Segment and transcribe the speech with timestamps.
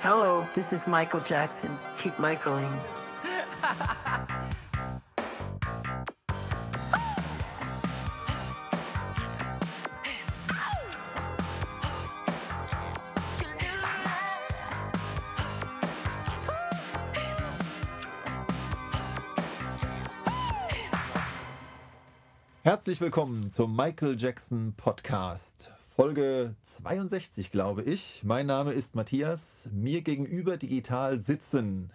[0.00, 1.70] Hello, this is Michael Jackson.
[1.98, 2.70] Keep Michaeling.
[22.62, 25.75] Herzlich willkommen zum Michael Jackson Podcast.
[26.06, 28.22] Folge 62, glaube ich.
[28.22, 29.68] Mein Name ist Matthias.
[29.72, 31.90] Mir gegenüber digital sitzen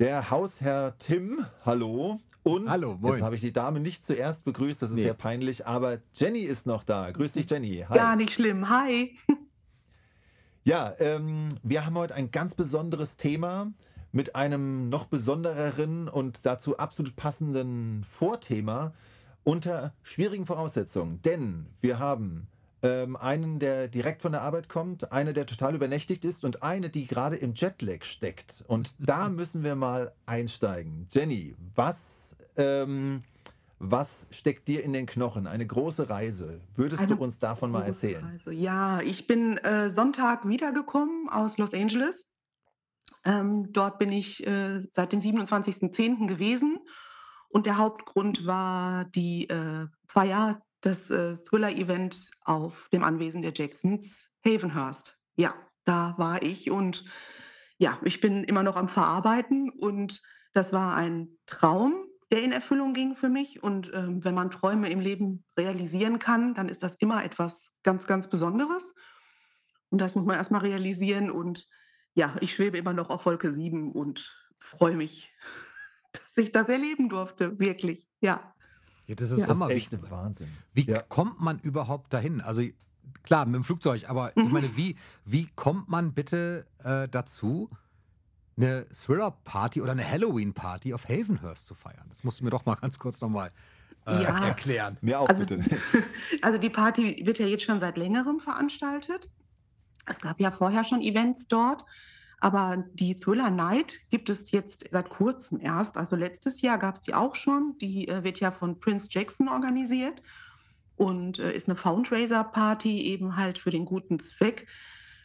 [0.00, 1.46] der Hausherr Tim.
[1.64, 2.18] Hallo.
[2.42, 3.12] Und Hallo, moin.
[3.12, 5.04] jetzt habe ich die Dame nicht zuerst begrüßt, das ist Nee.
[5.04, 7.12] sehr peinlich, aber Jenny ist noch da.
[7.12, 7.86] Grüß dich, Jenny.
[7.88, 7.96] Hi.
[7.96, 8.68] Gar nicht schlimm.
[8.68, 9.16] Hi.
[10.64, 13.72] Ja, ähm, wir haben heute ein ganz besonderes Thema
[14.10, 18.92] mit einem noch besondereren und dazu absolut passenden Vorthema
[19.44, 21.22] unter schwierigen Voraussetzungen.
[21.22, 22.48] Denn wir haben
[22.82, 26.90] ähm, einen, der direkt von der Arbeit kommt, eine, der total übernächtigt ist und eine,
[26.90, 28.64] die gerade im Jetlag steckt.
[28.66, 31.06] Und da müssen wir mal einsteigen.
[31.10, 33.22] Jenny, was, ähm,
[33.78, 35.46] was steckt dir in den Knochen?
[35.46, 36.60] Eine große Reise.
[36.74, 38.24] Würdest Eine du uns davon mal erzählen?
[38.24, 42.24] Also, ja, ich bin äh, Sonntag wiedergekommen aus Los Angeles.
[43.24, 46.26] Ähm, dort bin ich äh, seit dem 27.10.
[46.26, 46.78] gewesen.
[47.48, 54.28] Und der Hauptgrund war die äh, Feier, das äh, Thriller-Event auf dem Anwesen der Jacksons,
[54.44, 55.16] Havenhurst.
[55.36, 57.04] Ja, da war ich und
[57.78, 60.20] ja, ich bin immer noch am Verarbeiten und
[60.52, 63.62] das war ein Traum, der in Erfüllung ging für mich.
[63.62, 68.06] Und ähm, wenn man Träume im Leben realisieren kann, dann ist das immer etwas ganz,
[68.06, 68.82] ganz Besonderes.
[69.90, 71.30] Und das muss man erstmal realisieren.
[71.30, 71.66] Und
[72.14, 75.32] ja, ich schwebe immer noch auf Wolke 7 und freue mich,
[76.12, 77.58] dass ich das erleben durfte.
[77.58, 78.54] Wirklich, ja.
[79.08, 79.46] Ja, das ist Ja.
[79.46, 79.72] Das ist Hammer.
[79.74, 80.48] echt Wie, Wahnsinn.
[80.74, 81.02] wie Ja.
[81.02, 82.40] kommt man überhaupt dahin?
[82.40, 82.62] Also
[83.24, 84.52] klar, mit dem Flugzeug, aber ich Mhm.
[84.52, 87.70] meine, wie, wie kommt man bitte äh, dazu,
[88.56, 92.04] eine Thriller-Party oder eine Halloween-Party auf Havenhurst zu feiern?
[92.10, 93.50] Das musst du mir doch mal ganz kurz nochmal
[94.06, 94.46] äh, Ja.
[94.46, 94.96] erklären.
[95.00, 95.64] Mir auch Also, bitte.
[96.42, 99.28] also die Party wird ja jetzt schon seit längerem veranstaltet.
[100.06, 101.84] Es gab ja vorher schon Events dort,
[102.40, 105.96] aber die Thriller Night gibt es jetzt seit kurzem erst.
[105.96, 107.76] Also letztes Jahr gab es die auch schon.
[107.80, 110.22] Die äh, wird ja von Prince Jackson organisiert
[110.96, 114.68] und äh, ist eine Fundraiser-Party eben halt für den guten Zweck.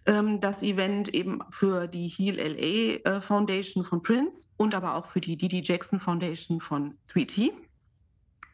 [0.05, 5.05] Ähm, das Event eben für die Heal LA äh, Foundation von Prince und aber auch
[5.05, 7.51] für die Didi Jackson Foundation von 3T.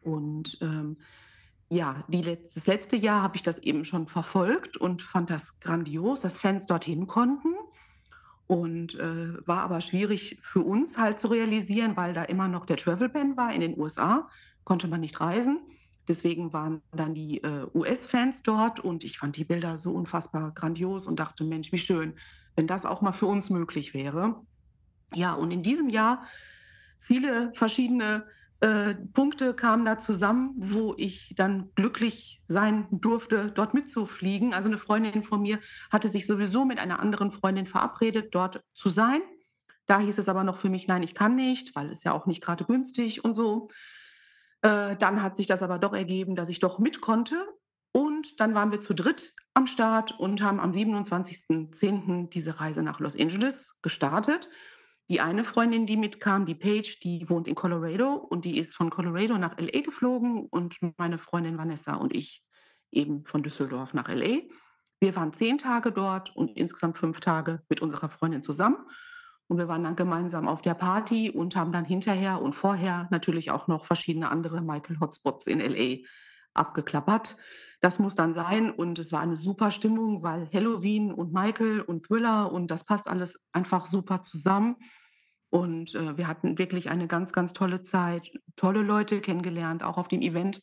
[0.01, 0.97] Und ähm,
[1.69, 6.21] ja, Letz das letzte Jahr habe ich das eben schon verfolgt und fand das grandios,
[6.21, 7.53] dass Fans dorthin konnten.
[8.49, 12.77] Und äh, war aber schwierig für uns halt zu realisieren, weil da immer noch der
[12.77, 14.27] Travel Ban war in den USA,
[14.63, 15.59] konnte man nicht reisen.
[16.07, 21.05] Deswegen waren dann die äh, US-Fans dort und ich fand die Bilder so unfassbar grandios
[21.05, 22.15] und dachte, Mensch, wie schön,
[22.55, 24.41] wenn das auch mal für uns möglich wäre.
[25.13, 26.23] Ja, und in diesem Jahr
[27.01, 28.25] viele verschiedene
[28.61, 34.53] äh, Punkte kamen da zusammen, wo ich dann glücklich sein durfte, dort mitzufliegen.
[34.53, 35.59] Also eine Freundin von mir
[35.91, 39.21] hatte sich sowieso mit einer anderen Freundin verabredet, dort zu sein.
[39.85, 42.25] Da hieß es aber noch für mich, nein, ich kann nicht, weil es ja auch
[42.25, 43.69] nicht gerade günstig und so.
[44.61, 47.47] Äh, dann hat sich das aber doch ergeben, dass ich doch mit konnte.
[47.91, 52.29] Und dann waren wir zu dritt am Start und haben am 27.10.
[52.29, 54.49] diese Reise nach Los Angeles gestartet.
[55.09, 58.91] Die eine Freundin, die mitkam, die Paige, die wohnt in Colorado und die ist von
[58.91, 62.43] Colorado nach LA geflogen und meine Freundin Vanessa und ich
[62.91, 64.41] eben von Düsseldorf nach LA.
[64.99, 68.77] Wir waren zehn Tage dort und insgesamt fünf Tage mit unserer Freundin zusammen.
[69.47, 73.49] Und wir waren dann gemeinsam auf der Party und haben dann hinterher und vorher natürlich
[73.49, 76.05] auch noch verschiedene andere Michael Hotspots in LA
[76.53, 77.35] abgeklappert.
[77.81, 82.05] Das muss dann sein und es war eine super Stimmung, weil Halloween und Michael und
[82.05, 84.75] Thriller und das passt alles einfach super zusammen.
[85.49, 90.07] Und äh, wir hatten wirklich eine ganz, ganz tolle Zeit, tolle Leute kennengelernt, auch auf
[90.07, 90.61] dem Event.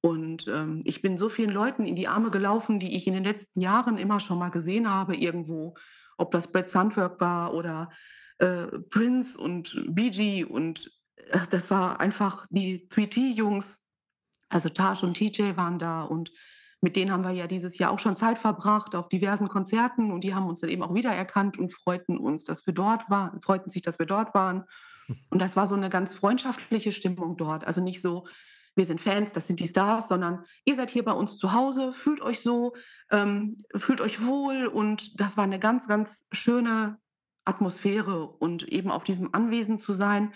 [0.00, 3.24] Und ähm, ich bin so vielen Leuten in die Arme gelaufen, die ich in den
[3.24, 5.74] letzten Jahren immer schon mal gesehen habe, irgendwo,
[6.16, 7.90] ob das Brett Sandberg war oder
[8.38, 10.44] äh, Prince und BG.
[10.44, 13.79] Und äh, das war einfach die 3T-Jungs,
[14.50, 16.30] also Taj und TJ waren da und
[16.82, 20.22] mit denen haben wir ja dieses Jahr auch schon Zeit verbracht auf diversen Konzerten und
[20.22, 23.70] die haben uns dann eben auch wiedererkannt und freuten uns, dass wir dort waren, freuten
[23.70, 24.64] sich, dass wir dort waren.
[25.28, 27.66] Und das war so eine ganz freundschaftliche Stimmung dort.
[27.66, 28.26] Also nicht so,
[28.76, 31.92] wir sind Fans, das sind die Stars, sondern ihr seid hier bei uns zu Hause,
[31.92, 32.74] fühlt euch so,
[33.10, 36.98] ähm, fühlt euch wohl und das war eine ganz, ganz schöne
[37.44, 40.32] Atmosphäre und eben auf diesem Anwesen zu sein,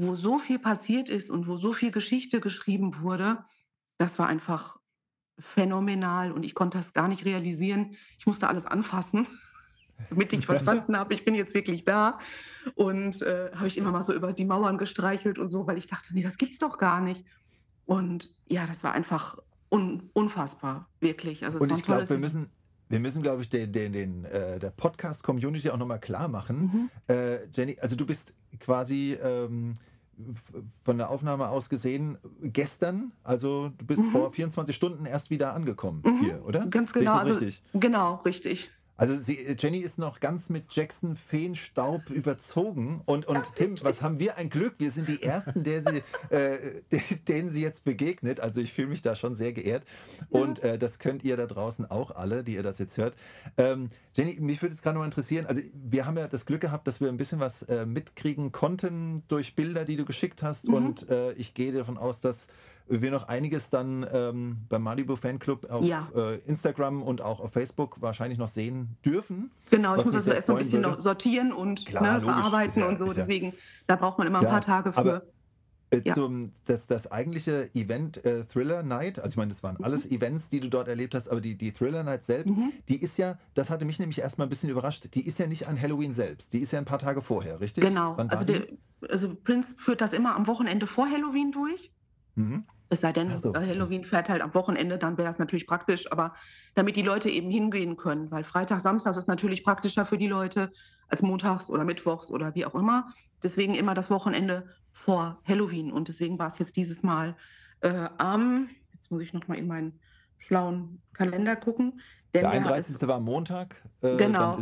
[0.00, 3.44] wo so viel passiert ist und wo so viel Geschichte geschrieben wurde,
[3.96, 4.78] das war einfach
[5.38, 7.96] phänomenal und ich konnte das gar nicht realisieren.
[8.18, 9.26] Ich musste alles anfassen.
[10.10, 12.18] damit ich verstanden habe, ich bin jetzt wirklich da.
[12.74, 15.86] Und äh, habe ich immer mal so über die Mauern gestreichelt und so, weil ich
[15.86, 17.24] dachte, nee, das gibt's doch gar nicht.
[17.86, 19.38] Und ja, das war einfach
[19.70, 21.44] un unfassbar, wirklich.
[21.44, 22.50] Also, und ich glaube, wir müssen,
[22.88, 26.90] wir müssen, glaube ich, den, den, den, äh, der Podcast-Community auch nochmal klar machen.
[27.06, 27.14] Mhm.
[27.14, 29.74] Äh, Jenny, also du bist quasi ähm,
[30.82, 34.10] von der Aufnahme aus gesehen gestern, also du bist mhm.
[34.10, 36.20] vor 24 Stunden erst wieder angekommen mhm.
[36.20, 36.66] hier, oder?
[36.66, 37.12] Ganz genau.
[37.12, 37.62] Also, richtig?
[37.74, 38.70] Genau, richtig.
[38.98, 43.00] Also sie, Jenny ist noch ganz mit Jackson Feenstaub überzogen.
[43.06, 44.74] Und, und Tim, was haben wir ein Glück?
[44.78, 46.02] Wir sind die Ersten, der sie,
[46.34, 46.82] äh,
[47.28, 48.40] denen sie jetzt begegnet.
[48.40, 49.84] Also ich fühle mich da schon sehr geehrt.
[50.30, 53.14] Und äh, das könnt ihr da draußen auch alle, die ihr das jetzt hört.
[53.56, 55.46] Ähm, Jenny, mich würde es gerade noch interessieren.
[55.46, 59.22] Also wir haben ja das Glück gehabt, dass wir ein bisschen was äh, mitkriegen konnten
[59.28, 60.66] durch Bilder, die du geschickt hast.
[60.66, 60.74] Mhm.
[60.74, 62.48] Und äh, ich gehe davon aus, dass
[62.88, 66.08] wir noch einiges dann ähm, beim Malibu Fanclub auf ja.
[66.14, 69.50] äh, Instagram und auch auf Facebook wahrscheinlich noch sehen dürfen.
[69.70, 72.98] Genau, ich muss das erst ein bisschen noch sortieren und Klar, ne, bearbeiten ja, und
[72.98, 73.12] so.
[73.12, 73.52] Deswegen,
[73.86, 74.98] da braucht man immer ein paar Tage für.
[74.98, 75.22] Aber,
[75.90, 76.14] äh, ja.
[76.14, 80.16] zum, das, das eigentliche Event äh, Thriller Night, also ich meine, das waren alles mhm.
[80.16, 82.72] Events, die du dort erlebt hast, aber die, die Thriller Night selbst, mhm.
[82.88, 85.66] die ist ja, das hatte mich nämlich erstmal ein bisschen überrascht, die ist ja nicht
[85.66, 87.84] an Halloween selbst, die ist ja ein paar Tage vorher, richtig?
[87.84, 88.66] Genau, also, der,
[89.08, 91.90] also Prince führt das immer am Wochenende vor Halloween durch.
[92.34, 92.64] Mhm.
[92.90, 93.54] Es sei denn, so.
[93.54, 96.34] Halloween fährt halt am Wochenende, dann wäre das natürlich praktisch, aber
[96.74, 100.72] damit die Leute eben hingehen können, weil Freitag, Samstag ist natürlich praktischer für die Leute
[101.08, 103.12] als montags oder mittwochs oder wie auch immer.
[103.42, 107.36] Deswegen immer das Wochenende vor Halloween und deswegen war es jetzt dieses Mal
[107.80, 110.00] äh, am, jetzt muss ich nochmal in meinen
[110.38, 112.00] schlauen Kalender gucken.
[112.32, 113.06] der 31.
[113.06, 113.82] war Montag.
[114.00, 114.58] Äh, genau,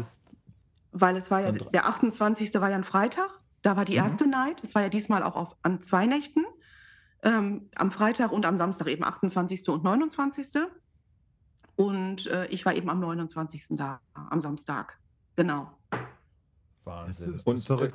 [0.92, 2.54] weil es war ja, der 28.
[2.54, 3.30] war ja ein Freitag,
[3.62, 4.04] da war die mhm.
[4.04, 4.30] erste mhm.
[4.30, 6.44] Night, es war ja diesmal auch auf, an zwei Nächten
[7.26, 9.68] ähm, am Freitag und am Samstag eben 28.
[9.68, 10.46] und 29.
[11.74, 13.66] Und äh, ich war eben am 29.
[13.70, 14.98] da, am Samstag.
[15.34, 15.70] Genau.
[16.84, 17.32] Wahnsinn.
[17.32, 17.94] Das ist, und verrückt.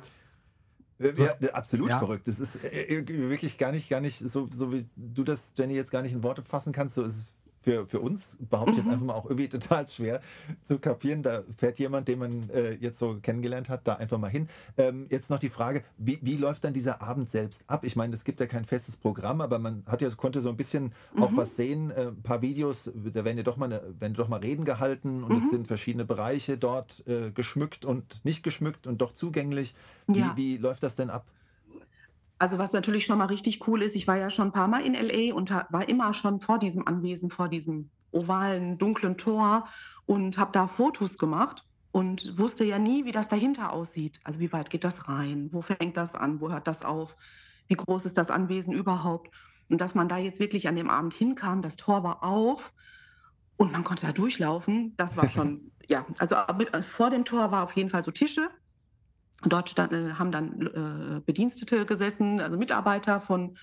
[1.00, 1.98] Äh, äh ja, absolut ja.
[1.98, 2.28] verrückt.
[2.28, 5.90] Das ist äh, wirklich gar nicht, gar nicht so, so wie du das, Jenny, jetzt
[5.90, 6.94] gar nicht in Worte fassen kannst.
[6.94, 7.32] So ist es
[7.62, 8.84] für, für uns, behaupte ich mhm.
[8.84, 10.20] jetzt einfach mal auch irgendwie total schwer
[10.62, 11.22] zu kapieren.
[11.22, 14.48] Da fährt jemand, den man äh, jetzt so kennengelernt hat, da einfach mal hin.
[14.76, 17.84] Ähm, jetzt noch die Frage, wie, wie läuft dann dieser Abend selbst ab?
[17.84, 20.56] Ich meine, es gibt ja kein festes Programm, aber man hat ja, konnte so ein
[20.56, 21.22] bisschen mhm.
[21.22, 24.28] auch was sehen, äh, ein paar Videos, da werden ja doch mal, eine, werden doch
[24.28, 25.38] mal Reden gehalten und mhm.
[25.38, 29.74] es sind verschiedene Bereiche dort äh, geschmückt und nicht geschmückt und doch zugänglich.
[30.08, 30.32] Wie, ja.
[30.36, 31.24] wie läuft das denn ab?
[32.42, 34.84] Also was natürlich schon mal richtig cool ist, ich war ja schon ein paar Mal
[34.84, 39.68] in LA und war immer schon vor diesem Anwesen, vor diesem ovalen, dunklen Tor
[40.06, 44.18] und habe da Fotos gemacht und wusste ja nie, wie das dahinter aussieht.
[44.24, 45.50] Also wie weit geht das rein?
[45.52, 46.40] Wo fängt das an?
[46.40, 47.14] Wo hört das auf?
[47.68, 49.30] Wie groß ist das Anwesen überhaupt?
[49.70, 52.72] Und dass man da jetzt wirklich an dem Abend hinkam, das Tor war auf
[53.56, 56.34] und man konnte da durchlaufen, das war schon, ja, also
[56.90, 58.50] vor dem Tor war auf jeden Fall so Tische
[59.44, 63.56] Dort stand, äh, haben dann äh, Bedienstete gesessen, also Mitarbeiter von,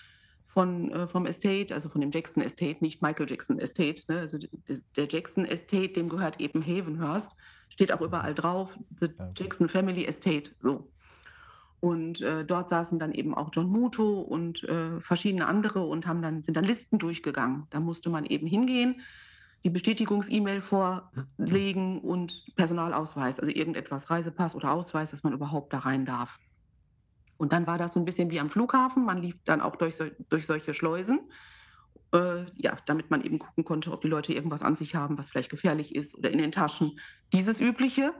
[0.47, 4.03] von, äh, vom Estate, also von dem Jackson Estate, nicht Michael Jackson Estate.
[4.07, 4.19] Ne?
[4.19, 4.37] Also
[4.95, 7.35] der Jackson Estate, dem gehört eben Havenhurst,
[7.69, 9.31] steht auch überall drauf, The okay.
[9.37, 10.89] Jackson Family Estate, so.
[11.81, 16.21] Und äh, dort saßen dann eben auch John Muto und äh, verschiedene andere und haben
[16.21, 17.67] dann, sind dann Listen durchgegangen.
[17.69, 19.01] Da musste man eben hingehen
[19.63, 26.05] die Bestätigungs-E-Mail vorlegen und Personalausweis, also irgendetwas, Reisepass oder Ausweis, dass man überhaupt da rein
[26.05, 26.39] darf.
[27.37, 29.05] Und dann war das so ein bisschen wie am Flughafen.
[29.05, 29.97] Man lief dann auch durch,
[30.29, 31.21] durch solche Schleusen,
[32.13, 35.29] äh, ja, damit man eben gucken konnte, ob die Leute irgendwas an sich haben, was
[35.29, 36.99] vielleicht gefährlich ist oder in den Taschen.
[37.33, 38.13] Dieses Übliche.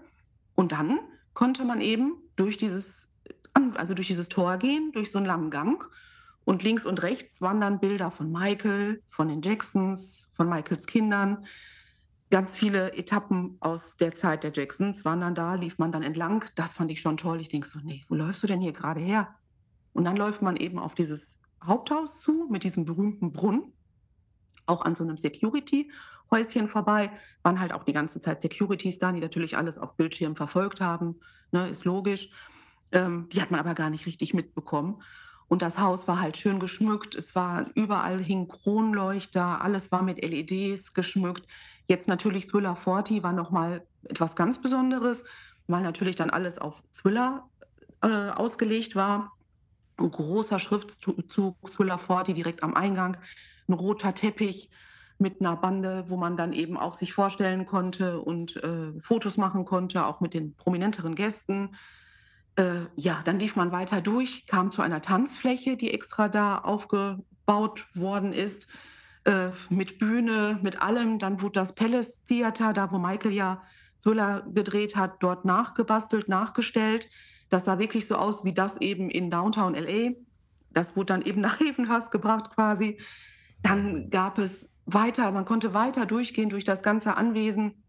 [0.55, 0.99] Und dann
[1.33, 3.07] konnte man eben durch dieses,
[3.53, 5.85] also durch dieses Tor gehen, durch so einen langen Gang.
[6.45, 11.45] Und links und rechts waren dann Bilder von Michael, von den Jacksons, von Michaels Kindern.
[12.31, 16.45] Ganz viele Etappen aus der Zeit der Jacksons waren dann da, lief man dann entlang.
[16.55, 17.41] Das fand ich schon toll.
[17.41, 19.35] Ich denke so, nee, wo läufst du denn hier gerade her?
[19.91, 23.73] Und dann läuft man eben auf dieses Haupthaus zu mit diesem berühmten Brunnen,
[24.65, 27.11] auch an so einem Security-Häuschen vorbei.
[27.43, 31.19] Waren halt auch die ganze Zeit Securities da, die natürlich alles auf Bildschirm verfolgt haben.
[31.51, 32.29] Ne, ist logisch.
[32.93, 35.03] Ähm, die hat man aber gar nicht richtig mitbekommen.
[35.49, 37.15] Und das Haus war halt schön geschmückt.
[37.15, 41.45] Es war überall hing Kronleuchter, alles war mit LEDs geschmückt.
[41.87, 45.23] Jetzt natürlich Thriller 40 war nochmal etwas ganz Besonderes,
[45.67, 47.49] weil natürlich dann alles auf Thriller
[48.01, 49.31] äh, ausgelegt war.
[49.97, 53.17] Ein großer Schriftzug Thriller 40 direkt am Eingang,
[53.67, 54.69] ein roter Teppich
[55.17, 59.65] mit einer Bande, wo man dann eben auch sich vorstellen konnte und äh, Fotos machen
[59.65, 61.75] konnte, auch mit den prominenteren Gästen.
[62.59, 67.87] Äh, ja, dann lief man weiter durch, kam zu einer Tanzfläche, die extra da aufgebaut
[67.93, 68.67] worden ist,
[69.23, 71.19] äh, mit Bühne, mit allem.
[71.19, 73.63] Dann wurde das Palace Theater, da wo Michael ja
[74.03, 77.07] Thriller gedreht hat, dort nachgebastelt, nachgestellt.
[77.49, 80.15] Das sah wirklich so aus wie das eben in Downtown LA.
[80.71, 82.99] Das wurde dann eben nach Havenhurst gebracht quasi.
[83.63, 87.83] Dann gab es weiter, man konnte weiter durchgehen durch das ganze Anwesen.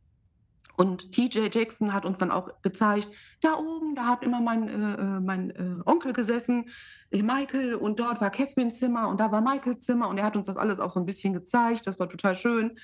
[0.81, 3.11] Und TJ Jackson hat uns dann auch gezeigt,
[3.43, 6.71] da oben, da hat immer mein, äh, äh mein äh, Onkel gesessen,
[7.11, 10.37] äh, Michael, und dort war Catherine Zimmer und da war Michaels Zimmer und er hat
[10.37, 11.87] uns das alles auch so ein bisschen gezeigt.
[11.87, 12.79] Das war total schön.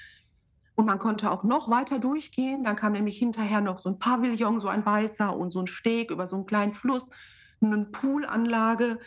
[0.74, 2.64] Und man konnte auch noch weiter durchgehen.
[2.64, 6.10] Dann kam nämlich hinterher noch so ein Pavillon, so ein weißer und so ein Steg
[6.10, 7.08] über so einen kleinen Fluss,
[7.62, 8.98] eine Poolanlage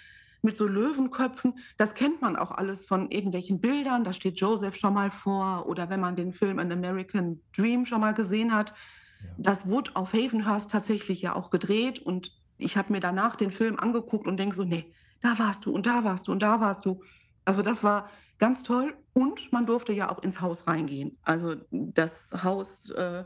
[0.42, 1.60] mit so Löwenköpfen.
[1.78, 4.04] Das kennt man auch alles von irgendwelchen Bildern.
[4.04, 5.68] Da steht Joseph schon mal vor.
[5.68, 8.70] Oder wenn man den Film An American Dream schon mal gesehen hat.
[8.70, 9.30] Ja.
[9.38, 12.00] Das wurde auf Havenhurst tatsächlich ja auch gedreht.
[12.00, 15.72] Und ich habe mir danach den Film angeguckt und denke so, nee, da warst du
[15.72, 17.02] und da warst du und da warst du.
[17.46, 18.96] Also das war ganz toll.
[19.14, 21.18] Und man durfte ja auch ins Haus reingehen.
[21.24, 23.26] Also das Haus äh,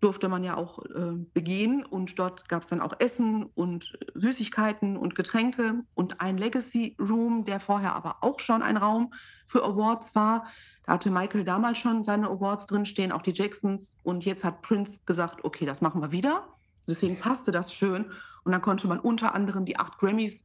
[0.00, 4.96] durfte man ja auch äh, begehen und dort gab es dann auch Essen und Süßigkeiten
[4.96, 9.12] und Getränke und ein Legacy Room, der vorher aber auch schon ein Raum
[9.46, 10.46] für Awards war.
[10.84, 13.90] Da hatte Michael damals schon seine Awards drinstehen, auch die Jacksons.
[14.04, 16.44] Und jetzt hat Prince gesagt, okay, das machen wir wieder.
[16.86, 18.06] Deswegen passte das schön.
[18.44, 20.44] Und dann konnte man unter anderem die acht Grammys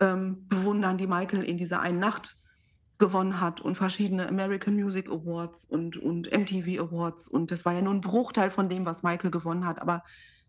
[0.00, 2.35] ähm, bewundern, die Michael in dieser einen Nacht
[2.98, 7.28] gewonnen hat und verschiedene American Music Awards und, und MTV Awards.
[7.28, 9.80] Und das war ja nur ein Bruchteil von dem, was Michael gewonnen hat.
[9.82, 10.02] Aber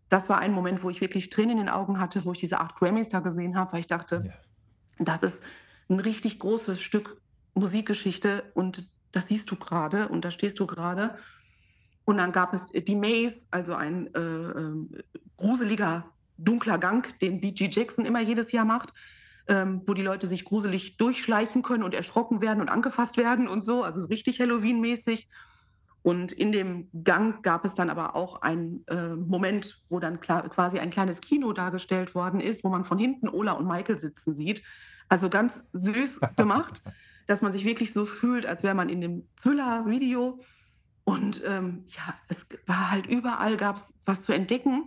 [0.08, 2.60] das war ein Moment, wo ich wirklich Tränen in den Augen hatte, wo ich diese
[2.60, 4.32] acht Grammys da gesehen habe, weil ich dachte, ja.
[4.98, 5.42] das ist
[5.90, 7.20] ein richtig großes Stück
[7.54, 11.18] Musikgeschichte und das siehst du gerade und da stehst du gerade.
[12.04, 15.02] Und dann gab es die Maze, also ein äh, äh,
[15.36, 16.04] gruseliger,
[16.38, 17.68] dunkler Gang, den B.G.
[17.70, 18.94] Jackson immer jedes Jahr macht
[19.48, 23.64] ähm, wo die Leute sich gruselig durchschleichen können und erschrocken werden und angefasst werden und
[23.64, 25.28] so, also richtig Halloween-mäßig.
[26.02, 30.48] Und in dem Gang gab es dann aber auch einen äh, Moment, wo dann klar,
[30.48, 34.34] quasi ein kleines Kino dargestellt worden ist, wo man von hinten Ola und Michael sitzen
[34.34, 34.62] sieht.
[35.08, 36.82] Also ganz süß gemacht,
[37.26, 40.40] dass man sich wirklich so fühlt, als wäre man in dem Thriller-Video.
[41.04, 44.84] Und ähm, ja, es war halt überall, gab es was zu entdecken.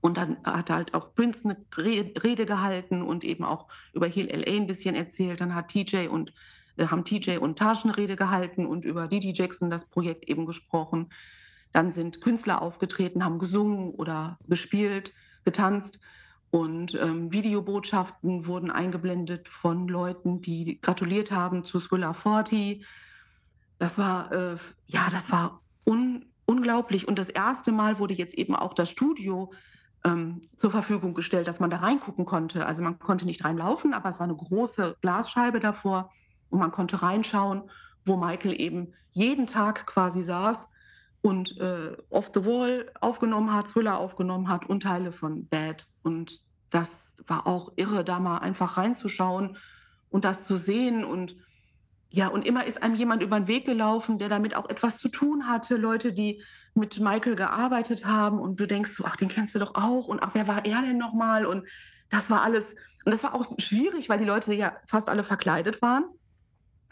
[0.00, 4.56] Und dann hat halt auch Prince eine Rede gehalten und eben auch über Hill LA
[4.56, 5.40] ein bisschen erzählt.
[5.40, 6.32] Dann hat TJ und
[6.76, 10.46] äh, haben TJ und Taj eine Rede gehalten und über Didi Jackson das Projekt eben
[10.46, 11.10] gesprochen.
[11.72, 15.12] Dann sind Künstler aufgetreten, haben gesungen oder gespielt,
[15.44, 16.00] getanzt.
[16.50, 22.84] Und ähm, Videobotschaften wurden eingeblendet von Leuten, die gratuliert haben zu Thriller 40.
[23.78, 27.06] Das war, äh, ja, das war un unglaublich.
[27.06, 29.52] Und das erste Mal wurde jetzt eben auch das Studio
[30.04, 32.66] ähm, zur Verfügung gestellt, dass man da reingucken konnte.
[32.66, 36.10] Also man konnte nicht reinlaufen, aber es war eine große Glasscheibe davor
[36.48, 37.70] und man konnte reinschauen,
[38.04, 40.66] wo Michael eben jeden Tag quasi saß
[41.22, 45.86] und äh, Off the Wall aufgenommen hat, Thriller aufgenommen hat und Teile von Bad.
[46.02, 46.40] Und
[46.70, 46.88] das
[47.26, 49.58] war auch irre, da mal einfach reinzuschauen
[50.08, 51.36] und das zu sehen und
[52.12, 55.08] ja, und immer ist einem jemand über den Weg gelaufen, der damit auch etwas zu
[55.08, 55.76] tun hatte.
[55.76, 56.42] Leute, die
[56.74, 60.22] mit Michael gearbeitet haben und du denkst so, ach, den kennst du doch auch und
[60.22, 61.46] ach, wer war er denn nochmal?
[61.46, 61.66] Und
[62.08, 62.64] das war alles,
[63.04, 66.04] und das war auch schwierig, weil die Leute ja fast alle verkleidet waren.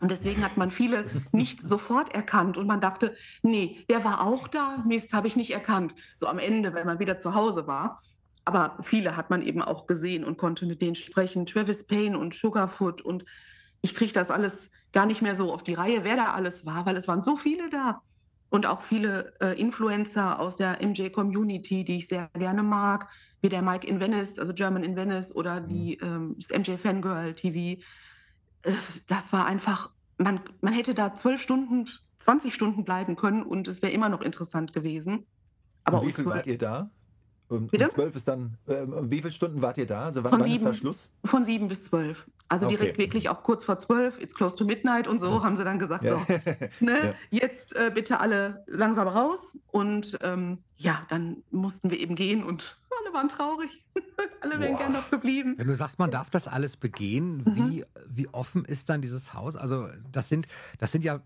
[0.01, 4.49] Und deswegen hat man viele nicht sofort erkannt und man dachte, nee, der war auch
[4.49, 5.95] da, Mist, habe ich nicht erkannt.
[6.17, 8.01] So am Ende, wenn man wieder zu Hause war.
[8.45, 11.47] Aber viele hat man eben auch gesehen und konnte mit denen sprechen.
[11.47, 13.25] Travis Payne und Sugarfoot und
[13.83, 16.87] ich kriege das alles gar nicht mehr so auf die Reihe, wer da alles war,
[16.87, 18.01] weil es waren so viele da
[18.51, 23.09] und auch viele äh, Influencer aus der MJ-Community, die ich sehr gerne mag,
[23.41, 25.69] wie der Mike in Venice, also German in Venice oder mhm.
[25.69, 27.81] die, ähm, das MJ Fangirl TV.
[28.63, 28.73] Äh,
[29.07, 31.89] das war einfach, man, man hätte da zwölf Stunden,
[32.21, 35.27] 20 Stunden bleiben können und es wäre immer noch interessant gewesen.
[35.85, 36.91] Aber wie viel wart ihr da?
[37.49, 40.05] Um, um zwölf ist dann, äh, wie viele Stunden wart ihr da?
[40.05, 41.13] Also wann, wann sieben, ist da Schluss?
[41.25, 42.27] Von sieben bis zwölf.
[42.49, 42.77] Also okay.
[42.77, 45.43] direkt wirklich auch kurz vor zwölf, it's close to midnight und so, ja.
[45.43, 46.19] haben sie dann gesagt, ja.
[46.19, 46.35] so,
[46.85, 47.41] ne, ja.
[47.43, 49.39] jetzt äh, bitte alle langsam raus.
[49.71, 53.85] Und ähm, ja, dann mussten wir eben gehen und alle waren traurig.
[54.41, 55.55] alle wären gern noch geblieben.
[55.57, 57.57] Wenn du sagst, man darf das alles begehen, mhm.
[57.57, 59.57] wie, wie offen ist dann dieses Haus?
[59.57, 61.21] Also das sind, das sind ja,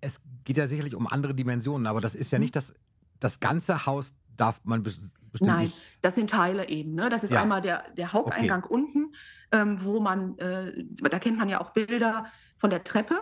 [0.00, 2.42] es geht ja sicherlich um andere Dimensionen, aber das ist ja mhm.
[2.42, 2.74] nicht das,
[3.20, 4.84] das ganze Haus darf man
[5.32, 5.78] bestimmt Nein, nicht.
[6.02, 6.94] das sind Teile eben.
[6.94, 7.08] Ne?
[7.08, 7.42] Das ist ja.
[7.42, 8.74] einmal der, der Haupteingang okay.
[8.74, 9.14] unten,
[9.52, 13.20] ähm, wo man, äh, da kennt man ja auch Bilder von der Treppe,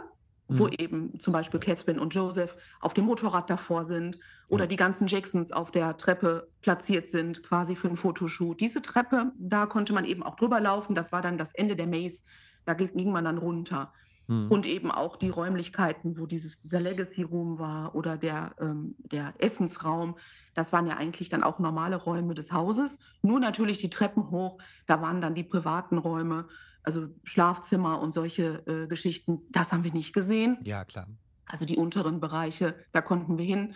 [0.48, 0.58] mhm.
[0.58, 4.68] wo eben zum Beispiel Catherine und Joseph auf dem Motorrad davor sind oder ja.
[4.68, 8.60] die ganzen Jacksons auf der Treppe platziert sind, quasi für einen Fotoshoot.
[8.60, 10.94] Diese Treppe, da konnte man eben auch drüber laufen.
[10.94, 12.18] Das war dann das Ende der Maze.
[12.64, 13.92] Da ging man dann runter.
[14.28, 14.50] Mhm.
[14.50, 19.34] Und eben auch die Räumlichkeiten, wo dieses, dieser Legacy Room war oder der, ähm, der
[19.38, 20.16] Essensraum.
[20.56, 22.98] Das waren ja eigentlich dann auch normale Räume des Hauses.
[23.22, 26.48] Nur natürlich die Treppen hoch, da waren dann die privaten Räume,
[26.82, 29.42] also Schlafzimmer und solche äh, Geschichten.
[29.50, 30.58] Das haben wir nicht gesehen.
[30.64, 31.08] Ja, klar.
[31.44, 33.74] Also die unteren Bereiche, da konnten wir hin.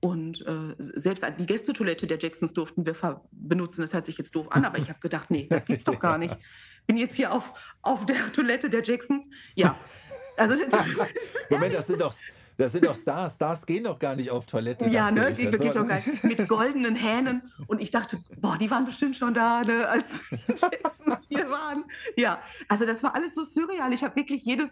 [0.00, 3.82] Und äh, selbst die Gästetoilette der Jacksons durften wir benutzen.
[3.82, 6.18] Das hört sich jetzt doof an, aber ich habe gedacht, nee, das gibt's doch gar
[6.18, 6.36] nicht.
[6.86, 9.26] Bin jetzt hier auf, auf der Toilette der Jacksons.
[9.54, 9.76] Ja.
[10.36, 10.54] Also,
[11.50, 12.12] Moment, das sind doch.
[12.56, 13.36] Das sind doch Stars.
[13.36, 14.88] Stars gehen doch gar nicht auf Toilette.
[14.88, 15.32] Ja, ne?
[15.32, 16.24] Die, geht doch gar nicht.
[16.24, 17.42] Mit goldenen Hähnen.
[17.66, 21.84] Und ich dachte, boah, die waren bestimmt schon da, ne, als die Jacksons hier waren.
[22.16, 23.92] Ja, also das war alles so surreal.
[23.92, 24.68] Ich habe wirklich jedes,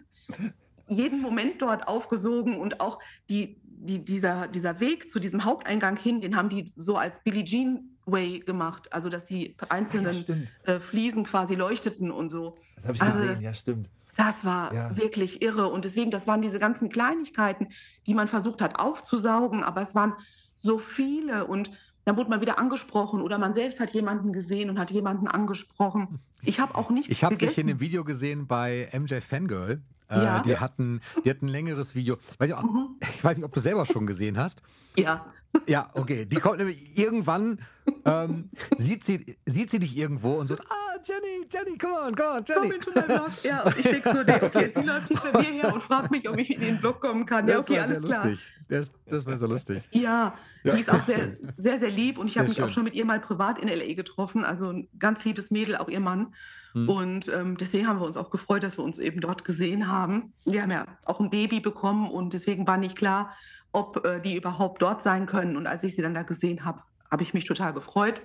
[0.87, 6.21] jeden Moment dort aufgesogen und auch die, die, dieser, dieser Weg zu diesem Haupteingang hin,
[6.21, 10.25] den haben die so als Billie Jean Way gemacht, also dass die einzelnen
[10.67, 12.55] ja, äh, Fliesen quasi leuchteten und so.
[12.75, 13.89] Das habe ich also gesehen, das, ja, stimmt.
[14.17, 14.97] Das war ja.
[14.97, 17.69] wirklich irre und deswegen, das waren diese ganzen Kleinigkeiten,
[18.07, 20.13] die man versucht hat aufzusaugen, aber es waren
[20.57, 21.71] so viele und
[22.05, 26.19] dann wurde man wieder angesprochen oder man selbst hat jemanden gesehen und hat jemanden angesprochen.
[26.41, 29.81] Ich habe auch nichts Ich habe dich in dem Video gesehen bei MJ Fangirl.
[30.11, 30.39] Äh, ja.
[30.41, 32.17] die, hatten, die hatten ein längeres Video.
[32.37, 32.97] Weiß ich, mhm.
[33.01, 34.61] ich weiß nicht, ob du selber schon gesehen hast.
[34.97, 35.25] Ja.
[35.67, 36.25] Ja, okay.
[36.25, 37.59] Die kommt nämlich irgendwann,
[38.05, 42.29] ähm, sieht, sie, sieht sie dich irgendwo und sagt, ah, Jenny, Jenny, come on, come
[42.29, 42.61] on, Jenny.
[42.61, 43.31] Komm into my blog.
[43.43, 46.29] Ja, und ich denke so, nee, okay, sie läuft hinter mir her und fragt mich,
[46.29, 47.47] ob ich in den Blog kommen kann.
[47.47, 48.25] Ja, okay, alles klar.
[48.25, 48.45] Lustig.
[48.69, 49.83] Das, das war so lustig.
[49.91, 52.65] Ja, ja, die ist auch sehr, sehr, sehr lieb und ich habe mich schön.
[52.65, 53.93] auch schon mit ihr mal privat in L.A.
[53.93, 54.45] getroffen.
[54.45, 56.33] Also ein ganz liebes Mädel, auch ihr Mann.
[56.73, 56.89] Hm.
[56.89, 60.33] Und ähm, deswegen haben wir uns auch gefreut, dass wir uns eben dort gesehen haben.
[60.45, 63.35] Wir haben ja auch ein Baby bekommen und deswegen war nicht klar,
[63.71, 65.57] ob äh, die überhaupt dort sein können.
[65.57, 68.21] Und als ich sie dann da gesehen habe, habe ich mich total gefreut.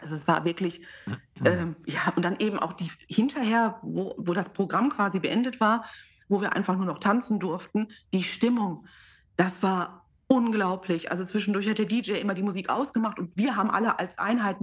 [0.00, 0.82] Also es war wirklich,
[1.44, 5.84] ähm, ja, und dann eben auch die hinterher, wo, wo das Programm quasi beendet war,
[6.28, 8.86] wo wir einfach nur noch tanzen durften, die Stimmung,
[9.36, 11.12] das war unglaublich.
[11.12, 14.56] Also zwischendurch hat der DJ immer die Musik ausgemacht und wir haben alle als Einheit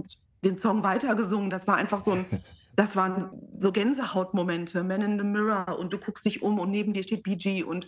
[0.44, 1.48] den Song weitergesungen.
[1.48, 2.26] Das war einfach so ein,
[2.80, 6.94] das waren so Gänsehautmomente, Man in the Mirror und du guckst dich um und neben
[6.94, 7.86] dir steht BG und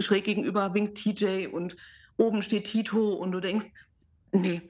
[0.00, 1.76] schräg gegenüber winkt TJ und
[2.16, 3.66] oben steht Tito und du denkst,
[4.32, 4.62] nee,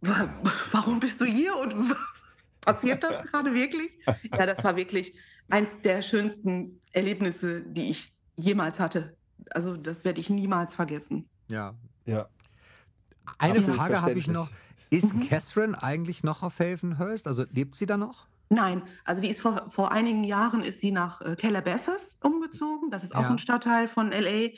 [0.00, 1.94] warum bist du hier und
[2.62, 3.90] passiert das gerade wirklich?
[4.32, 5.14] Ja, das war wirklich
[5.50, 9.14] eins der schönsten Erlebnisse, die ich jemals hatte.
[9.50, 11.28] Also das werde ich niemals vergessen.
[11.48, 11.74] Ja.
[12.06, 12.30] Ja.
[13.36, 14.50] Eine Frage habe ich noch.
[14.88, 15.28] Ist mhm.
[15.28, 17.26] Catherine eigentlich noch auf Havenhurst?
[17.26, 18.26] Also lebt sie da noch?
[18.50, 22.90] Nein, also die ist vor, vor einigen Jahren ist sie nach äh, Calabasas umgezogen.
[22.90, 23.30] Das ist auch ja.
[23.30, 24.50] ein Stadtteil von LA.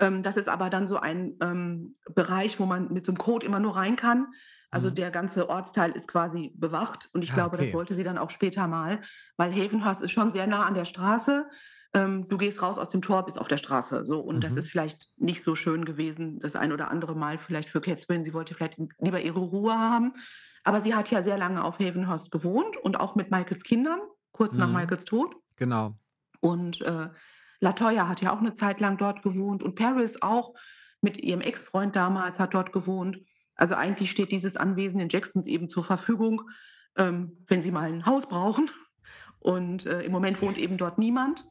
[0.00, 3.46] Ähm, das ist aber dann so ein ähm, Bereich, wo man mit so einem Code
[3.46, 4.28] immer nur rein kann.
[4.70, 4.96] Also mhm.
[4.96, 7.66] der ganze Ortsteil ist quasi bewacht und ich ja, glaube, okay.
[7.66, 9.02] das wollte sie dann auch später mal,
[9.36, 11.46] weil Havenhurst ist schon sehr nah an der Straße.
[11.94, 14.04] Ähm, du gehst raus aus dem Tor, bist auf der Straße.
[14.04, 14.40] So und mhm.
[14.40, 18.24] das ist vielleicht nicht so schön gewesen, das ein oder andere Mal vielleicht für Catherine.
[18.24, 20.14] Sie wollte vielleicht lieber ihre Ruhe haben.
[20.64, 24.00] Aber sie hat ja sehr lange auf Havenhurst gewohnt und auch mit Michaels Kindern,
[24.32, 24.60] kurz mhm.
[24.60, 25.36] nach Michaels Tod.
[25.56, 25.94] Genau.
[26.40, 27.10] Und äh,
[27.60, 30.54] Latoya hat ja auch eine Zeit lang dort gewohnt und Paris auch
[31.00, 33.18] mit ihrem Ex-Freund damals hat dort gewohnt.
[33.56, 36.42] Also eigentlich steht dieses Anwesen in Jacksons eben zur Verfügung,
[36.96, 38.70] ähm, wenn sie mal ein Haus brauchen.
[39.38, 41.44] Und äh, im Moment wohnt eben dort niemand.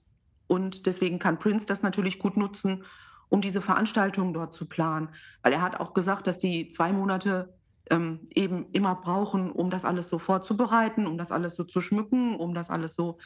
[0.47, 2.84] Und deswegen kann Prince das natürlich gut nutzen,
[3.30, 5.10] um diese Veranstaltungen dort zu planen.
[5.43, 7.56] Weil er hat auch gesagt, dass die zwei Monate
[7.89, 12.36] ähm, eben immer brauchen, um das alles so vorzubereiten, um das alles so zu schmücken,
[12.36, 13.17] um das alles so,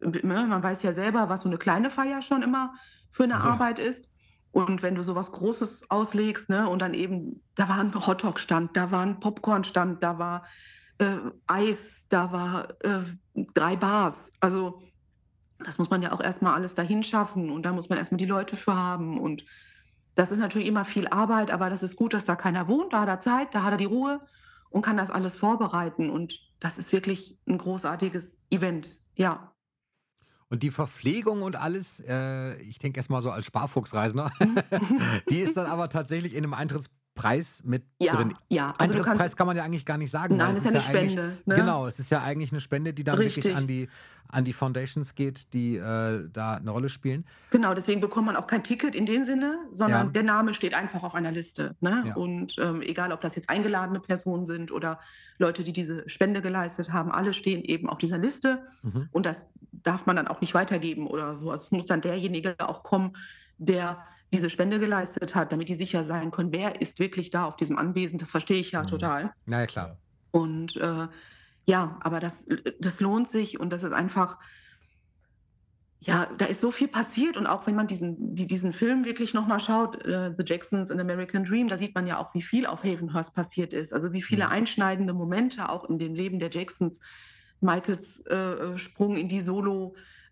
[0.00, 2.74] ne, man weiß ja selber, was so eine kleine Feier schon immer
[3.10, 3.40] für eine ja.
[3.40, 4.10] Arbeit ist.
[4.52, 8.92] Und wenn du sowas Großes auslegst, ne, und dann eben, da war ein Hotdog-Stand, da
[8.92, 10.44] war ein Popcorn-Stand, da war
[10.98, 11.16] äh,
[11.48, 13.00] Eis, da war äh,
[13.54, 14.14] drei Bars.
[14.38, 14.80] Also
[15.58, 18.26] das muss man ja auch erstmal alles dahin schaffen und da muss man erstmal die
[18.26, 19.44] Leute für haben und
[20.14, 23.00] das ist natürlich immer viel Arbeit, aber das ist gut, dass da keiner wohnt, da
[23.00, 24.20] hat er Zeit, da hat er die Ruhe
[24.70, 26.10] und kann das alles vorbereiten.
[26.10, 29.52] Und das ist wirklich ein großartiges Event, ja.
[30.48, 34.30] Und die Verpflegung und alles, äh, ich denke erstmal so als Sparfuchsreisender,
[35.30, 37.03] die ist dann aber tatsächlich in einem Eintrittspreis
[37.64, 38.34] mit ja, drin.
[38.48, 40.36] Ja, also Eintrittspreis kannst, kann man ja eigentlich gar nicht sagen.
[40.36, 41.38] Nein, es ist ja eine ja Spende.
[41.46, 41.54] Ne?
[41.54, 43.44] Genau, es ist ja eigentlich eine Spende, die dann Richtig.
[43.44, 43.88] wirklich an die
[44.28, 47.24] an die Foundations geht, die äh, da eine Rolle spielen.
[47.50, 50.12] Genau, deswegen bekommt man auch kein Ticket in dem Sinne, sondern ja.
[50.12, 51.76] der Name steht einfach auf einer Liste.
[51.80, 52.12] Ne?
[52.16, 54.98] Und ähm, egal, ob das jetzt eingeladene Personen sind oder
[55.38, 58.62] Leute, die diese Spende geleistet haben, alle stehen eben auf dieser Liste.
[58.82, 59.08] Mhm.
[59.12, 59.36] Und das
[59.70, 61.52] darf man dann auch nicht weitergeben oder so.
[61.52, 63.16] Es muss dann derjenige auch kommen,
[63.58, 67.56] der diese Spende geleistet hat, damit die sicher sein können, wer ist wirklich da auf
[67.56, 68.18] diesem Anwesen.
[68.18, 68.88] Das verstehe ich ja mhm.
[68.88, 69.32] total.
[69.46, 69.98] Na ja, klar.
[70.32, 71.06] Und äh,
[71.66, 72.44] ja, aber das,
[72.80, 74.38] das lohnt sich und das ist einfach,
[76.00, 79.32] ja, da ist so viel passiert und auch wenn man diesen, die, diesen Film wirklich
[79.32, 82.66] nochmal schaut, äh, The Jacksons in American Dream, da sieht man ja auch, wie viel
[82.66, 83.92] auf Havenhurst passiert ist.
[83.92, 84.52] Also wie viele Mhm.
[84.52, 86.98] einschneidende Momente auch in dem Leben der Jacksons,
[87.60, 89.40] Michaels äh, Sprung in die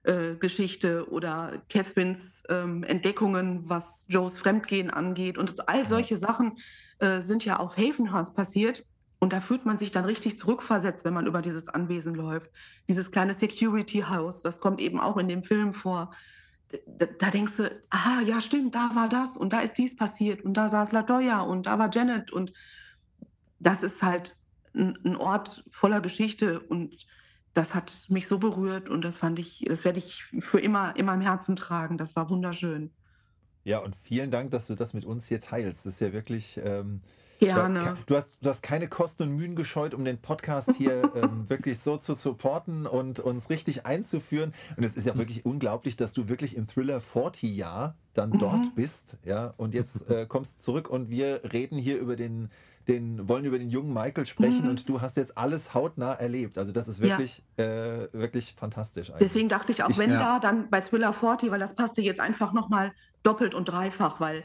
[0.05, 6.59] Solo-Geschichte oder Catherines ähm, Entdeckungen, was Joes Fremdgehen angeht und all solche Sachen
[6.99, 8.85] äh, sind ja auf Havenhurst passiert.
[9.19, 12.51] Und da fühlt man sich dann richtig zurückversetzt, wenn man über dieses Anwesen läuft.
[12.89, 16.13] Dieses kleine Security House, das kommt eben auch in dem Film vor.
[16.87, 20.43] Da, da denkst du, aha, ja, stimmt, da war das und da ist dies passiert
[20.43, 22.53] und da saß Latoya und da war Janet und
[23.61, 24.37] das ist halt
[24.75, 26.97] ein, ein Ort voller Geschichte und
[27.55, 31.15] das hat mich so berührt und das fand ich, das werde ich für immer, immer
[31.15, 31.99] im Herzen tragen.
[31.99, 32.91] Das war wunderschön.
[33.65, 35.87] Ja, und vielen Dank, dass du das mit uns hier teilst.
[35.87, 36.59] Das ist ja wirklich.
[36.63, 37.01] Ähm,
[37.39, 37.81] Gerne.
[37.81, 41.51] Ja, du, hast, du hast keine Kosten und Mühen gescheut, um den Podcast hier ähm,
[41.51, 44.55] wirklich so zu supporten und uns richtig einzuführen.
[44.77, 48.39] Und es ist ja wirklich unglaublich, dass du wirklich im Thriller 40 Jahr dann Mhm.
[48.39, 49.17] dort bist.
[49.25, 52.49] Ja, und jetzt äh, kommst du zurück und wir reden hier über den,
[52.89, 54.71] den, wollen über den jungen Michael sprechen Mhm.
[54.71, 56.59] und du hast jetzt alles hautnah erlebt.
[56.59, 57.11] Also das ist Ja.
[57.11, 59.29] wirklich, äh, wirklich fantastisch eigentlich.
[59.29, 60.19] Deswegen dachte ich auch, Ich- wenn ja.
[60.19, 62.93] da, dann bei Thriller 40, weil das passte jetzt einfach nochmal
[63.23, 64.43] doppelt und dreifach, weil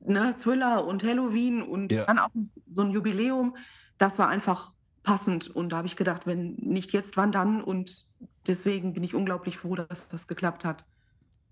[0.00, 2.04] ne, Thriller und Halloween und Ja.
[2.04, 2.30] dann auch
[2.72, 3.56] so ein Jubiläum,
[3.98, 5.48] das war einfach passend.
[5.48, 7.62] Und da habe ich gedacht, wenn nicht jetzt, wann dann?
[7.64, 8.06] Und
[8.46, 10.84] deswegen bin ich unglaublich froh, dass das geklappt hat.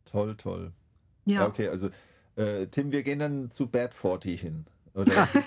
[0.04, 0.72] Toll, toll.
[1.24, 1.90] Ja, Ja, okay, also
[2.36, 4.64] äh, Tim, wir gehen dann zu Bad 40 hin.
[5.00, 5.28] Oder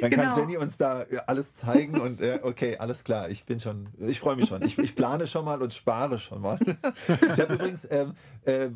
[0.00, 0.36] dann kann Genau.
[0.38, 4.20] Jenny uns da äh, alles zeigen und äh, okay, alles klar, ich bin schon, ich
[4.20, 4.62] freue mich schon.
[4.62, 6.58] Ich, ich plane schon mal und spare schon mal.
[7.08, 8.70] Ich habe übrigens ähm, äh,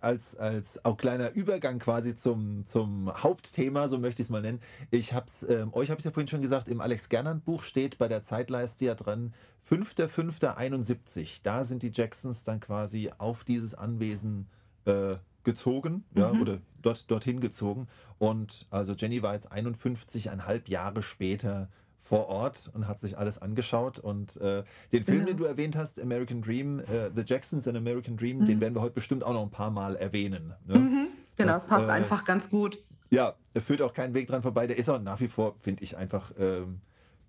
[0.00, 4.60] als, als auch kleiner Übergang quasi zum, zum Hauptthema, so möchte ich es mal nennen.
[4.90, 7.98] Ich hab's, ähm, euch habe ich ja vorhin schon gesagt, im Alex Gernand Buch steht
[7.98, 9.34] bei der Zeitleiste ja dran,
[9.70, 11.40] 5.5.71.
[11.42, 14.48] Da sind die Jacksons dann quasi auf dieses Anwesen
[14.86, 16.42] äh, gezogen, ja, Mhm.
[16.42, 17.88] oder dort, dorthin gezogen.
[18.18, 21.68] Und also Jenny war jetzt 51,5 Jahre später
[22.02, 23.98] vor Ort und hat sich alles angeschaut.
[23.98, 25.28] Und äh, den Film, Genau.
[25.28, 28.80] den du erwähnt hast, American Dream, äh, The Jacksons and American Dream, den werden wir
[28.80, 30.52] heute bestimmt auch noch ein paar Mal erwähnen.
[30.66, 30.78] Ne?
[30.78, 31.06] mhm.
[31.36, 32.78] genau, Das, das passt äh, einfach ganz gut.
[33.10, 34.66] Ja, er führt auch keinen Weg dran vorbei.
[34.66, 36.80] Der ist auch nach wie vor, finde ich, einfach, ähm,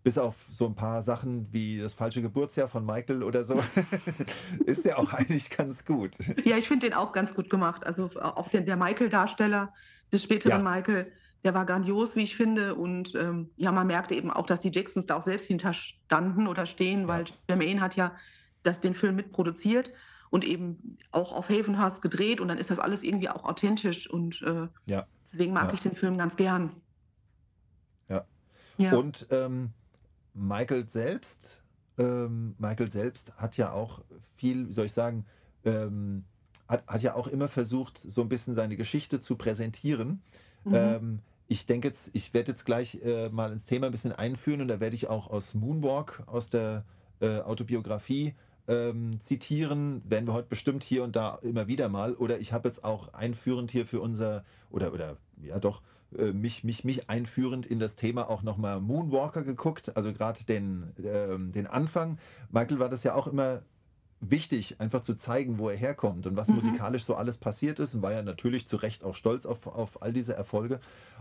[0.03, 3.61] bis auf so ein paar Sachen wie das falsche Geburtsjahr von Michael oder so,
[4.65, 6.17] ist er auch eigentlich ganz gut.
[6.43, 7.85] Ja, ich finde den auch ganz gut gemacht.
[7.85, 9.73] Also auch der, der Michael-Darsteller
[10.11, 10.71] des späteren Ja.
[10.71, 11.11] Michael,
[11.43, 12.75] der war grandios, wie ich finde.
[12.75, 16.65] Und ähm, ja, man merkte eben auch, dass die Jacksons da auch selbst hinterstanden oder
[16.65, 18.15] stehen, weil Jermaine hat ja
[18.63, 19.91] das, den Film mitproduziert
[20.29, 22.39] und eben auch auf Havenhurst gedreht.
[22.41, 24.09] Und dann ist das alles irgendwie auch authentisch.
[24.09, 25.05] Und äh, Ja.
[25.31, 25.73] deswegen mag Ja.
[25.73, 26.71] ich den Film ganz gern.
[28.09, 28.25] Ja.
[28.77, 28.93] Ja.
[28.93, 29.73] Und ähm,
[30.33, 31.61] Michael selbst,
[31.97, 34.01] ähm, Michael selbst hat ja auch
[34.35, 35.25] viel, wie soll ich sagen,
[35.65, 36.23] ähm,
[36.67, 40.21] hat, hat ja auch immer versucht, so ein bisschen seine Geschichte zu präsentieren.
[40.63, 40.75] Mhm.
[40.75, 44.61] Ähm, ich denke jetzt, ich werde jetzt gleich äh, mal ins Thema ein bisschen einführen
[44.61, 46.85] und da werde ich auch aus Moonwalk, aus der
[47.19, 48.35] äh, Autobiografie
[48.67, 52.13] ähm, zitieren, werden wir heute bestimmt hier und da immer wieder mal.
[52.13, 55.81] Oder ich habe jetzt auch einführend hier für unser, oder, oder ja doch,
[56.17, 60.93] äh, mich, mich, mich einführend in das Thema auch nochmal Moonwalker geguckt, also gerade den,
[61.03, 62.17] ähm, den Anfang.
[62.51, 63.61] Michael war das ja auch immer
[64.21, 66.55] wichtig, einfach zu zeigen, wo er herkommt und was Mhm.
[66.55, 70.01] musikalisch so alles passiert ist und war ja natürlich zu Recht auch stolz auf, auf
[70.01, 70.79] all diese Erfolge.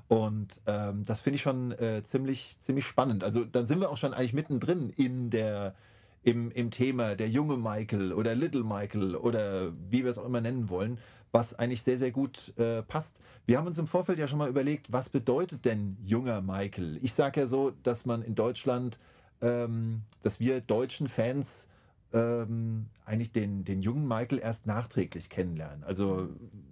[0.08, 3.24] Und ähm, das finde ich schon äh, ziemlich, ziemlich spannend.
[3.24, 5.74] Also dann sind wir auch schon eigentlich mittendrin in der,
[6.22, 10.40] im, im Thema der junge Michael oder Little Michael oder wie wir es auch immer
[10.40, 10.98] nennen wollen,
[11.32, 13.20] was eigentlich sehr, sehr gut äh, passt.
[13.46, 16.98] Wir haben uns im Vorfeld ja schon mal überlegt, was bedeutet denn junger Michael?
[17.02, 18.98] Ich sage ja so, dass man in Deutschland,
[19.40, 21.68] ähm, dass wir deutschen Fans
[22.12, 25.84] ähm, eigentlich den, den jungen Michael erst nachträglich kennenlernen.
[25.84, 26.28] Also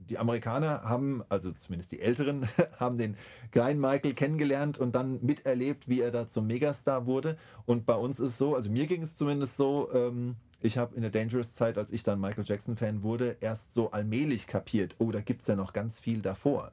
[0.08, 2.48] die Amerikaner haben, also zumindest die Älteren,
[2.78, 3.16] haben den
[3.50, 7.36] kleinen Michael kennengelernt und dann miterlebt, wie er da zum Megastar wurde.
[7.66, 10.96] Und bei uns ist es so, also mir ging es zumindest so, ähm, ich habe
[10.96, 15.12] in der Dangerous Zeit, als ich dann Michael Jackson-Fan wurde, erst so allmählich kapiert, oh,
[15.12, 16.72] da gibt es ja noch ganz viel davor.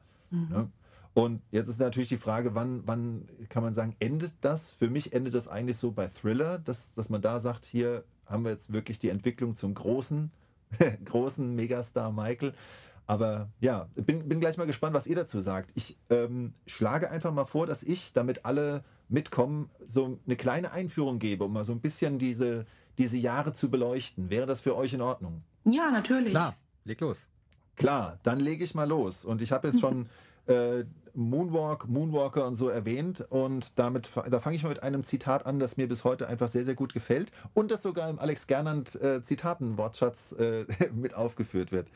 [0.49, 0.71] Ne?
[1.13, 4.71] Und jetzt ist natürlich die Frage, wann, wann kann man sagen, endet das?
[4.71, 8.44] Für mich endet das eigentlich so bei Thriller, dass, dass man da sagt, hier haben
[8.44, 10.32] wir jetzt wirklich die Entwicklung zum großen,
[11.06, 12.54] großen Megastar Michael.
[13.08, 15.72] Aber ja, bin, bin gleich mal gespannt, was ihr dazu sagt.
[15.76, 21.20] Ich ähm, schlage einfach mal vor, dass ich, damit alle mitkommen, so eine kleine Einführung
[21.20, 22.66] gebe, um mal so ein bisschen diese,
[22.98, 24.32] diese Jahre zu beleuchten.
[24.32, 25.44] Wäre das für euch in Ordnung?
[25.66, 26.32] ja, natürlich.
[26.32, 27.28] Klar, leg los.
[27.76, 29.26] Klar, dann lege ich mal los.
[29.26, 30.10] Und ich habe jetzt schon
[30.48, 35.45] äh, Moonwalk, Moonwalker und so erwähnt und damit, da fange ich mal mit einem Zitat
[35.45, 38.47] an, das mir bis heute einfach sehr, sehr gut gefällt und das sogar im Alex
[38.47, 41.88] Gernand äh, Zitaten-Wortschatz äh, mit aufgeführt wird.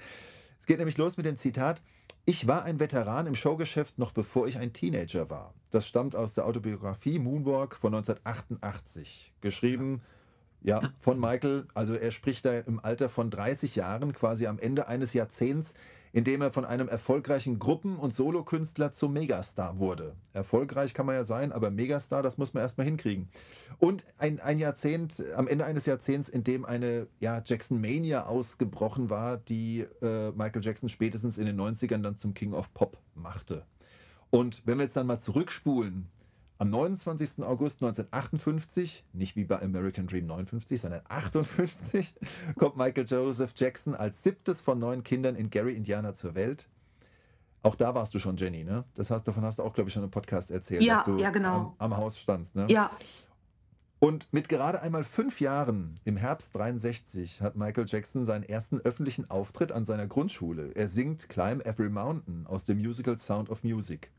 [0.60, 1.82] Es geht nämlich los mit dem Zitat,
[2.26, 5.54] ich war ein Veteran im Showgeschäft noch bevor ich ein Teenager war.
[5.72, 10.02] Das stammt aus der Autobiografie Moonwalk von 1988, geschrieben
[10.62, 11.68] ja, von Michael.
[11.74, 15.74] Also er spricht da im Alter von 30 Jahren, quasi am Ende eines Jahrzehnts,
[16.12, 20.16] indem er von einem erfolgreichen Gruppen- und Solokünstler zum Megastar wurde.
[20.34, 23.30] Erfolgreich kann man ja sein, aber Megastar, das muss man erstmal hinkriegen.
[23.78, 29.10] Und ein, ein Jahrzehnt, am Ende eines Jahrzehnts, in dem eine ja, Jackson Mania ausgebrochen
[29.10, 33.66] war, die äh, Michael Jackson spätestens in den 90ern dann zum King of Pop machte.
[34.30, 36.08] Und wenn wir jetzt dann mal zurückspulen,
[36.60, 37.42] am 29.
[37.44, 42.16] August 1958, nicht wie bei American Dream 59, sondern 58,
[42.58, 46.68] kommt Michael Joseph Jackson als siebtes von neun Kindern in Gary, Indiana zur Welt.
[47.64, 48.84] Auch da warst du schon, Jenny, ne?
[48.94, 51.18] Das hast, davon hast du auch, glaube ich, schon im Podcast erzählt, ja, dass du
[51.18, 51.76] ja, genau.
[51.78, 52.68] am, am Haus standst, ne?
[52.70, 52.92] Ja.
[54.00, 59.30] Und mit gerade einmal fünf Jahren, im Herbst 63, hat Michael Jackson seinen ersten öffentlichen
[59.30, 60.72] Auftritt an seiner Grundschule.
[60.76, 64.10] Er singt Climb Every Mountain aus dem Musical Sound of Music.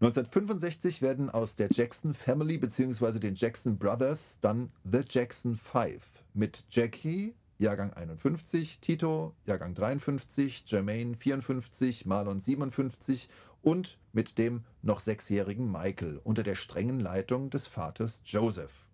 [0.00, 3.20] 1965 werden aus der Jackson Family bzw.
[3.20, 11.14] den Jackson Brothers dann The Jackson Five mit Jackie, Jahrgang 51, Tito, Jahrgang 53, Jermaine
[11.14, 13.28] 54, Marlon 57
[13.62, 18.88] und mit dem noch sechsjährigen Michael unter der strengen Leitung des Vaters Joseph.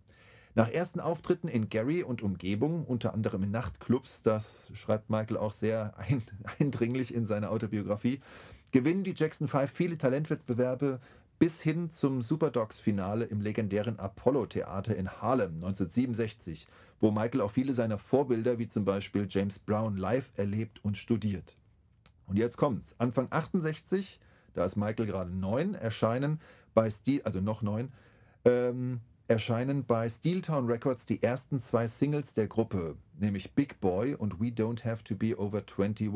[0.54, 5.52] Nach ersten Auftritten in Gary und Umgebung, unter anderem in Nachtclubs, das schreibt Michael auch
[5.52, 5.94] sehr
[6.58, 8.20] eindringlich in seiner Autobiografie,
[8.70, 11.00] gewinnen die Jackson 5 viele Talentwettbewerbe
[11.38, 16.66] bis hin zum Superdogs-Finale im legendären Apollo-Theater in Harlem 1967,
[17.00, 21.56] wo Michael auch viele seiner Vorbilder wie zum Beispiel James Brown live erlebt und studiert.
[22.26, 22.94] Und jetzt kommt's.
[22.98, 24.20] Anfang 68,
[24.52, 26.40] da ist Michael gerade neun, erscheinen
[26.74, 27.90] bei Steel, also noch neun,
[28.44, 34.40] ähm, erscheinen bei Steeltown Records die ersten zwei Singles der Gruppe, nämlich Big Boy und
[34.40, 36.12] We Don't Have to Be Over 21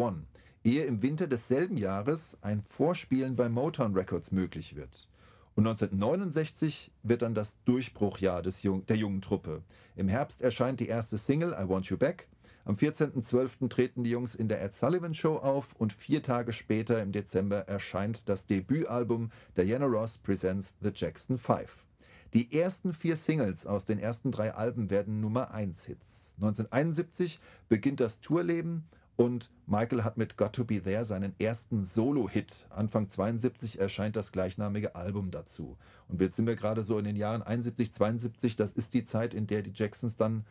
[0.64, 5.09] ehe im Winter desselben Jahres ein Vorspielen bei Motown Records möglich wird.
[5.55, 9.62] Und 1969 wird dann das Durchbruchjahr des Jung, der jungen Truppe.
[9.94, 12.27] Im Herbst erscheint die erste Single I Want You Back.
[12.64, 13.68] Am 14.12.
[13.68, 17.68] treten die Jungs in der Ed Sullivan Show auf und vier Tage später im Dezember
[17.68, 21.85] erscheint das Debütalbum Diana Ross Presents The Jackson 5.
[22.33, 26.35] Die ersten vier Singles aus den ersten drei Alben werden Nummer 1 Hits.
[26.38, 32.66] 1971 beginnt das Tourleben und Michael hat mit Got to Be There seinen ersten Solo-Hit.
[32.70, 35.77] Anfang 72 erscheint das gleichnamige Album dazu.
[36.09, 38.57] Und jetzt sind wir gerade so in den Jahren 71, 72.
[38.57, 40.44] Das ist die Zeit, in der die Jacksons dann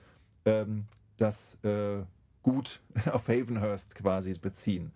[0.45, 0.86] ähm,
[1.17, 2.04] das äh,
[2.41, 4.91] Gut auf Havenhurst quasi beziehen.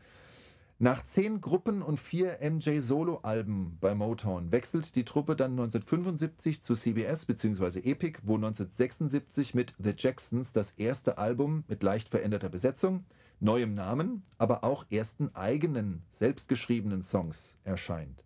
[0.80, 7.25] Nach zehn Gruppen und vier MJ-Solo-Alben bei Motown wechselt die Truppe dann 1975 zu CBS
[7.25, 7.80] bzw.
[7.80, 13.06] Epic, wo 1976 mit The Jacksons das erste Album mit leicht veränderter Besetzung,
[13.39, 18.23] neuem Namen, aber auch ersten eigenen, selbstgeschriebenen Songs erscheint.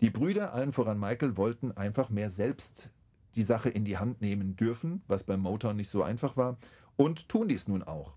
[0.00, 2.90] Die Brüder, allen voran Michael, wollten einfach mehr selbst
[3.34, 6.56] die Sache in die Hand nehmen dürfen, was beim Motown nicht so einfach war,
[6.96, 8.14] und tun dies nun auch.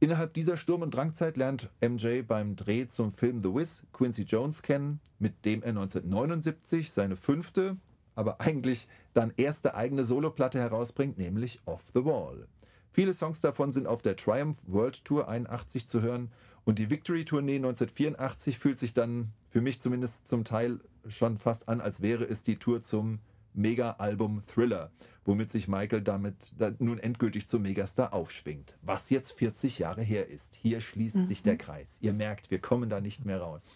[0.00, 4.62] Innerhalb dieser Sturm- und Drangzeit lernt MJ beim Dreh zum Film The Wiz Quincy Jones
[4.62, 7.76] kennen, mit dem er 1979 seine fünfte,
[8.14, 12.48] aber eigentlich dann erste eigene Soloplatte herausbringt, nämlich Off the Wall.
[12.94, 16.30] Viele Songs davon sind auf der Triumph World Tour 81 zu hören
[16.64, 20.78] und die Victory Tournee 1984 fühlt sich dann für mich zumindest zum Teil
[21.08, 23.18] schon fast an, als wäre es die Tour zum
[23.52, 24.92] Mega-Album Thriller,
[25.24, 28.78] womit sich Michael damit nun endgültig zum Megastar aufschwingt.
[28.82, 30.54] Was jetzt 40 Jahre her ist.
[30.54, 31.26] Hier schließt mhm.
[31.26, 31.98] sich der Kreis.
[32.00, 33.70] Ihr merkt, wir kommen da nicht mehr raus.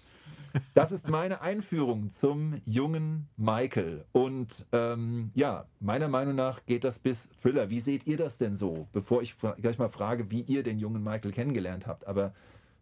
[0.75, 4.05] Das ist meine Einführung zum jungen Michael.
[4.13, 7.71] Und ähm, ja, meiner Meinung nach geht das bis Thriller.
[7.71, 8.89] Wie seht ihr das denn so?
[8.93, 12.07] Bevor ich gleich mal frage, wie ihr den jungen Michael kennengelernt habt.
[12.07, 12.33] Aber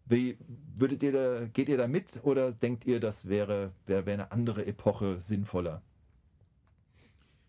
[0.07, 0.39] wie
[0.77, 4.33] würdet ihr da, geht ihr da mit oder denkt ihr, das wäre, wäre, wäre eine
[4.33, 5.83] andere Epoche sinnvoller?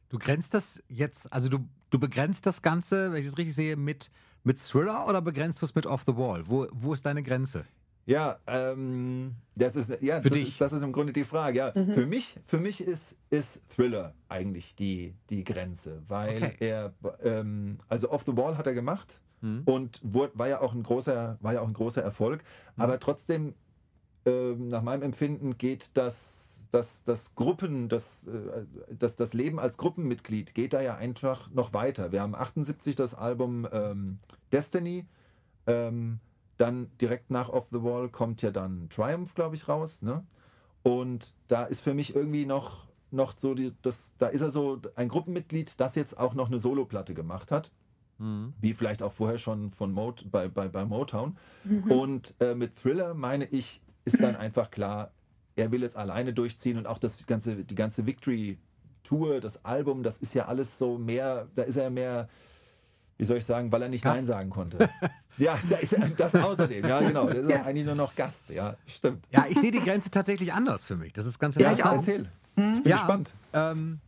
[0.09, 3.75] Du grenzt das jetzt, also du, du begrenzt das Ganze, wenn ich es richtig sehe,
[3.75, 4.09] mit,
[4.43, 6.47] mit Thriller oder begrenzt du es mit Off the Wall?
[6.47, 7.65] Wo, wo ist deine Grenze?
[8.07, 11.57] Ja, ähm, das ist ja das ist, das ist, im Grunde die Frage.
[11.57, 11.93] Ja, mhm.
[11.93, 16.55] für mich, für mich ist, ist Thriller eigentlich die, die Grenze, weil okay.
[16.59, 19.63] er ähm, also Off the Wall hat er gemacht mhm.
[19.65, 22.43] und wurde, war ja auch ein großer, war ja auch ein großer Erfolg.
[22.77, 22.83] Mhm.
[22.83, 23.55] Aber trotzdem,
[24.25, 28.63] ähm, nach meinem Empfinden geht das, das, das Gruppen, das, äh,
[28.97, 32.13] das, das Leben als Gruppenmitglied geht da ja einfach noch weiter.
[32.13, 34.19] Wir haben 78 das Album ähm,
[34.53, 35.05] Destiny.
[35.65, 36.21] Ähm,
[36.57, 40.01] dann direkt nach Off the Wall kommt ja dann Triumph, glaube ich, raus.
[40.01, 40.25] Ne?
[40.83, 44.79] Und da ist für mich irgendwie noch, noch so, die, das, da ist er so
[44.95, 47.71] ein Gruppenmitglied, das jetzt auch noch eine Soloplatte gemacht hat.
[48.17, 48.53] Mhm.
[48.59, 51.37] Wie vielleicht auch vorher schon von Mot bei, bei, bei Motown.
[51.63, 51.91] Mhm.
[51.91, 55.11] Und äh, mit Thriller, meine ich, ist dann einfach klar,
[55.55, 60.17] er will jetzt alleine durchziehen und auch das ganze, die ganze Victory-Tour, das Album, das
[60.17, 62.29] ist ja alles so mehr, da ist er mehr,
[63.17, 64.15] wie soll ich sagen, weil er nicht Gast.
[64.15, 64.89] Nein sagen konnte.
[65.37, 67.61] ja, da ist er, das außerdem, ja genau, der ist Ja.
[67.61, 69.25] auch eigentlich nur noch Gast, ja, stimmt.
[69.31, 71.13] Ja, ich sehe die Grenze tatsächlich anders für mich.
[71.13, 72.07] Das ist ganz Ja, interessant.
[72.07, 72.21] erzähl.
[72.49, 73.33] Ich bin Ja, gespannt.
[73.53, 73.99] Ähm,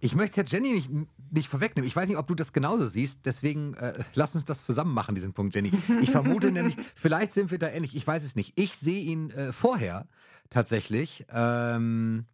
[0.00, 0.90] ich möchte jetzt Jenny nicht,
[1.30, 1.88] nicht vorwegnehmen.
[1.88, 3.20] Ich weiß nicht, ob du das genauso siehst.
[3.24, 5.72] Deswegen äh, lass uns das zusammen machen, diesen Punkt, Jenny.
[6.02, 7.96] Ich vermute nämlich, vielleicht sind wir da ähnlich.
[7.96, 8.52] Ich weiß es nicht.
[8.58, 10.06] Ich sehe ihn äh, vorher
[10.50, 12.26] tatsächlich ähm,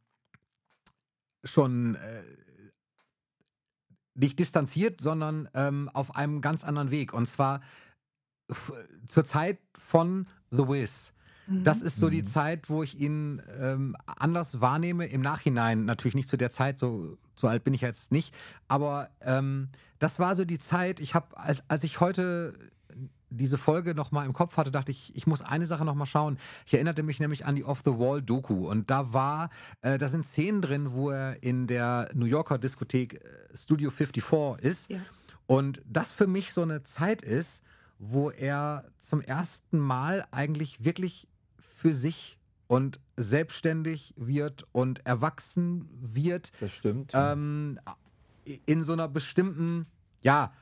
[1.45, 2.23] schon äh,
[4.15, 7.13] nicht distanziert, sondern ähm, auf einem ganz anderen Weg.
[7.13, 7.61] Und zwar
[9.07, 11.13] zur Zeit von The Wiz.
[11.65, 15.07] Das ist so die Zeit, wo ich ihn ähm, anders wahrnehme.
[15.07, 18.37] Im Nachhinein natürlich nicht zu der Zeit, so, so alt bin ich jetzt nicht.
[18.69, 19.69] Aber ähm,
[19.99, 22.55] das war so die Zeit, ich habe, als, als ich heute
[23.31, 26.39] diese Folge nochmal im Kopf hatte, dachte ich, ich muss eine Sache nochmal schauen.
[26.67, 28.69] Ich erinnerte mich nämlich an die Off-the-Wall-Doku.
[28.69, 29.51] Und da war,
[29.83, 34.65] äh, da sind Szenen drin, wo er in der New Yorker Diskothek äh, Studio 54
[34.65, 34.91] ist.
[34.91, 34.99] Ja.
[35.47, 37.63] Und das für mich so eine Zeit ist,
[37.99, 46.53] wo er zum ersten Mal eigentlich wirklich für sich und selbstständig wird und erwachsen wird
[46.61, 47.13] Das stimmt.
[47.15, 47.79] ähm,
[48.67, 49.87] in so einer bestimmten,
[50.23, 50.53] ja,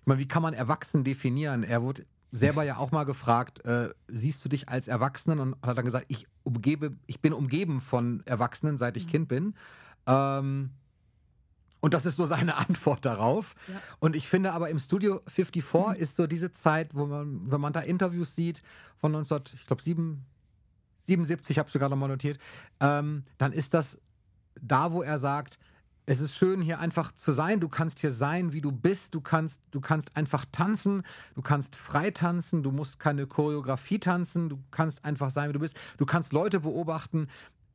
[0.00, 1.62] ich meine, wie kann man erwachsen definieren?
[1.62, 5.40] Er wurde selber ja auch mal gefragt, äh, siehst du dich als Erwachsenen?
[5.40, 9.54] Und hat dann gesagt, ich umgebe, ich bin umgeben von Erwachsenen, seit ich Kind bin.
[10.06, 10.70] Ähm,
[11.80, 13.54] und das ist so seine Antwort darauf.
[13.68, 13.80] Ja.
[14.00, 17.72] Und ich finde aber im Studio 54 ist so diese Zeit, wo man, wenn man
[17.72, 18.62] da Interviews sieht
[18.98, 22.38] von 19, ich glaube 77, habe ich sogar nochmal notiert,
[22.80, 23.98] ähm, dann ist das
[24.60, 25.58] da, wo er sagt,
[26.08, 27.58] es ist schön, hier einfach zu sein.
[27.58, 29.14] Du kannst hier sein, wie du bist.
[29.14, 31.02] Du kannst, du kannst einfach tanzen.
[31.34, 32.62] Du kannst frei tanzen.
[32.62, 34.48] Du musst keine Choreografie tanzen.
[34.48, 35.76] Du kannst einfach sein, wie du bist.
[35.98, 37.26] Du kannst Leute beobachten.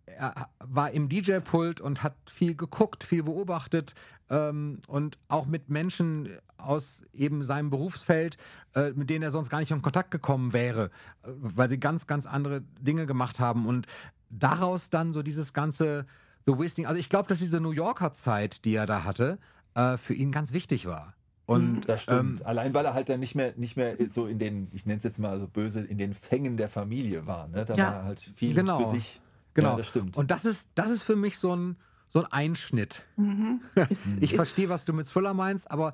[0.05, 3.95] Er war im DJ-Pult und hat viel geguckt, viel beobachtet
[4.29, 8.37] ähm, und auch mit Menschen aus eben seinem Berufsfeld,
[8.75, 10.85] äh, mit denen er sonst gar nicht in Kontakt gekommen wäre,
[11.23, 13.67] äh, weil sie ganz, ganz andere Dinge gemacht haben.
[13.67, 13.87] Und
[14.29, 16.05] daraus dann so dieses ganze
[16.47, 16.87] The Whistling.
[16.87, 19.37] Also ich glaube, dass diese New Yorker Zeit, die er da hatte,
[19.75, 21.13] äh, für ihn ganz wichtig war.
[21.45, 22.39] Und Das stimmt.
[22.41, 24.97] ähm, Allein weil er halt dann nicht mehr, nicht mehr so in den, ich nenne
[24.99, 27.47] es jetzt mal so böse, in den Fängen der Familie war.
[27.49, 27.65] Ne?
[27.65, 27.87] Da Ja.
[27.87, 28.79] war er halt viel Genau.
[28.79, 29.19] für sich.
[29.53, 29.71] genau.
[29.71, 30.15] Ja, das stimmt.
[30.17, 31.75] Und das ist, das ist für mich so ein,
[32.07, 33.05] so ein Einschnitt.
[33.17, 33.61] Mhm.
[33.89, 35.93] Ist, Ich verstehe, was du mit Thriller meinst, aber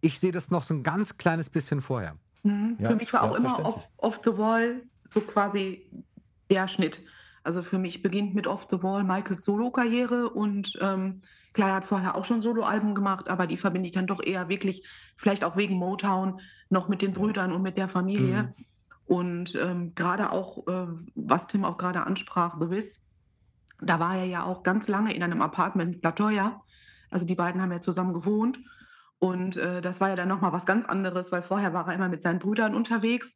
[0.00, 2.16] ich sehe das noch so ein ganz kleines bisschen vorher.
[2.42, 2.76] Mhm.
[2.78, 5.86] Ja, für mich war ja, auch immer off, off the Wall so quasi
[6.50, 7.02] der Schnitt.
[7.44, 11.84] Also für mich beginnt mit Off the Wall Michaels Solo-Karriere und ähm, klar, er hat
[11.84, 15.56] vorher auch schon Soloalben gemacht, aber die verbinde ich dann doch eher wirklich, vielleicht auch
[15.56, 18.44] wegen Motown, noch mit den Brüdern und mit der Familie.
[18.44, 18.54] Mhm.
[19.06, 22.98] Und ähm, gerade auch, äh, was Tim auch gerade ansprach, The Wiz,
[23.80, 26.62] da war er ja auch ganz lange in einem Apartment mit Latoya.
[27.10, 28.58] Also die beiden haben ja zusammen gewohnt.
[29.18, 32.08] Und äh, das war ja dann nochmal was ganz anderes, weil vorher war er immer
[32.08, 33.34] mit seinen Brüdern unterwegs,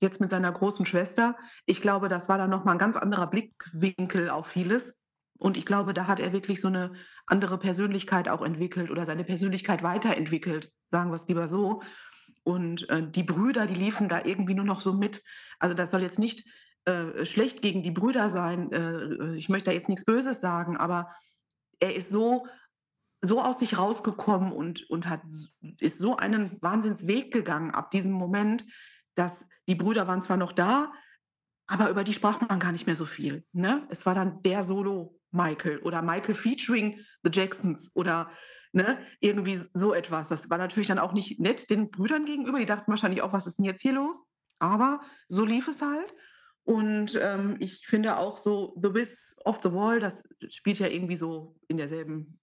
[0.00, 1.36] jetzt mit seiner großen Schwester.
[1.66, 4.94] Ich glaube, das war dann nochmal ein ganz anderer Blickwinkel auf vieles.
[5.38, 6.92] Und ich glaube, da hat er wirklich so eine
[7.26, 11.82] andere Persönlichkeit auch entwickelt oder seine Persönlichkeit weiterentwickelt, sagen wir es lieber so.
[12.42, 15.22] Und äh, die Brüder, die liefen da irgendwie nur noch so mit.
[15.58, 16.44] Also das soll jetzt nicht
[16.86, 18.72] äh, schlecht gegen die Brüder sein.
[18.72, 21.14] Äh, ich möchte da jetzt nichts Böses sagen, aber
[21.80, 22.46] er ist so,
[23.20, 25.20] so aus sich rausgekommen und, und hat,
[25.78, 28.64] ist so einen Wahnsinnsweg gegangen ab diesem Moment,
[29.14, 29.32] dass
[29.68, 30.92] die Brüder waren zwar noch da,
[31.66, 33.44] aber über die sprach man gar nicht mehr so viel.
[33.52, 33.86] Ne?
[33.90, 38.30] Es war dann der Solo Michael oder Michael featuring The Jacksons oder
[38.72, 40.28] ne, irgendwie so etwas.
[40.28, 42.58] Das war natürlich dann auch nicht nett den Brüdern gegenüber.
[42.58, 44.16] Die dachten wahrscheinlich auch, was ist denn jetzt hier los?
[44.58, 46.14] Aber so lief es halt.
[46.64, 51.16] Und ähm, ich finde auch so The Wiz of the Wall, das spielt ja irgendwie
[51.16, 52.38] so in derselben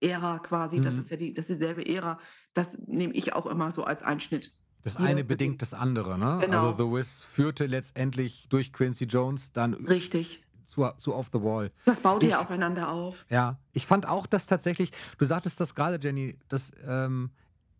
[0.00, 0.80] Ära quasi.
[0.80, 1.00] Das Mhm.
[1.00, 2.18] ist ja die, das ist dieselbe Ära.
[2.52, 4.52] Das nehme ich auch immer so als Einschnitt.
[4.84, 6.38] Das eine bedingt das andere, ne?
[6.44, 6.68] Genau.
[6.70, 10.42] Also The Wiz führte letztendlich durch Quincy Jones dann Richtig.
[10.66, 11.72] zu, zu Off the Wall.
[11.86, 13.24] Das baute Ich- ja aufeinander auf.
[13.30, 17.30] Ja, ich fand auch, dass tatsächlich, du sagtest das gerade, Jenny, dass, ähm,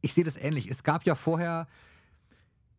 [0.01, 0.70] ich sehe das ähnlich.
[0.70, 1.66] Es gab ja vorher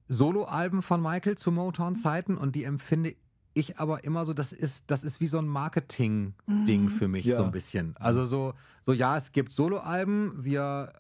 [0.08, 3.16] Soloalben von Michael zu Motown-Zeiten und die empfinde
[3.54, 6.90] ich aber immer so, das ist, das ist wie so ein Marketing-Ding Mhm.
[6.90, 7.38] für mich Ja.
[7.38, 7.96] so ein bisschen.
[7.98, 8.54] Also so,
[8.86, 10.92] so ja, es gibt Soloalben, wir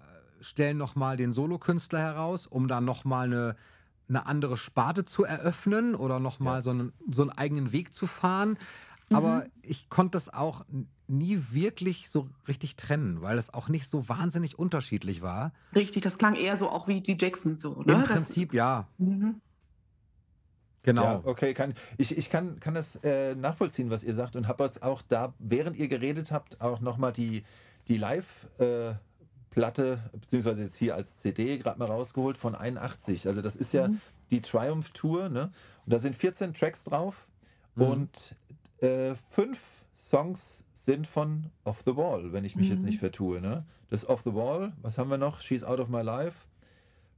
[0.46, 3.56] stellen nochmal den Solokünstler heraus, um dann nochmal eine
[4.08, 6.62] eine andere Sparte zu eröffnen oder nochmal ja.
[6.62, 8.58] so, einen, so einen eigenen Weg zu fahren.
[9.12, 9.52] Aber mhm.
[9.62, 10.66] ich konnte das auch
[11.08, 15.54] nie wirklich so richtig trennen, weil es auch nicht so wahnsinnig unterschiedlich war.
[15.76, 17.94] Richtig, das klang eher so auch wie die Jackson so, ne?
[17.94, 18.88] Im Prinzip das, ja.
[18.98, 19.42] Mhm.
[20.82, 21.04] Genau.
[21.04, 24.64] Ja, okay, kann, ich, ich kann, kann das äh, nachvollziehen, was ihr sagt und habe
[24.64, 27.44] jetzt auch da, während ihr geredet habt, auch nochmal die,
[27.88, 29.15] die Live-Platte, äh,
[29.56, 33.28] beziehungsweise jetzt hier als CD gerade mal rausgeholt von 81.
[33.28, 34.02] Also das ist ja mhm.
[34.32, 35.52] die Triumph Tour, ne?
[35.86, 37.28] Und da sind 14 Tracks drauf
[37.76, 37.84] mhm.
[37.84, 38.36] und
[38.82, 42.74] äh, fünf Songs sind von Off the Wall, wenn ich mich mhm.
[42.74, 43.40] jetzt nicht vertue.
[43.40, 43.66] Ne?
[43.90, 45.42] Das Off the Wall, was haben wir noch?
[45.42, 46.48] She's Out of My Life,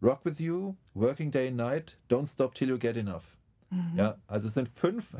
[0.01, 3.38] Rock with You, Working Day and Night, Don't Stop Till You Get Enough.
[3.69, 3.93] Mhm.
[3.97, 5.15] Ja, also es sind fünf.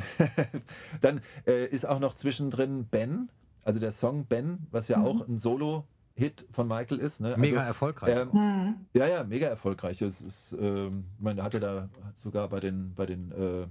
[1.02, 3.30] Dann äh, ist auch noch zwischendrin Ben,
[3.64, 5.06] also der Song Ben, was ja mhm.
[5.06, 5.86] auch ein Solo
[6.18, 7.22] Hit von Michael ist.
[7.22, 7.30] Ne?
[7.30, 8.18] Also, mega erfolgreich.
[8.18, 8.76] Ähm, mhm.
[8.94, 10.02] Ja, ja, mega erfolgreich.
[10.02, 13.68] Es ist, ähm, man hatte da sogar bei den, bei den, äh,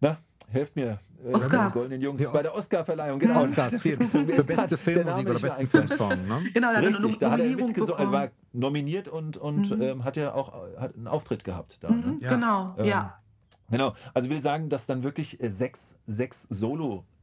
[0.00, 0.16] na,
[0.48, 1.70] helft mir, äh, Oscar.
[1.70, 3.42] Goldenen Jungs, bei der Oscar-Verleihung, genau.
[3.42, 6.42] Oscars für, für beste Filmmusik oder besten Filmsong, ne?
[6.54, 9.82] Genau, Richtig, da hat er mitgesungen, also war nominiert und, und mhm.
[9.82, 11.90] ähm, hat ja auch hat einen Auftritt gehabt da.
[11.90, 11.96] Ne?
[11.96, 12.34] Mhm, ja.
[12.34, 13.18] Genau, ähm, ja.
[13.70, 16.46] Genau, also will sagen, dass dann wirklich äh, sechs, sechs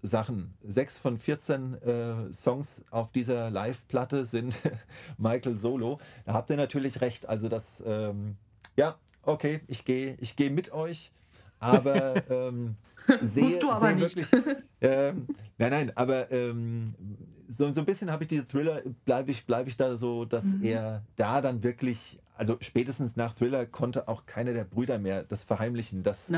[0.01, 4.55] Solo-Sachen, sechs von 14 äh, Songs auf dieser Live-Platte sind
[5.17, 5.99] Michael Solo.
[6.25, 7.27] Da habt ihr natürlich recht.
[7.27, 8.35] Also das, ähm,
[8.75, 11.11] ja, okay, ich gehe ich geh mit euch,
[11.59, 12.75] aber ähm,
[13.21, 14.27] sehe, sehe wirklich.
[14.81, 15.27] Ähm,
[15.57, 16.85] nein, nein, aber ähm,
[17.47, 20.45] so, so ein bisschen habe ich diese Thriller, bleibe ich, bleib ich da so, dass
[20.45, 20.63] mhm.
[20.63, 25.43] er da dann wirklich also spätestens nach Thriller konnte auch keiner der Brüder mehr das
[25.43, 26.31] verheimlichen, dass,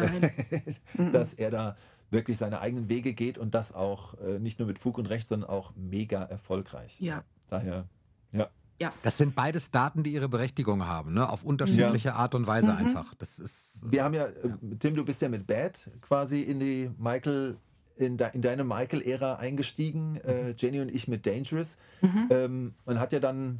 [1.11, 1.77] dass er da
[2.11, 5.27] wirklich seine eigenen Wege geht und das auch äh, nicht nur mit Fug und Recht,
[5.27, 6.99] sondern auch mega erfolgreich.
[6.99, 7.23] Ja.
[7.49, 7.85] Daher,
[8.31, 8.49] ja.
[8.79, 8.91] Ja.
[9.03, 11.29] Das sind beides Daten, die ihre Berechtigung haben, ne?
[11.29, 12.15] auf unterschiedliche ja.
[12.15, 12.77] Art und Weise mhm.
[12.77, 13.13] einfach.
[13.15, 14.49] Das ist, Wir haben ja, äh,
[14.79, 17.57] Tim, du bist ja mit Bad quasi in die Michael
[17.95, 20.55] in, de, in deine Michael-Ära eingestiegen, äh, mhm.
[20.57, 21.77] Jenny und ich mit Dangerous.
[22.01, 22.27] Mhm.
[22.31, 23.59] Ähm, man hat ja dann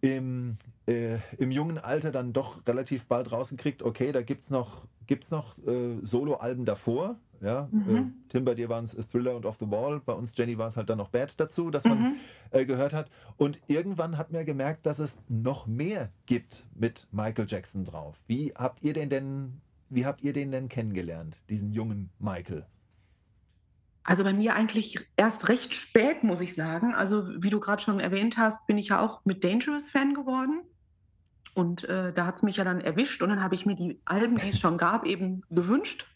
[0.00, 0.56] im,
[0.86, 5.30] äh, im jungen Alter dann doch relativ bald rauskriegt, okay, da gibt es noch, gibt's
[5.30, 7.16] noch äh, Solo-Alben davor.
[7.42, 7.96] Ja, mhm.
[7.96, 10.68] äh, Tim, bei dir waren es Thriller und Off the Wall, bei uns Jenny war
[10.68, 12.14] es halt dann noch Bad dazu, dass man mhm.
[12.52, 13.10] äh, gehört hat.
[13.36, 18.22] Und irgendwann hat man gemerkt, dass es noch mehr gibt mit Michael Jackson drauf.
[18.28, 22.64] Wie habt ihr den denn, wie habt ihr den denn kennengelernt, diesen jungen Michael?
[24.04, 26.94] Also bei mir eigentlich erst recht spät, muss ich sagen.
[26.94, 30.62] Also wie du gerade schon erwähnt hast, bin ich ja auch mit Dangerous Fan geworden.
[31.54, 34.00] Und äh, da hat es mich ja dann erwischt und dann habe ich mir die
[34.04, 36.06] Alben, die es schon gab, eben gewünscht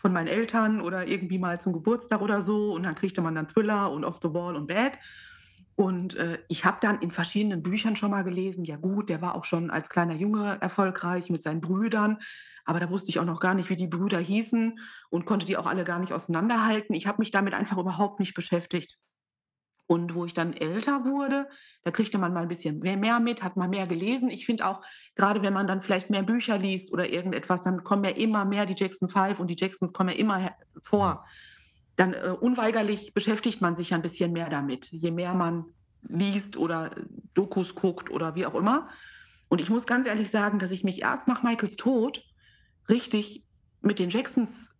[0.00, 2.72] von meinen Eltern oder irgendwie mal zum Geburtstag oder so.
[2.72, 4.98] Und dann kriegte man dann Thriller und Off the Wall und Bad.
[5.76, 9.34] Und äh, ich habe dann in verschiedenen Büchern schon mal gelesen, ja gut, der war
[9.34, 12.18] auch schon als kleiner Junge erfolgreich mit seinen Brüdern.
[12.64, 14.78] Aber da wusste ich auch noch gar nicht, wie die Brüder hießen
[15.10, 16.94] und konnte die auch alle gar nicht auseinanderhalten.
[16.94, 18.98] Ich habe mich damit einfach überhaupt nicht beschäftigt.
[19.90, 21.48] Und wo ich dann älter wurde,
[21.82, 24.30] da kriegte man mal ein bisschen mehr, mit, hat mal mehr gelesen.
[24.30, 24.82] Ich finde auch,
[25.16, 28.66] gerade wenn man dann vielleicht mehr Bücher liest oder irgendetwas, dann kommen ja immer mehr
[28.66, 31.24] die Jackson Five und die Jacksons kommen ja immer vor.
[31.96, 35.64] Dann äh, unweigerlich beschäftigt man sich ja ein bisschen mehr damit, je mehr man
[36.02, 36.92] liest oder
[37.34, 38.90] Dokus guckt oder wie auch immer.
[39.48, 42.22] Und ich muss ganz ehrlich sagen, dass ich mich erst nach Michaels Tod
[42.88, 43.44] richtig
[43.82, 44.70] mit den Jacksons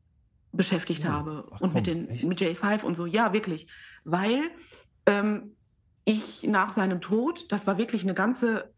[0.53, 1.11] beschäftigt ja.
[1.11, 3.07] habe Ach, und komm, mit, den, mit J5 und so.
[3.07, 3.67] Ja, wirklich.
[4.05, 4.53] Weil
[5.11, 5.57] ähm,
[6.05, 8.73] ich nach seinem Tod, das war wirklich eine ganze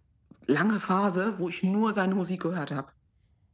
[0.47, 2.93] lange Phase, wo ich nur seine Musik gehört habe.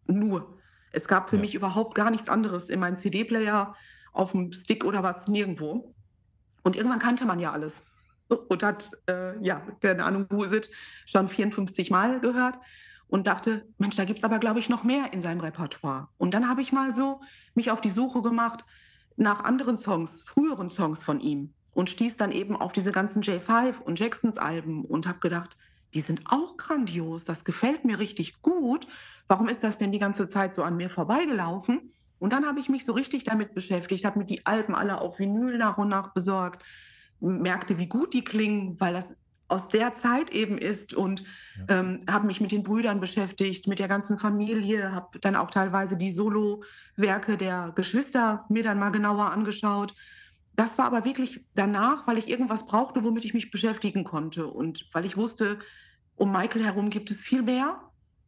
[0.07, 0.59] Nur.
[0.91, 1.43] Es gab für ja.
[1.43, 3.75] mich überhaupt gar nichts anderes in meinem CD-Player,
[4.13, 5.95] auf dem Stick oder was, nirgendwo.
[6.63, 7.83] Und irgendwann kannte man ja alles.
[8.29, 10.71] Und hat, äh, ja, keine Ahnung, wo ist
[11.07, 12.59] schon 54 Mal gehört
[13.07, 16.09] und dachte, Mensch, da gibt es aber, glaube ich, noch mehr in seinem Repertoire.
[16.19, 17.21] Und dann habe ich mal so
[17.55, 18.65] mich auf die Suche gemacht
[19.17, 23.79] nach anderen Songs, früheren Songs von ihm und stieß dann eben auf diese ganzen J5
[23.79, 25.57] und Jacksons Alben und habe gedacht,
[25.95, 28.89] die sind auch grandios, das gefällt mir richtig gut.
[29.29, 31.93] Warum ist das denn die ganze Zeit so an mir vorbeigelaufen?
[32.19, 35.21] Und dann habe ich mich so richtig damit beschäftigt, habe mir die Alben alle auf
[35.21, 36.65] Vinyl nach und nach besorgt,
[37.21, 39.15] merkte, wie gut die klingen, weil das
[39.47, 41.23] aus der Zeit eben ist und
[41.69, 41.79] ja.
[41.79, 45.97] ähm, habe mich mit den Brüdern beschäftigt, mit der ganzen Familie, habe dann auch teilweise
[45.97, 49.95] die Solo-Werke der Geschwister mir dann mal genauer angeschaut.
[50.59, 54.89] Das war aber wirklich danach, weil ich irgendwas brauchte, womit ich mich beschäftigen konnte und
[54.93, 55.61] weil ich wusste,
[56.17, 57.81] um Michael herum gibt es viel mehr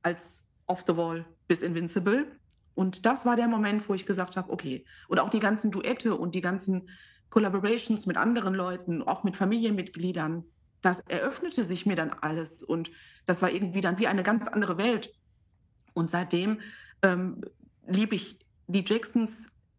[0.03, 2.31] als Off the Wall bis Invincible.
[2.77, 4.85] Und das war der Moment, wo ich gesagt habe, okay.
[5.09, 6.89] Und auch die ganzen Duette und die ganzen
[7.31, 10.45] Collaborations mit anderen Leuten, auch mit Familienmitgliedern,
[10.83, 12.93] das eröffnete sich mir dann alles und
[13.27, 15.13] das war irgendwie dann wie eine ganz andere Welt.
[15.95, 16.61] Und seitdem
[17.03, 17.41] ähm,
[17.89, 19.33] liebe ich die Jacksons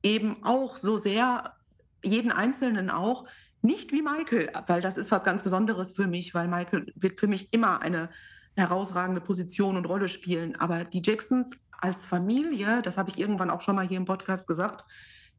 [0.03, 1.55] eben auch so sehr,
[2.03, 3.25] jeden Einzelnen auch,
[3.61, 7.27] nicht wie Michael, weil das ist was ganz Besonderes für mich, weil Michael wird für
[7.27, 8.09] mich immer eine
[8.55, 10.55] herausragende Position und Rolle spielen.
[10.55, 14.47] Aber die Jacksons als Familie, das habe ich irgendwann auch schon mal hier im Podcast
[14.47, 14.83] gesagt,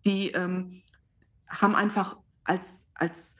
[0.04, 0.82] die ähm,
[1.48, 3.34] haben einfach als, als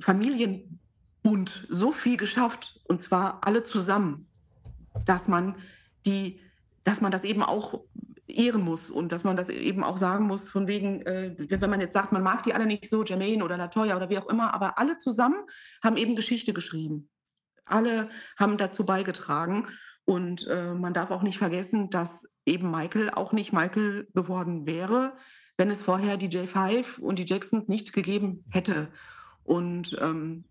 [0.00, 4.26] Familienbund so viel geschafft, und zwar alle zusammen,
[5.06, 5.56] dass man
[6.06, 6.40] die,
[6.84, 7.84] dass man das eben auch
[8.32, 11.80] ehren muss und dass man das eben auch sagen muss, von wegen, äh, wenn man
[11.80, 14.54] jetzt sagt, man mag die alle nicht so, Jermaine oder Latoya oder wie auch immer,
[14.54, 15.38] aber alle zusammen
[15.82, 17.08] haben eben Geschichte geschrieben.
[17.64, 19.68] Alle haben dazu beigetragen
[20.04, 25.16] und äh, man darf auch nicht vergessen, dass eben Michael auch nicht Michael geworden wäre,
[25.56, 28.88] wenn es vorher die J5 und die Jacksons nicht gegeben hätte.
[29.44, 30.44] Und ähm,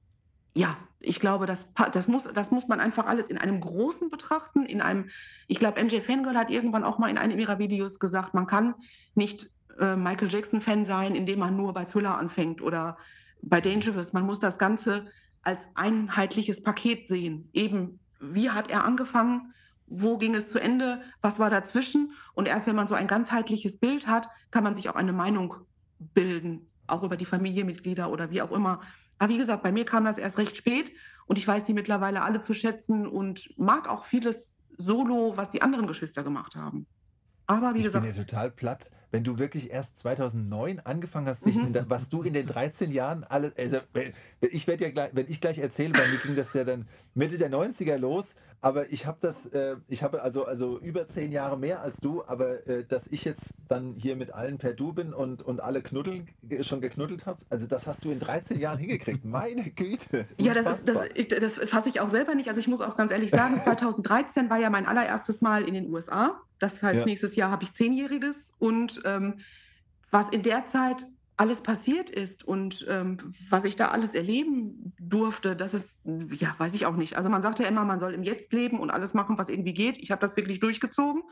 [0.54, 4.66] ja, ich glaube, das, das, muss, das muss man einfach alles in einem Großen betrachten.
[4.66, 5.10] In einem,
[5.48, 8.76] ich glaube, MJ Fangirl hat irgendwann auch mal in einem ihrer Videos gesagt, man kann
[9.16, 9.50] nicht
[9.80, 12.98] äh, Michael Jackson-Fan sein, indem man nur bei Thriller anfängt oder
[13.42, 14.14] bei Dangerous.
[14.14, 15.08] Man muss das Ganze
[15.42, 17.50] als einheitliches Paket sehen.
[17.54, 19.54] Eben, wie hat er angefangen?
[19.88, 21.02] Wo ging es zu Ende?
[21.22, 22.14] Was war dazwischen?
[22.34, 25.56] Und erst wenn man so ein ganzheitliches Bild hat, kann man sich auch eine Meinung
[26.14, 28.82] bilden, auch über die Familienmitglieder oder wie auch immer.
[29.22, 30.92] Aber wie gesagt, bei mir kam das erst recht spät
[31.28, 35.62] und ich weiß sie mittlerweile alle zu schätzen und mag auch vieles solo, was die
[35.62, 36.88] anderen Geschwister gemacht haben.
[37.46, 38.04] Aber wie ich gesagt.
[38.04, 41.74] bin ja total platt, wenn du wirklich erst 2009 angefangen hast, Mhm.
[41.74, 43.78] der, was du in den 13 Jahren alles, also
[44.40, 47.38] ich werde ja gleich, wenn ich gleich erzähle, bei mir ging das ja dann Mitte
[47.38, 51.58] der 90er los, aber ich habe das, äh, ich habe also also über zehn Jahre
[51.58, 55.14] mehr als du, aber äh, dass ich jetzt dann hier mit allen per Du bin
[55.14, 58.78] und und alle knuddeln ge- schon geknuddelt habe, also das hast du in 13 Jahren
[58.78, 60.26] hingekriegt, meine Güte.
[60.40, 62.48] Ja, das, ist, das, das fasse ich auch selber nicht.
[62.50, 65.92] Also ich muss auch ganz ehrlich sagen, 2013 war ja mein allererstes Mal in den
[65.92, 66.40] USA.
[66.60, 67.06] Das heißt, Ja.
[67.06, 68.36] nächstes Jahr habe ich Zehnjähriges.
[68.62, 69.40] Und ähm,
[70.12, 75.56] was in der Zeit alles passiert ist und ähm, was ich da alles erleben durfte,
[75.56, 77.18] das ist, ja, weiß ich auch nicht.
[77.18, 79.74] Also man sagt ja immer, man soll im Jetzt leben und alles machen, was irgendwie
[79.74, 79.98] geht.
[79.98, 81.24] Ich habe das wirklich durchgezogen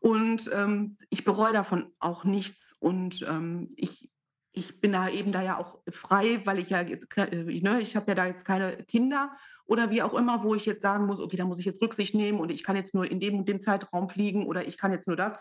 [0.00, 2.74] und ähm, ich bereue davon auch nichts.
[2.80, 4.10] Und ähm, ich,
[4.52, 7.80] ich bin da eben da ja auch frei, weil ich ja ke- äh, ich, ne,
[7.80, 9.32] ich habe ja da jetzt keine Kinder
[9.64, 12.14] oder wie auch immer, wo ich jetzt sagen muss, okay, da muss ich jetzt Rücksicht
[12.14, 14.92] nehmen und ich kann jetzt nur in dem und dem Zeitraum fliegen oder ich kann
[14.92, 15.38] jetzt nur das.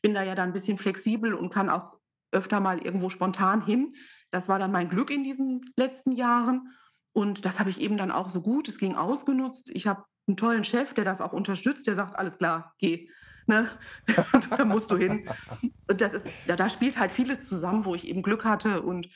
[0.00, 1.98] Ich bin da ja dann ein bisschen flexibel und kann auch
[2.32, 3.94] öfter mal irgendwo spontan hin.
[4.30, 6.72] Das war dann mein Glück in diesen letzten Jahren.
[7.12, 9.68] Und das habe ich eben dann auch so gut, es ging ausgenutzt.
[9.70, 13.10] Ich habe einen tollen Chef, der das auch unterstützt, der sagt, alles klar, geh.
[13.46, 13.68] Ne?
[14.56, 15.28] da musst du hin.
[15.86, 18.80] Und das ist, da, da spielt halt vieles zusammen, wo ich eben Glück hatte.
[18.80, 19.08] Und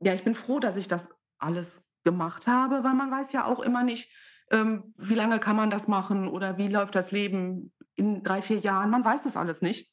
[0.00, 1.08] ja, ich bin froh, dass ich das
[1.38, 4.10] alles gemacht habe, weil man weiß ja auch immer nicht,
[4.50, 8.58] ähm, wie lange kann man das machen oder wie läuft das Leben in drei, vier
[8.58, 8.90] Jahren.
[8.90, 9.90] Man weiß das alles nicht.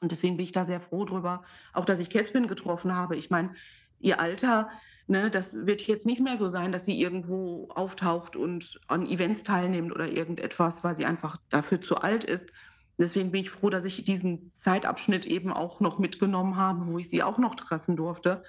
[0.00, 1.42] Und deswegen bin ich da sehr froh drüber,
[1.72, 3.16] auch dass ich Catherine getroffen habe.
[3.16, 3.54] Ich meine,
[3.98, 4.70] ihr Alter,
[5.06, 9.42] ne, das wird jetzt nicht mehr so sein, dass sie irgendwo auftaucht und an Events
[9.42, 12.50] teilnimmt oder irgendetwas, weil sie einfach dafür zu alt ist.
[12.98, 17.10] Deswegen bin ich froh, dass ich diesen Zeitabschnitt eben auch noch mitgenommen habe, wo ich
[17.10, 18.42] sie auch noch treffen durfte.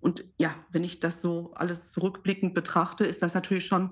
[0.00, 3.90] Und ja, wenn ich das so alles zurückblickend betrachte, ist das natürlich schon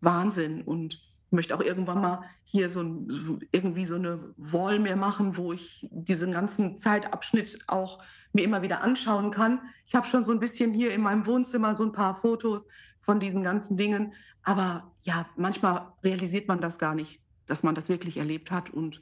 [0.00, 0.62] Wahnsinn.
[0.62, 1.00] Und
[1.30, 5.52] möchte auch irgendwann mal hier so, ein, so irgendwie so eine Wall mehr machen, wo
[5.52, 8.02] ich diesen ganzen Zeitabschnitt auch
[8.32, 9.60] mir immer wieder anschauen kann.
[9.86, 12.66] Ich habe schon so ein bisschen hier in meinem Wohnzimmer so ein paar Fotos
[13.00, 14.12] von diesen ganzen Dingen.
[14.42, 18.70] Aber ja, manchmal realisiert man das gar nicht, dass man das wirklich erlebt hat.
[18.70, 19.00] Und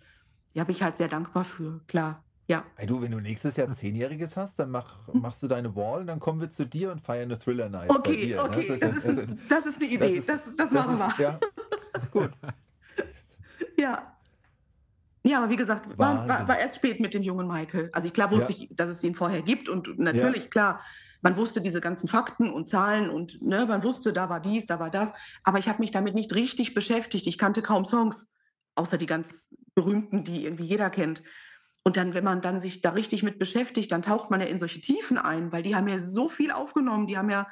[0.55, 2.23] ja, bin ich halt sehr dankbar für, klar.
[2.47, 2.63] Ja.
[2.77, 6.07] Ey, du, wenn du nächstes Jahr Zehnjähriges hast, dann mach, machst du deine Wall und
[6.09, 8.37] dann kommen wir zu dir und feiern eine Thriller Night bei Okay, dir.
[8.37, 8.43] ne?
[8.45, 10.17] okay, Das das ist- das ist- das ist eine Idee.
[10.17, 11.15] ist- Das, das machen wir.
[11.25, 11.39] Ja,
[12.03, 12.31] ist gut.
[13.77, 14.17] Ja.
[15.27, 17.89] Ja, aber wie gesagt, war, war, war erst spät mit dem jungen Michael.
[17.93, 18.59] Also ich klar wusste Ja.
[18.59, 20.81] ich, dass es ihn vorher gibt und natürlich, klar,
[21.23, 24.79] man wusste diese ganzen Fakten und Zahlen und ne, man wusste, da war dies, da
[24.79, 25.11] war das,
[25.43, 27.27] aber ich habe mich damit nicht richtig beschäftigt.
[27.27, 28.29] Ich kannte kaum Songs,
[28.75, 31.23] außer die ganz berühmten, die irgendwie jeder kennt.
[31.83, 34.59] Und dann, wenn man dann sich da richtig mit beschäftigt, dann taucht man ja in
[34.59, 37.47] solche Tiefen ein, weil die haben ja so viel aufgenommen, die haben ja,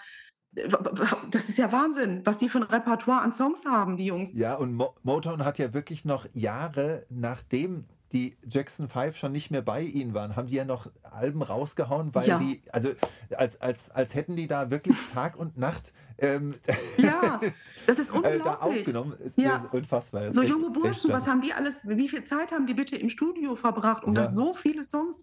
[0.55, 4.30] das ist ja Wahnsinn, was die für ein Repertoire an Songs haben, die Jungs.
[4.34, 9.50] Ja, und Mo Motown hat ja wirklich noch Jahre, nachdem die Jackson 5 schon nicht
[9.50, 12.36] mehr bei ihnen waren, haben die ja noch Alben rausgehauen, weil Ja.
[12.36, 12.90] die, also
[13.34, 16.55] als, als, als hätten die da wirklich Tag und Nacht ähm,
[16.98, 17.40] Ja,
[17.86, 18.80] das ist äh, da unglaublich.
[18.80, 19.14] aufgenommen.
[19.14, 19.57] Ist, Ja.
[19.57, 20.24] ist unfassbar.
[20.24, 22.96] Ist So echt- junge Burschen, was haben die alles, wie viel Zeit haben die bitte
[22.96, 24.24] im Studio verbracht, um Ja.
[24.26, 25.14] dass so viele Songs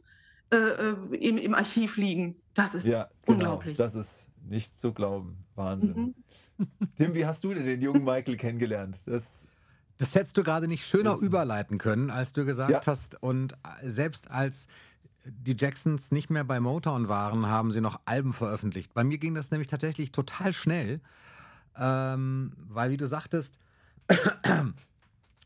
[0.52, 2.38] äh, äh, im, im Archiv liegen?
[2.56, 3.36] Das ist Ja, genau.
[3.38, 3.78] unglaublich.
[3.78, 5.38] Das ist nicht zu glauben.
[5.56, 6.14] Wahnsinn.
[6.58, 6.68] Mhm.
[6.96, 9.00] Tim, wie hast du denn den jungen Michael kennengelernt?
[9.06, 9.48] Das,
[9.98, 12.82] Das hättest du gerade nicht schöner überleiten können, als du gesagt Ja.
[12.86, 13.22] hast.
[13.22, 14.68] Und selbst als
[15.26, 18.94] die Jacksons nicht mehr bei Motown waren, haben sie noch Alben veröffentlicht.
[18.94, 21.02] Bei mir ging das nämlich tatsächlich total schnell,
[21.78, 23.60] ähm, weil wie du sagtest,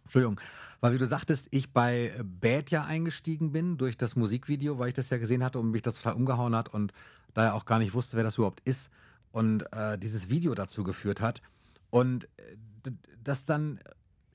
[0.03, 0.39] Entschuldigung,
[0.79, 4.93] weil wie du sagtest, ich bei Bad ja eingestiegen bin durch das Musikvideo, weil ich
[4.93, 6.93] das ja gesehen hatte und mich das total umgehauen hat und
[7.33, 8.89] da ja auch gar nicht wusste, wer das überhaupt ist
[9.31, 11.41] und äh, dieses Video dazu geführt hat.
[11.89, 12.91] Und äh,
[13.23, 13.79] dass dann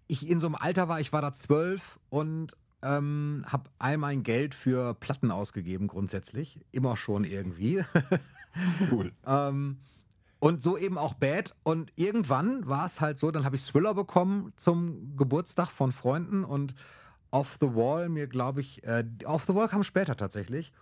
[0.07, 4.23] ich in so einem Alter war, ich war da zwölf und ähm, habe all mein
[4.23, 7.85] Geld für Platten ausgegeben grundsätzlich, immer schon irgendwie.
[8.91, 9.13] Cool.
[9.25, 9.77] Ähm,
[10.41, 11.55] und so eben auch Bad.
[11.63, 16.45] Und irgendwann war es halt so, dann habe ich Thriller bekommen zum Geburtstag von Freunden
[16.45, 16.75] und
[17.31, 20.73] Off the Wall mir, glaube ich, äh, Off the Wall kam später tatsächlich.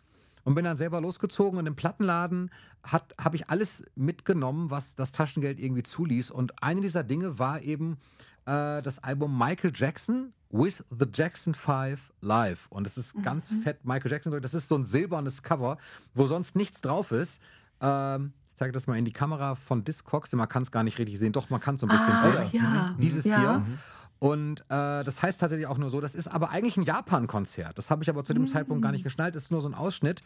[0.47, 2.51] Und bin dann selber losgezogen und im Plattenladen
[2.85, 6.31] habe ich alles mitgenommen, was das Taschengeld irgendwie zuließ.
[6.31, 7.99] Und eine dieser Dinge war eben
[8.45, 12.69] äh, das Album Michael Jackson with the Jackson 5 Live.
[12.71, 14.41] Und es ist ganz fett Michael Jackson.
[14.41, 15.79] Das ist so ein silbernes Cover,
[16.15, 17.41] wo sonst nichts drauf ist.
[17.81, 20.33] Ähm, ich zeige das mal in die Kamera von Discogs.
[20.33, 21.33] Man kann es gar nicht richtig sehen.
[21.33, 22.51] Doch, man kann es so ein bisschen Ah, sehen.
[22.53, 22.95] ja.
[23.01, 23.39] Dieses Ja.
[23.41, 23.67] hier.
[24.19, 27.77] Und äh, das heißt tatsächlich auch nur so, das ist aber eigentlich ein Japan-Konzert.
[27.77, 29.35] Das habe ich aber zu dem Zeitpunkt gar nicht geschnallt.
[29.35, 30.23] Das ist nur so ein Ausschnitt.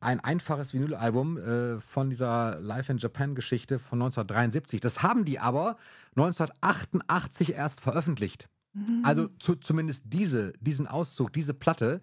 [0.00, 4.80] Ein einfaches Vinylalbum äh, von dieser Live in Japan-Geschichte von 1973.
[4.80, 5.76] Das haben die aber
[6.16, 8.48] 1988 erst veröffentlicht.
[9.04, 12.02] Also zu, zumindest diese, diesen Auszug, diese Platte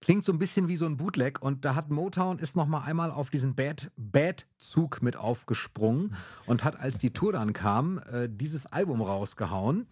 [0.00, 2.82] klingt so ein bisschen wie so ein Bootleg und da hat Motown ist noch mal
[2.82, 6.14] einmal auf diesen Bad Bad Zug mit aufgesprungen
[6.46, 9.86] und hat als die Tour dann kam äh, dieses Album rausgehauen,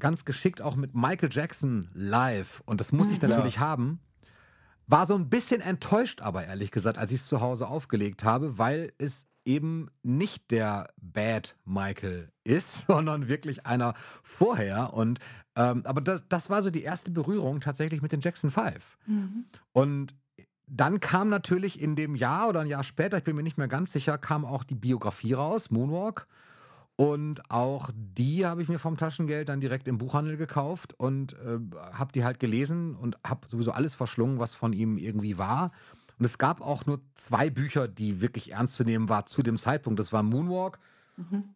[0.00, 4.00] ganz geschickt auch mit Michael Jackson live und das muss ich natürlich haben.
[4.86, 8.58] War so ein bisschen enttäuscht aber ehrlich gesagt, als ich es zu Hause aufgelegt habe,
[8.58, 14.92] weil es eben nicht der Bad Michael ist, sondern wirklich einer vorher.
[14.92, 15.18] Und
[15.56, 18.96] ähm, aber das, das war so die erste Berührung tatsächlich mit den Jackson 5.
[19.72, 20.14] Und
[20.66, 23.68] dann kam natürlich in dem Jahr oder ein Jahr später, ich bin mir nicht mehr
[23.68, 26.26] ganz sicher, kam auch die Biografie raus, Moonwalk.
[27.00, 31.58] Und auch die habe ich mir vom Taschengeld dann direkt im Buchhandel gekauft und äh,
[31.94, 35.72] habe die halt gelesen und habe sowieso alles verschlungen, was von ihm irgendwie war.
[36.18, 39.56] Und es gab auch nur zwei Bücher, die wirklich ernst zu nehmen war zu dem
[39.56, 39.98] Zeitpunkt.
[39.98, 40.78] Das war Moonwalk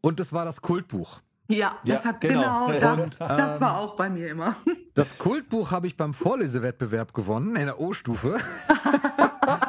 [0.01, 1.21] und das war das Kultbuch.
[1.49, 2.67] Ja, das Ja, hat genau.
[2.69, 4.57] genau, das, Und, das ähm, war auch bei mir immer.
[4.95, 8.39] Das Kultbuch habe ich beim Vorlesewettbewerb gewonnen, in der O-Stufe.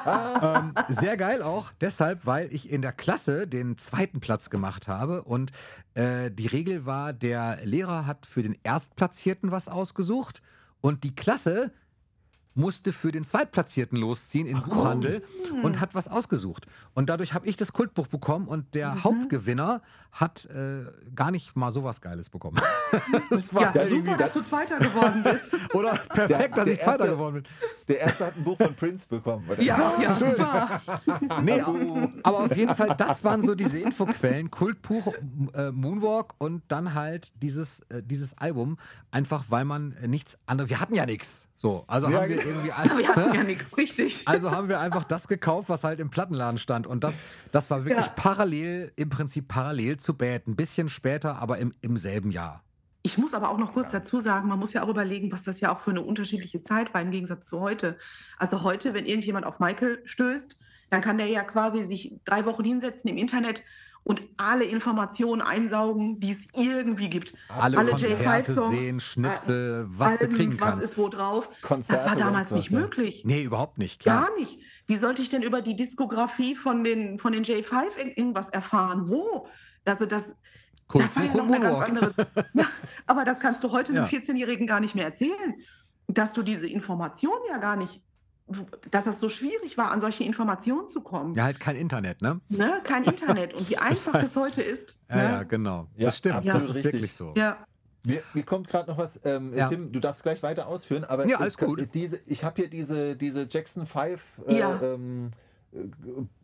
[0.05, 5.23] ähm, sehr geil auch, deshalb, weil ich in der Klasse den zweiten Platz gemacht habe
[5.23, 5.51] und
[5.93, 10.41] äh, die Regel war, der Lehrer hat für den Erstplatzierten was ausgesucht
[10.81, 11.71] und die Klasse
[12.55, 15.23] musste für den Zweitplatzierten losziehen in Buchhandel
[15.61, 16.65] und hat was ausgesucht.
[16.93, 19.81] Und dadurch habe ich das Kultbuch bekommen und der Hauptgewinner
[20.11, 22.57] hat äh, gar nicht mal sowas Geiles bekommen.
[23.29, 25.43] das war Ja, irgendwie super, dass du Zweiter geworden bist.
[25.75, 27.43] oder perfekt, dass der ich Zweiter erste- geworden bin.
[27.89, 29.45] Der erste hat ein Buch von Prince bekommen.
[29.49, 29.61] oder?
[29.61, 30.81] Ja, ja, super.
[31.43, 31.61] Nee,
[32.23, 34.49] aber auf jeden Fall, das waren so diese Infoquellen.
[34.49, 35.13] Kultbuch,
[35.53, 38.77] äh, Moonwalk und dann halt dieses, äh, dieses Album.
[39.11, 40.69] Einfach weil man äh, nichts anderes.
[40.69, 41.47] Wir hatten ja nichts.
[41.65, 42.47] So, also Ja, haben wir genau.
[42.47, 42.67] irgendwie.
[42.99, 44.21] Wir hatten ja nichts, richtig.
[44.27, 46.85] Also haben wir einfach das gekauft, was halt im Plattenladen stand.
[46.85, 47.15] Und das,
[47.51, 48.13] das war wirklich Ja.
[48.15, 50.45] parallel, im Prinzip parallel zu Bad.
[50.45, 52.61] Ein bisschen später, aber im, im selben Jahr.
[53.01, 55.59] Ich muss aber auch noch kurz dazu sagen, man muss ja auch überlegen, was das
[55.59, 57.97] ja auch für eine unterschiedliche Zeit war im Gegensatz zu heute.
[58.37, 60.59] Also heute, wenn irgendjemand auf Michael stößt,
[60.91, 63.63] dann kann der ja quasi sich drei Wochen hinsetzen im Internet
[64.05, 67.33] und alle Informationen einsaugen, die es irgendwie gibt.
[67.49, 70.83] Alle Alle Konzerte J5-Songs, sehen, Schnipsel, was du Alben, kriegen was kannst.
[70.85, 71.49] ist wo drauf.
[71.61, 72.79] Konzerte, das war damals was, nicht ja.
[72.79, 73.23] möglich.
[73.25, 74.27] Nee, überhaupt nicht, klar.
[74.27, 74.59] Gar nicht.
[74.87, 79.09] Wie sollte ich denn über die Diskografie von den, von den J5 ir- irgendwas erfahren?
[79.09, 79.47] Wo?
[79.85, 80.23] Also das,
[80.93, 82.13] das war ja noch eine ganz andere.
[82.53, 82.67] Ja,
[83.07, 84.03] aber das kannst du heute Ja.
[84.05, 85.55] einem 14-Jährigen gar nicht mehr erzählen,
[86.07, 88.01] dass du diese Information ja gar nicht,
[88.91, 91.33] dass es so schwierig war, an solche Informationen zu kommen.
[91.35, 92.39] Ja, halt kein Internet, ne?
[92.49, 92.79] Ne?
[92.83, 93.53] Kein Internet.
[93.53, 94.95] Und wie einfach das heute ist.
[95.09, 95.23] Ja, ne?
[95.23, 95.87] ja, genau.
[95.97, 96.45] Ja, das stimmt.
[96.47, 96.93] das ist richtig.
[96.93, 97.33] wirklich so.
[97.35, 97.57] ja.
[98.07, 99.67] Mir, mir kommt gerade noch was, ähm, Ja.
[99.67, 101.87] Tim, du darfst gleich weiter ausführen, aber Ja, alles ich, gut.
[101.95, 104.79] Diese, ich habe hier diese, diese Jackson 5, äh, Ja.
[104.79, 105.31] ähm,
[105.73, 105.77] äh,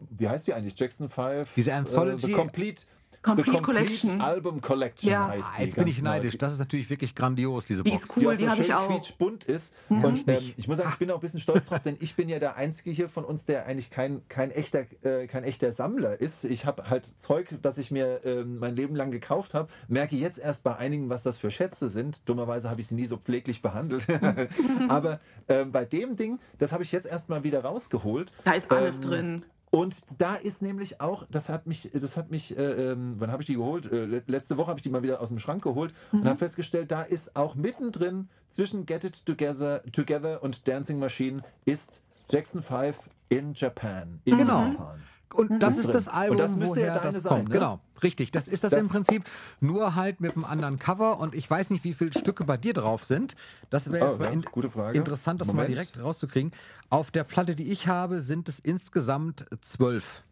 [0.09, 0.79] wie heißt die eigentlich?
[0.79, 1.49] Jackson 5?
[1.55, 2.81] Diese Anthology- Äh, the Complete,
[3.23, 4.21] Complete the Complete Collection.
[4.21, 5.27] Album Collection Ja.
[5.27, 5.63] heißt Ah, die.
[5.65, 6.09] jetzt bin ich neu.
[6.09, 6.37] neidisch.
[6.37, 8.03] Das ist natürlich wirklich grandios, diese Die Box.
[8.03, 8.87] ist cool, die, die auch so habe ich schön auch.
[8.89, 9.73] quietschbunt ist.
[9.89, 10.53] ich Und ähm, nicht.
[10.57, 12.55] ich muss sagen, ich bin auch ein bisschen stolz drauf, denn ich bin ja der
[12.55, 16.43] Einzige hier von uns, der eigentlich kein, kein, echter, äh, kein echter Sammler ist.
[16.45, 20.39] Ich habe halt Zeug, das ich mir ähm, mein Leben lang gekauft habe, merke jetzt
[20.39, 22.27] erst bei einigen, was das für Schätze sind.
[22.27, 24.07] Dummerweise habe ich sie nie so pfleglich behandelt.
[24.89, 28.31] Aber ähm, bei dem Ding, das habe ich jetzt erst mal wieder rausgeholt.
[28.45, 29.45] Da ist alles Ähm, drin.
[29.71, 33.41] Und da ist nämlich auch, das hat mich, das hat mich, äh, ähm, wann habe
[33.41, 33.89] ich die geholt?
[33.89, 36.37] Äh, le- letzte Woche habe ich die mal wieder aus dem Schrank geholt und habe
[36.37, 42.61] festgestellt, da ist auch mittendrin zwischen Get It Together, Together und Dancing Machine ist Jackson
[42.61, 42.97] 5
[43.29, 44.19] in Japan.
[44.25, 44.65] In Genau.
[44.65, 45.01] Japan.
[45.33, 47.49] Und das ist das Album, Und das müsste ja woher deine das sein, kommt.
[47.49, 47.53] ne?
[47.55, 48.31] Genau, richtig.
[48.31, 49.23] Das ist das, Das- im Prinzip,
[49.59, 51.19] nur halt mit einem anderen Cover.
[51.19, 53.35] Und ich weiß nicht, wie viele Stücke bei dir drauf sind.
[53.69, 55.69] Das wäre Oh, jetzt mal ja, in interessant, das mal Moment.
[55.71, 56.51] direkt rauszukriegen.
[56.89, 60.23] Auf der Platte, die ich habe, sind es insgesamt zwölf.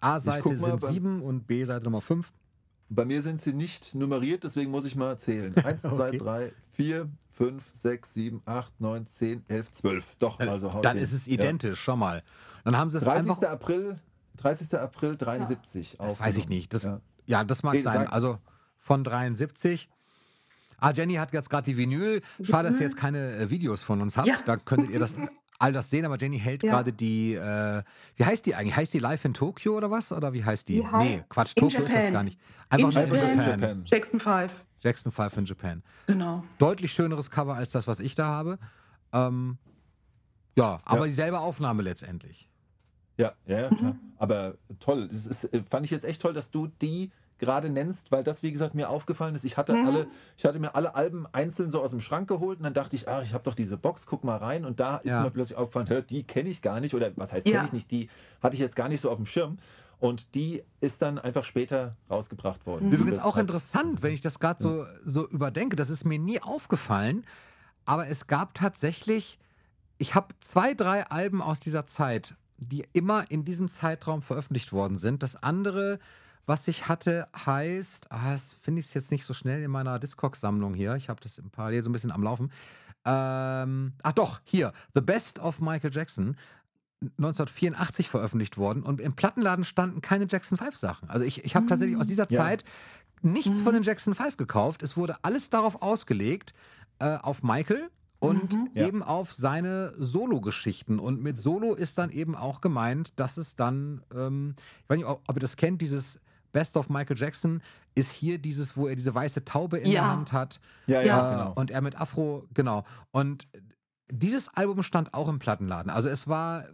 [0.00, 2.32] A-Seite mal sind sieben und B-Seite Nummer fünf.
[2.88, 5.56] Bei mir sind sie nicht nummeriert, deswegen muss ich mal zählen.
[5.56, 6.18] 1, 2, Okay.
[6.18, 10.04] 3, 4, 5, 6, 7, 8, 9, 10, 11, 12.
[10.20, 11.02] Doch, also haut Dann hin.
[11.02, 11.32] ist es Ja.
[11.32, 12.22] identisch, schon mal.
[12.64, 13.30] Dann haben sie es 30.
[13.32, 13.42] einfach.
[13.50, 13.98] April,
[14.36, 14.78] 30.
[14.78, 15.96] April 73.
[15.98, 16.72] Das weiß ich nicht.
[16.74, 17.00] Das, ja.
[17.26, 17.44] Ja.
[17.44, 18.02] das mag Nee, sein.
[18.04, 18.38] sag- Also
[18.78, 19.88] von 73.
[20.78, 22.20] Ah, Jenny hat jetzt gerade die Vinyl.
[22.42, 24.28] Schade, dass ihr jetzt keine äh, Videos von uns habt.
[24.28, 24.36] Ja.
[24.44, 25.14] Da könntet ihr das
[25.58, 26.04] all das sehen.
[26.04, 26.72] Aber Jenny hält Ja.
[26.72, 27.34] gerade die.
[27.34, 27.82] Äh,
[28.16, 28.76] wie heißt die eigentlich?
[28.76, 30.12] Heißt die Live in Tokyo oder was?
[30.12, 30.80] Oder wie heißt die?
[30.80, 31.52] Die heißt nee, Quatsch.
[31.56, 32.12] In Tokyo ist das Japan.
[32.12, 32.38] gar nicht.
[32.68, 33.36] Einfach In nur in Japan.
[33.38, 33.60] Japan.
[33.60, 33.84] Japan.
[33.86, 34.54] Jackson 5.
[34.80, 35.82] Jackson 5 in Japan.
[36.06, 36.44] Genau.
[36.58, 38.58] Deutlich schöneres Cover als das, was ich da habe.
[39.12, 39.56] Ähm,
[40.56, 42.48] ja, aber dieselbe Aufnahme letztendlich.
[43.16, 43.96] Ja, ja, klar.
[44.18, 45.08] Aber toll.
[45.08, 48.42] Das ist, äh, fand ich jetzt echt toll, dass du die gerade nennst, weil das,
[48.42, 49.44] wie gesagt, mir aufgefallen ist.
[49.44, 50.06] Ich hatte alle,
[50.38, 53.08] ich hatte mir alle Alben einzeln so aus dem Schrank geholt und dann dachte ich,
[53.08, 54.64] ah, ich habe doch diese Box, guck mal rein.
[54.64, 55.22] Und da ist Ja.
[55.22, 56.94] mir plötzlich aufgefallen, hör, die kenne ich gar nicht.
[56.94, 57.64] Oder was heißt, kenne Ja.
[57.64, 58.08] ich nicht, die
[58.42, 59.58] hatte ich jetzt gar nicht so auf dem Schirm.
[59.98, 62.90] Und die ist dann einfach später rausgebracht worden.
[62.92, 65.74] Übrigens Das auch interessant, wenn ich das gerade so, so überdenke.
[65.76, 67.24] Das ist mir nie aufgefallen.
[67.86, 69.38] Aber es gab tatsächlich,
[69.98, 74.96] ich habe zwei, drei Alben aus dieser Zeit, die immer in diesem Zeitraum veröffentlicht worden
[74.98, 75.22] sind.
[75.22, 75.98] Das andere,
[76.46, 80.74] was ich hatte, heißt, ah, das finde ich jetzt nicht so schnell in meiner Discog-Sammlung
[80.74, 80.94] hier.
[80.96, 82.50] Ich habe das im Parallel so ein bisschen am Laufen.
[83.04, 86.36] Ähm, ach doch, hier, The Best of Michael Jackson.
[87.18, 91.10] 1984 veröffentlicht worden und im Plattenladen standen keine Jackson 5 Sachen.
[91.10, 92.40] Also ich, ich habe tatsächlich aus dieser Ja.
[92.40, 92.64] Zeit
[93.20, 94.82] nichts von den Jackson 5 gekauft.
[94.82, 96.54] Es wurde alles darauf ausgelegt,
[96.98, 97.90] äh, auf Michael
[98.28, 98.86] und Ja.
[98.86, 100.98] eben auf seine Solo-Geschichten.
[100.98, 104.54] Und mit Solo ist dann eben auch gemeint, dass es dann, ähm,
[104.84, 106.18] ich weiß nicht, ob, ob ihr das kennt, dieses
[106.52, 107.60] Best of Michael Jackson
[107.94, 110.08] ist hier dieses, wo er diese weiße Taube in der Ja.
[110.08, 110.60] Hand hat.
[110.86, 111.06] Ja, Ja.
[111.06, 111.52] ja, Äh, genau.
[111.54, 112.84] Und er mit Afro, genau.
[113.10, 113.46] Und
[114.10, 115.90] dieses Album stand auch im Plattenladen.
[115.90, 116.64] Also es war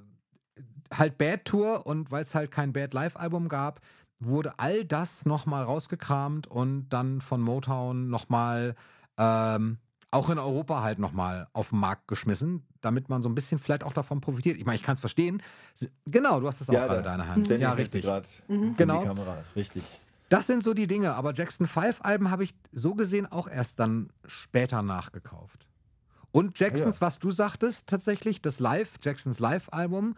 [0.92, 3.80] halt Bad Tour und weil es halt kein Bad Live Album gab,
[4.20, 8.76] wurde all das nochmal rausgekramt und dann von Motown nochmal
[9.18, 9.78] ähm,
[10.12, 13.82] auch in Europa halt nochmal auf den Markt geschmissen, damit man so ein bisschen vielleicht
[13.82, 14.58] auch davon profitiert.
[14.58, 15.42] Ich meine, ich kann es verstehen.
[16.06, 17.48] Genau, du hast es auch Ja, gerade da- in deiner Hand.
[17.48, 18.04] Ja, richtig.
[18.48, 19.00] in Genau.
[19.00, 19.38] Die Kamera.
[19.56, 19.82] Richtig.
[20.28, 23.80] Das sind so die Dinge, aber Jackson 5 Alben habe ich so gesehen auch erst
[23.80, 25.66] dann später nachgekauft.
[26.30, 30.14] Und Jacksons, was du sagtest, tatsächlich, das Live, Jacksons Live-Album,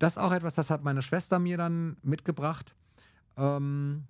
[0.00, 2.74] das ist auch etwas, das hat meine Schwester mir dann mitgebracht,
[3.36, 4.04] ähm,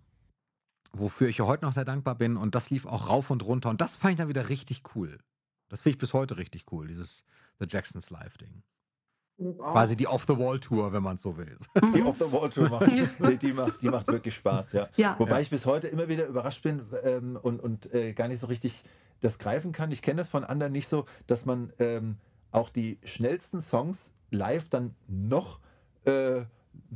[0.98, 2.36] wofür ich ja heute noch sehr dankbar bin.
[2.36, 3.70] Und das lief auch rauf und runter.
[3.70, 5.18] Und das fand ich dann wieder richtig cool.
[5.68, 7.24] Das finde ich bis heute richtig cool, dieses
[7.58, 8.62] The Jacksons Live-Ding.
[9.58, 11.56] Quasi die Off-the-Wall-Tour, wenn man es so will.
[11.94, 14.88] Die Off the Wall Tour macht, die, die macht, die macht wirklich Spaß, ja.
[14.96, 15.14] Ja.
[15.16, 15.40] Wobei Ja.
[15.40, 18.82] ich bis heute immer wieder überrascht bin ähm, und, und äh, gar nicht so richtig
[19.20, 19.92] das greifen kann.
[19.92, 22.16] Ich kenne das von anderen nicht so, dass man ähm,
[22.50, 25.60] auch die schnellsten Songs live dann noch
[26.04, 26.42] äh,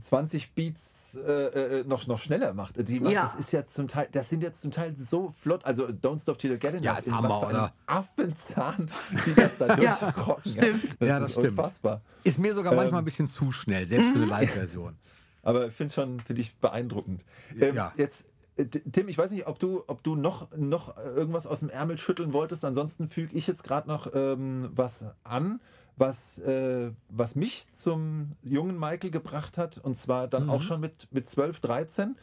[0.00, 2.76] 20 Beats äh, äh, noch, noch schneller macht.
[2.88, 3.22] Die macht Ja.
[3.22, 5.64] Das ist ja zum Teil, das sind jetzt zum Teil so flott.
[5.64, 6.84] Also Don't Stop Till You Get Enough.
[6.84, 7.72] Ja, ist in Hammer, was für oder?
[7.86, 8.90] Affenzahn,
[9.26, 10.52] die das da Ja, durchrocken.
[10.52, 10.84] stimmt.
[11.00, 11.58] Das Ja, das ist stimmt.
[11.58, 12.00] unfassbar.
[12.24, 14.96] Ist mir sogar manchmal ein bisschen zu schnell, selbst für eine Live-Version.
[15.42, 17.24] Aber ich finde es schon finde ich beeindruckend.
[17.60, 17.92] Ähm, Ja.
[17.96, 18.26] Jetzt,
[18.56, 21.98] äh, Tim, ich weiß nicht, ob du, ob du noch, noch irgendwas aus dem Ärmel
[21.98, 22.64] schütteln wolltest.
[22.64, 25.60] Ansonsten füge ich jetzt gerade noch ähm, was an,
[26.02, 29.78] was, äh, was mich zum jungen Michael gebracht hat.
[29.78, 32.16] Und zwar dann auch schon mit, mit 12, 13.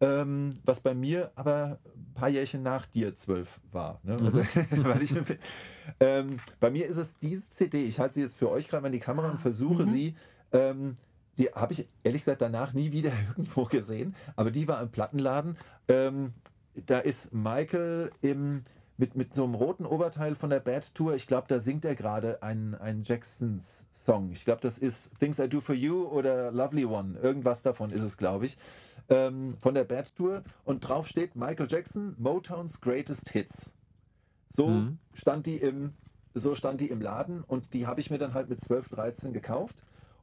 [0.00, 4.00] Ähm, was bei mir aber ein paar Jährchen nach dir zwölf war.
[4.04, 4.16] Ne?
[4.22, 4.38] Also,
[4.70, 5.12] weil ich,
[6.00, 8.88] ähm, bei mir ist es diese CD, ich halte sie jetzt für euch gerade mal
[8.88, 10.14] in die Kamera und versuche sie.
[10.52, 10.96] Ähm,
[11.36, 15.56] die habe ich ehrlich gesagt danach nie wieder irgendwo gesehen, aber die war im Plattenladen.
[15.88, 16.32] Ähm,
[16.86, 18.62] da ist Michael im,
[18.98, 21.14] mit, mit so einem roten Oberteil von der Bad Tour.
[21.14, 24.32] Ich glaube, da singt er gerade einen, einen Jacksons Song.
[24.32, 27.16] Ich glaube, das ist Things I Do For You oder Lovely One.
[27.20, 28.58] Irgendwas davon ist es, glaube ich.
[29.08, 30.42] Ähm, von der Bad Tour.
[30.64, 33.72] Und drauf steht Michael Jackson, Motowns Greatest Hits.
[34.48, 35.92] So stand die im,
[36.34, 39.32] so stand die im Laden und die habe ich mir dann halt mit 12, 13
[39.32, 39.76] gekauft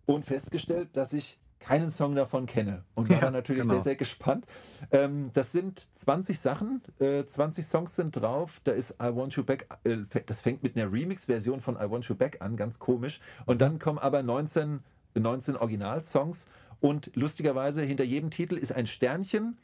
[0.05, 2.84] und festgestellt, dass ich keinen Song davon kenne.
[2.93, 3.74] Und war Ja, dann natürlich genau.
[3.76, 4.45] sehr, sehr gespannt.
[4.91, 8.61] Ähm, das sind 20 Sachen, äh, 20 Songs sind drauf.
[8.63, 12.05] Da ist I Want You Back, äh, das fängt mit einer Remix-Version von I Want
[12.05, 13.20] You Back an, ganz komisch.
[13.45, 14.82] Und dann kommen aber 19,
[15.16, 16.47] 19 Originalsongs.
[16.82, 19.57] und lustigerweise hinter jedem Titel ist ein Sternchen.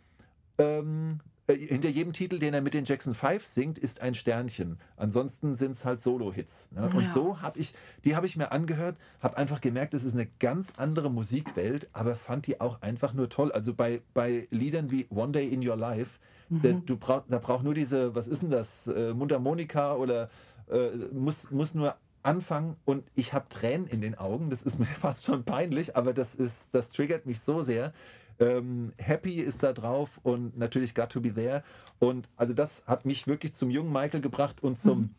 [0.57, 4.79] Ähm, äh, hinter jedem Titel, den er mit den Jackson 5 singt, ist ein Sternchen.
[4.97, 6.69] Ansonsten sind es halt Solo-Hits.
[6.71, 6.89] Ne?
[6.93, 7.13] Und Ja.
[7.13, 7.73] so habe ich,
[8.05, 12.15] die habe ich mir angehört, habe einfach gemerkt, es ist eine ganz andere Musikwelt, aber
[12.15, 13.51] fand die auch einfach nur toll.
[13.51, 16.19] Also bei, bei Liedern wie One Day in Your Life,
[16.49, 20.29] der, du brauch, da braucht nur diese, was ist denn das, äh, Mundharmonika oder
[20.69, 24.49] äh, muss, muss nur anfangen und ich habe Tränen in den Augen.
[24.49, 27.93] Das ist mir fast schon peinlich, aber das ist, das triggert mich so sehr.
[28.41, 31.63] Ähm, Happy ist da drauf und natürlich Got to Be There.
[31.99, 35.11] Und also das hat mich wirklich zum jungen Michael gebracht und zum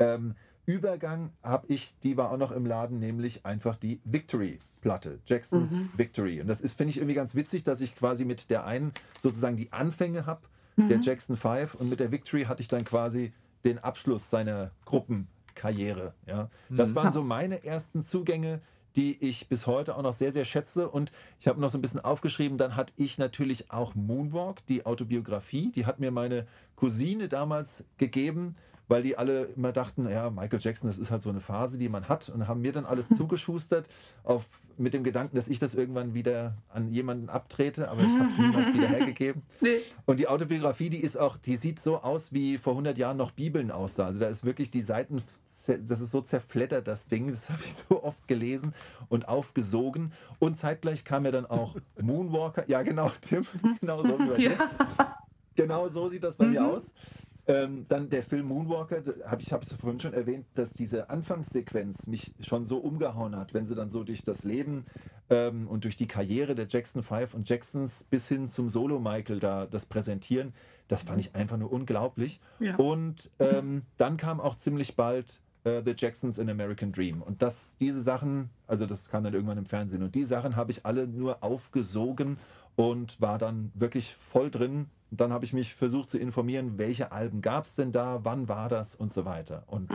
[0.00, 0.34] ähm,
[0.66, 6.42] Übergang habe ich, die war auch noch im Laden, nämlich einfach die Victory-Platte, Jacksons Victory.
[6.42, 9.56] Und das ist, finde ich, irgendwie ganz witzig, dass ich quasi mit der einen sozusagen
[9.56, 10.42] die Anfänge habe,
[10.76, 13.32] der Jackson 5, und mit der Victory hatte ich dann quasi
[13.64, 16.14] den Abschluss seiner Gruppenkarriere.
[16.26, 16.50] Ja.
[16.68, 18.60] Das waren so meine ersten Zugänge,
[18.98, 20.88] die ich bis heute auch noch sehr, sehr schätze.
[20.88, 24.86] Und ich habe noch so ein bisschen aufgeschrieben, dann hatte ich natürlich auch Moonwalk, die
[24.86, 25.70] Autobiografie.
[25.70, 28.56] Die hat mir meine Cousine damals gegeben,
[28.88, 31.88] weil die alle immer dachten, ja, Michael Jackson, das ist halt so eine Phase, die
[31.88, 33.88] man hat und haben mir dann alles zugeschustert
[34.24, 34.46] auf,
[34.78, 38.38] mit dem Gedanken, dass ich das irgendwann wieder an jemanden abtrete, aber ich habe es
[38.38, 39.42] niemals wieder hergegeben.
[39.60, 39.80] Nee.
[40.06, 43.32] Und die Autobiografie, die ist auch, die sieht so aus, wie vor 100 Jahren noch
[43.32, 44.06] Bibeln aussah.
[44.06, 45.22] Also da ist wirklich die Seiten,
[45.66, 47.28] das ist so zerflettert, das Ding.
[47.28, 48.72] Das habe ich so oft gelesen
[49.08, 50.12] und aufgesogen.
[50.38, 52.68] Und zeitgleich kam ja dann auch Moonwalker.
[52.68, 53.46] Ja, genau, Tim,
[53.80, 54.18] genau so.
[54.18, 54.58] wie bei dir.
[55.56, 56.94] Genau so sieht das bei mir aus.
[57.48, 61.08] Ähm, dann der Film Moonwalker, da hab ich habe es vorhin schon erwähnt, dass diese
[61.08, 64.84] Anfangssequenz mich schon so umgehauen hat, wenn sie dann so durch das Leben
[65.30, 69.40] ähm, und durch die Karriere der Jackson 5 und Jacksons bis hin zum Solo Michael
[69.40, 70.52] da das präsentieren,
[70.88, 72.40] das fand ich einfach nur unglaublich.
[72.60, 72.76] Ja.
[72.76, 77.22] Und ähm, dann kam auch ziemlich bald äh, The Jacksons in American Dream.
[77.22, 80.02] Und das, diese Sachen, also das kam dann irgendwann im Fernsehen.
[80.02, 82.38] Und die Sachen habe ich alle nur aufgesogen
[82.78, 84.86] und war dann wirklich voll drin.
[85.10, 88.68] Dann habe ich mich versucht zu informieren, welche Alben gab es denn da, wann war
[88.68, 89.64] das und so weiter.
[89.66, 89.90] Und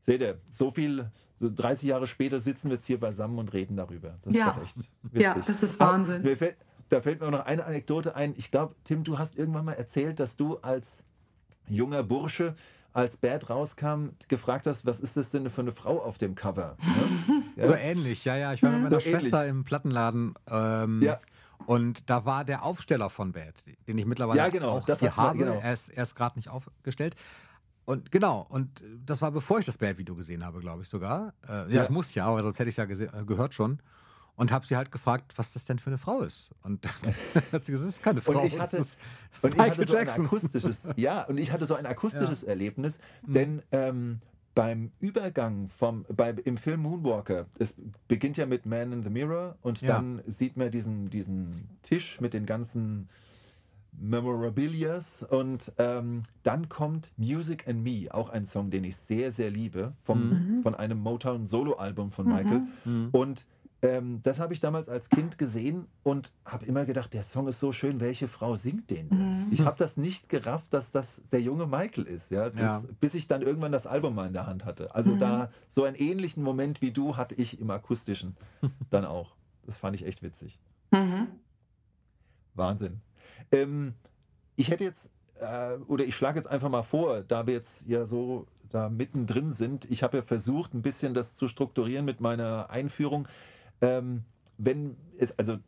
[0.00, 3.76] seht ihr, so viel, so 30 Jahre später sitzen wir jetzt hier beisammen und reden
[3.76, 4.14] darüber.
[4.22, 4.48] Das Ja.
[4.48, 4.92] ist doch echt witzig.
[5.20, 6.22] Ja, das ist Wahnsinn.
[6.22, 6.56] Mir fällt,
[6.88, 8.32] da fällt mir auch noch eine Anekdote ein.
[8.38, 11.04] Ich glaube, Tim, du hast irgendwann mal erzählt, dass du als
[11.68, 12.54] junger Bursche,
[12.94, 16.78] als Bad rauskam, gefragt hast, was ist das denn für eine Frau auf dem Cover?
[17.28, 17.62] Ne?
[17.62, 17.66] Ja?
[17.68, 18.52] So ähnlich, ja, ja.
[18.54, 19.22] Ich war mit meiner So ähnlich.
[19.22, 20.34] Schwester im Plattenladen.
[20.50, 21.18] Ähm, Ja.
[21.66, 23.54] Und da war der Aufsteller von Bad,
[23.86, 25.38] den ich mittlerweile Ja, genau, auch das hier habe.
[25.38, 25.58] genau.
[25.60, 27.16] Er ist, ist gerade nicht aufgestellt.
[27.84, 31.34] Und genau, und das war bevor ich das Bad-Video gesehen habe, glaube ich sogar.
[31.48, 31.80] Äh, ja, Ja.
[31.82, 33.80] das muss ja, aber sonst hätte ich es ja äh, gehört schon.
[34.34, 36.50] Und habe sie halt gefragt, was das denn für eine Frau ist.
[36.62, 36.84] Und
[37.52, 38.38] hat sie gesagt, es ist keine Frau.
[38.40, 38.98] Und ich hatte, das ist,
[39.32, 42.98] das und ich hatte so ein akustisches, ja, und ich hatte so ein akustisches Erlebnis,
[43.22, 44.20] denn ähm,
[44.56, 47.74] beim Übergang vom, bei, im Film Moonwalker, es
[48.08, 49.88] beginnt ja mit Man in the Mirror und Ja.
[49.98, 53.08] dann sieht man diesen, diesen Tisch mit den ganzen
[53.98, 59.50] Memorabilias und ähm, dann kommt Music and Me, auch ein Song, den ich sehr, sehr
[59.50, 62.62] liebe, vom, von einem Motown-Solo-Album von Michael.
[63.12, 63.46] Und
[63.86, 67.60] ähm, das habe ich damals als Kind gesehen und habe immer gedacht, der Song ist
[67.60, 69.46] so schön, welche Frau singt den denn?
[69.50, 72.88] Ich habe das nicht gerafft, dass das der junge Michael ist, ja, das, Ja.
[73.00, 74.94] bis ich dann irgendwann das Album mal in der Hand hatte.
[74.94, 78.36] Also da so einen ähnlichen Moment wie du hatte ich im akustischen
[78.90, 79.34] dann auch.
[79.64, 80.60] Das fand ich echt witzig.
[80.90, 81.28] Mhm.
[82.54, 83.00] Wahnsinn.
[83.52, 83.94] Ähm,
[84.56, 85.10] ich hätte jetzt,
[85.40, 89.52] äh, oder ich schlage jetzt einfach mal vor, da wir jetzt ja so da mittendrin
[89.52, 93.28] sind, ich habe ja versucht, ein bisschen das zu strukturieren mit meiner Einführung.
[93.80, 94.22] Ähm,
[94.58, 95.58] wenn es, also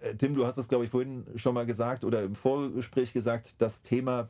[0.00, 3.60] äh, Tim, du hast das, glaube ich, vorhin schon mal gesagt oder im Vorgespräch gesagt,
[3.60, 4.28] das Thema,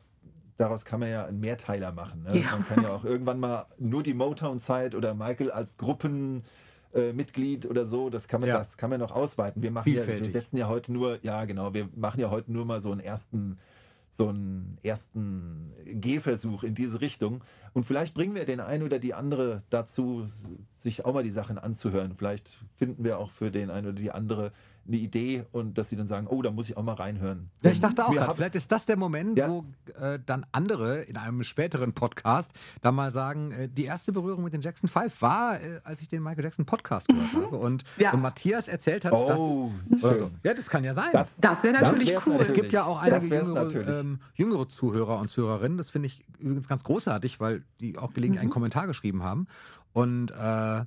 [0.57, 2.23] daraus kann man ja einen Mehrteiler machen.
[2.23, 2.39] Ne?
[2.39, 2.51] Ja.
[2.51, 7.85] Man kann ja auch irgendwann mal nur die Motown-Zeit oder Michael als Gruppenmitglied äh, oder
[7.85, 8.57] so, das kann man, Ja.
[8.57, 9.63] das kann man noch ausweiten.
[9.63, 12.65] Wir machen ja, wir setzen ja heute nur, ja genau, wir machen ja heute nur
[12.65, 13.57] mal so einen ersten,
[14.15, 17.43] so einen ersten Gehversuch in diese Richtung.
[17.73, 20.25] Und vielleicht bringen wir den einen oder die andere dazu,
[20.71, 22.13] sich auch mal die Sachen anzuhören.
[22.15, 24.51] Vielleicht finden wir auch für den einen oder die andere
[24.85, 27.49] eine Idee und dass sie dann sagen, oh, da muss ich auch mal reinhören.
[27.61, 29.47] Ja, ich dachte auch, grad, vielleicht ist das der Moment, Ja.
[29.49, 29.63] wo
[29.97, 34.51] äh, dann andere in einem späteren Podcast da mal sagen, äh, die erste Berührung mit
[34.53, 38.11] den Jackson 5 war, äh, als ich den Michael Jackson Podcast gehört habe und, Ja.
[38.11, 40.19] und Matthias erzählt hat, Oh, dass, oder schön.
[40.19, 40.31] so.
[40.43, 41.09] Ja, das kann ja sein.
[41.13, 42.37] Das, Das wäre natürlich wär's cool.
[42.41, 43.87] es gibt ja auch Das einige jüngere, natürlich.
[43.99, 45.77] ähm, jüngere Zuhörer und Zuhörerinnen.
[45.77, 49.47] Das finde ich übrigens ganz großartig, weil die auch gelegentlich einen Kommentar geschrieben haben.
[49.93, 50.83] Und äh,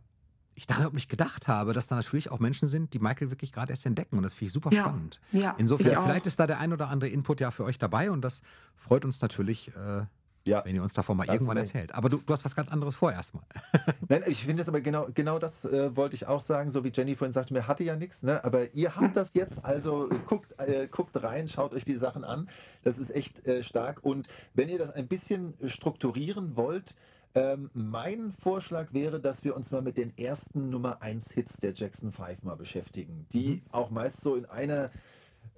[0.57, 3.73] ich dann nicht gedacht habe, dass da natürlich auch Menschen sind, die Michael wirklich gerade
[3.73, 4.17] erst entdecken.
[4.17, 4.81] Und das finde ich super Ja.
[4.83, 5.21] spannend.
[5.33, 8.23] Ja, Insofern, vielleicht ist da der ein oder andere Input ja für euch dabei und
[8.23, 8.41] das
[8.75, 10.07] freut uns natürlich äh,
[10.45, 10.65] Ja.
[10.65, 11.93] wenn ihr uns davon mal Das irgendwann erzählt.
[11.95, 13.45] Aber du, du hast was ganz anderes vor erstmal.
[14.09, 16.93] Nein, ich finde es aber genau, genau das äh, wollte ich auch sagen, so wie
[16.95, 18.43] Jenny vorhin sagte, mir hatte ja nichts, ne?
[18.45, 22.49] aber ihr habt das jetzt, also guckt, äh, guckt rein, schaut euch die Sachen an,
[22.83, 26.95] das ist echt äh, stark und wenn ihr das ein bisschen strukturieren wollt,
[27.37, 31.75] ähm, mein Vorschlag wäre, dass wir uns mal mit den ersten Nummer 1 Hits der
[31.75, 34.91] Jackson 5 mal beschäftigen, die auch meist so in einer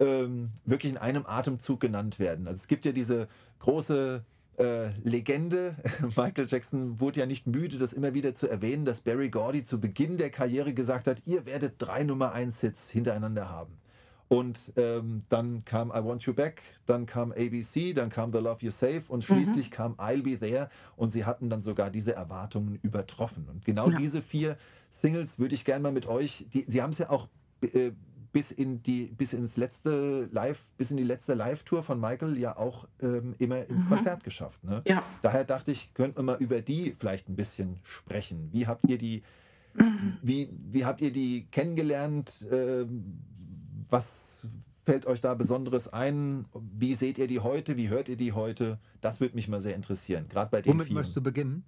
[0.00, 2.48] ähm, wirklich in einem Atemzug genannt werden.
[2.48, 3.28] Also es gibt ja diese
[3.60, 4.24] große
[4.58, 5.76] äh, Legende,
[6.16, 9.78] Michael Jackson wurde ja nicht müde, das immer wieder zu erwähnen, dass Barry Gordy zu
[9.80, 13.78] Beginn der Karriere gesagt hat, ihr werdet drei Nummer 1 Hits hintereinander haben.
[14.28, 18.58] Und ähm, dann kam I Want You Back, dann kam ABC, dann kam The Love
[18.60, 22.78] You Save und schließlich kam I'll Be There und sie hatten dann sogar diese Erwartungen
[22.82, 23.48] übertroffen.
[23.48, 23.98] Und genau Ja.
[23.98, 24.58] diese vier
[24.90, 27.28] Singles würde ich gerne mal mit euch, die, sie haben es ja auch
[27.62, 27.92] äh,
[28.30, 32.54] bis in die bis ins letzte Live bis in die letzte Live-Tour von Michael ja
[32.58, 34.62] auch ähm, immer ins Konzert geschafft.
[34.62, 34.82] Ne?
[34.86, 35.02] Ja.
[35.22, 38.50] Daher dachte ich, könnten wir mal über die vielleicht ein bisschen sprechen.
[38.52, 39.22] Wie habt ihr die
[40.22, 42.46] wie, wie habt ihr die kennengelernt?
[42.50, 43.20] Ähm,
[43.90, 44.46] was
[44.84, 46.46] fällt euch da Besonderes ein?
[46.54, 47.76] Wie seht ihr die heute?
[47.76, 48.78] Wie hört ihr die heute?
[49.00, 50.96] Das würde mich mal sehr interessieren, gerade bei den Womit vielen.
[50.96, 51.64] möchtest du beginnen?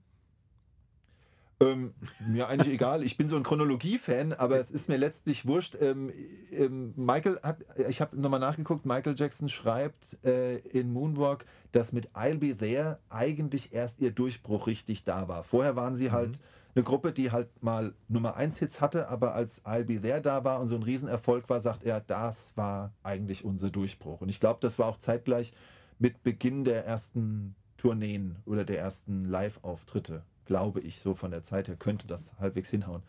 [1.62, 1.92] Ähm,
[2.26, 3.02] mir eigentlich egal.
[3.02, 5.76] Ich bin so ein Chronologie-Fan, aber es ist mir letztlich wurscht.
[5.80, 6.10] Ähm,
[6.50, 7.58] ähm, Michael hat,
[7.88, 12.98] ich habe nochmal nachgeguckt, Michael Jackson schreibt äh, in Moonwalk, dass mit I'll Be There
[13.10, 15.44] eigentlich erst ihr Durchbruch richtig da war.
[15.44, 16.40] Vorher waren sie halt
[16.74, 20.44] eine Gruppe, die halt mal Nummer 1 Hits hatte, aber als I'll Be There da
[20.44, 24.20] war und so ein Riesenerfolg war, sagt er, das war eigentlich unser Durchbruch.
[24.20, 25.52] Und ich glaube, das war auch zeitgleich
[25.98, 31.68] mit Beginn der ersten Tourneen oder der ersten Live-Auftritte, glaube ich, so von der Zeit
[31.68, 33.02] her könnte das halbwegs hinhauen.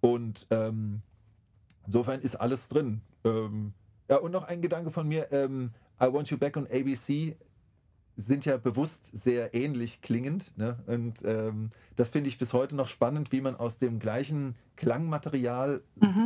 [0.00, 1.02] Und ähm,
[1.86, 3.02] insofern ist alles drin.
[3.24, 3.72] Ähm,
[4.08, 7.36] ja, und noch ein Gedanke von mir, ähm, I Want You Back und ABC
[8.16, 10.56] sind ja bewusst sehr ähnlich klingend.
[10.56, 10.78] Ne?
[10.86, 15.82] Und ähm, das finde ich bis heute noch spannend, wie man aus dem gleichen Klangmaterial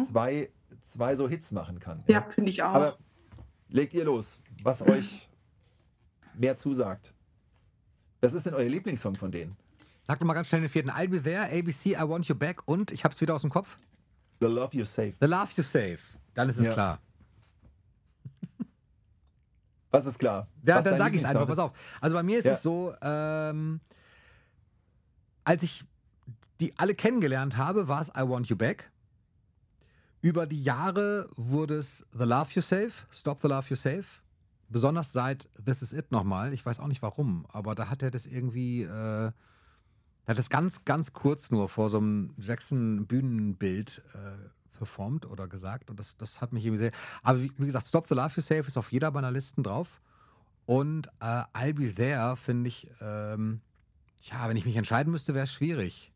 [0.09, 0.51] zwei,
[0.83, 2.05] zwei so Hits machen kann.
[2.07, 2.75] Ja, finde ich auch.
[2.75, 2.99] Aber
[3.69, 5.29] legt ihr los, was euch
[6.35, 7.13] mehr zusagt.
[8.21, 9.55] Was ist denn euer Lieblingssong von denen?
[10.05, 10.91] Sag doch mal ganz schnell den vierten.
[10.91, 13.79] I'll be there, ABC, I want you back und ich hab's wieder aus dem Kopf.
[14.41, 15.15] The Love You Save.
[15.21, 15.99] The Love You Save.
[16.35, 16.73] Dann ist es Ja.
[16.73, 17.01] klar.
[19.91, 20.47] Was ist klar?
[20.65, 21.73] Ja, Was dann sage ich es einfach, pass auf.
[22.01, 22.53] Also bei mir ist Ja.
[22.53, 23.81] es so, ähm,
[25.45, 25.85] als ich
[26.61, 28.91] die alle kennengelernt habe, war es I Want You Back.
[30.23, 34.05] Über die Jahre wurde es The Love You Save, Stop the Love You Save.
[34.69, 36.53] Besonders seit This Is It nochmal.
[36.53, 39.33] Ich weiß auch nicht warum, aber da hat er das irgendwie, äh,
[40.27, 44.19] hat es ganz, ganz kurz nur vor so einem Jackson-Bühnenbild äh,
[44.81, 45.91] performt oder gesagt.
[45.91, 46.93] Und das, das hat mich irgendwie sehr.
[47.23, 50.01] Aber wie, wie gesagt, Stop the Love You Save ist auf jeder meiner Listen drauf.
[50.65, 53.61] Und äh, I'll Be There finde ich, ähm,
[54.23, 56.13] ja, wenn ich mich entscheiden müsste, wäre es schwierig.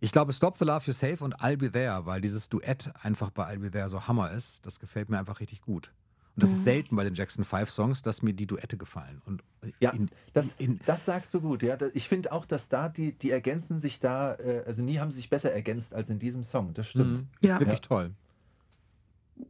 [0.00, 3.30] Ich glaube, Stop the Love You Save und I'll Be There, weil dieses Duett einfach
[3.30, 5.92] bei I'll Be There so Hammer ist, das gefällt mir einfach richtig gut.
[6.38, 9.20] Und das ist selten bei den Jackson 5 Songs, dass mir die Duette gefallen.
[9.26, 9.42] Und
[9.80, 11.64] Ja, in, das, in, das sagst du gut.
[11.64, 15.10] Ja, ich finde auch, dass da die, die ergänzen sich da, äh, also nie haben
[15.10, 16.74] sie sich besser ergänzt als in diesem Song.
[16.74, 17.18] Das stimmt.
[17.18, 17.28] Mhm.
[17.40, 17.58] ist Ja.
[17.58, 17.84] wirklich Ja.
[17.88, 18.10] toll.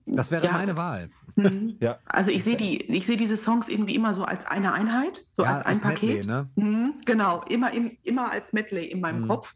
[0.06, 0.52] Das wäre Ja.
[0.52, 1.10] meine Wahl.
[1.36, 1.76] Mhm.
[1.80, 1.98] Ja.
[2.06, 5.44] Also ich sehe die, ich sehe diese Songs irgendwie immer so als eine Einheit, so
[5.44, 6.26] ja, als ein Medley, Paket.
[6.26, 6.48] ne?
[6.56, 9.28] Mhm, genau, immer, im, immer als Medley in meinem Mhm.
[9.28, 9.54] Kopf,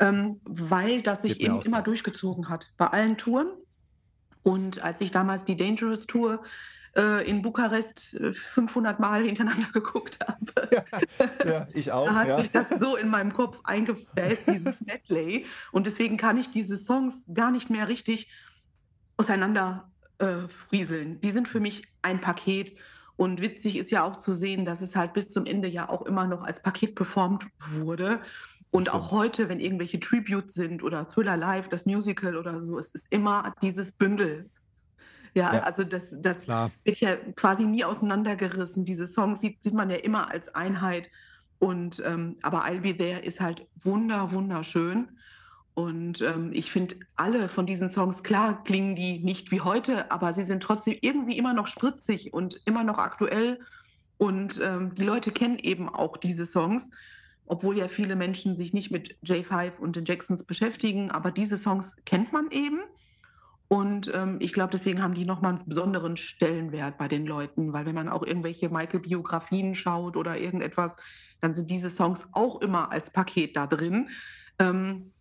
[0.00, 1.68] ähm, weil das sich eben auch so.
[1.68, 3.48] immer durchgezogen hat bei allen Touren.
[4.48, 6.42] Und als ich damals die Dangerous Tour
[6.96, 10.70] äh, in Bukarest äh, 500 Mal hintereinander geguckt habe,
[11.46, 12.06] Ja, ich auch.
[12.06, 12.40] da hat Ja.
[12.40, 15.46] sich das so in meinem Kopf eingefräst, dieses Medley.
[15.72, 18.30] Und deswegen kann ich diese Songs gar nicht mehr richtig
[19.16, 21.20] auseinander äh, frieseln.
[21.20, 22.76] Die sind für mich ein Paket.
[23.16, 26.02] Und witzig ist ja auch zu sehen, dass es halt bis zum Ende ja auch
[26.06, 28.20] immer noch als Paket performt wurde.
[28.70, 32.88] Und auch heute, wenn irgendwelche Tributes sind oder Thriller Live, das Musical oder so, es
[32.90, 34.50] ist immer dieses Bündel.
[35.34, 35.60] Ja, Ja.
[35.60, 36.70] also das, das Klar.
[36.84, 38.84] wird ja quasi nie auseinandergerissen.
[38.84, 41.10] Diese Songs sieht, sieht man ja immer als Einheit.
[41.58, 45.08] Und ähm, aber I'll Be There ist halt wunder, wunderschön.
[45.74, 50.34] Und ähm, ich finde, alle von diesen Songs, klar klingen die nicht wie heute, aber
[50.34, 53.60] sie sind trotzdem irgendwie immer noch spritzig und immer noch aktuell.
[54.18, 56.82] Und ähm, die Leute kennen eben auch diese Songs,
[57.48, 61.10] obwohl ja viele Menschen sich nicht mit J5 und den Jacksons beschäftigen.
[61.10, 62.80] Aber diese Songs kennt man eben.
[63.68, 67.84] Und ähm, ich glaube, deswegen haben die nochmal einen besonderen Stellenwert bei den Leuten, weil
[67.84, 70.92] wenn man auch irgendwelche Michael-Biografien schaut oder irgendetwas,
[71.40, 74.08] dann sind diese Songs auch immer als Paket da drin.
[74.58, 75.12] Ähm,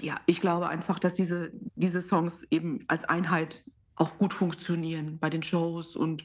[0.00, 3.62] ja, ich glaube einfach, dass diese, diese Songs eben als Einheit
[3.96, 5.94] auch gut funktionieren bei den Shows.
[5.94, 6.24] Und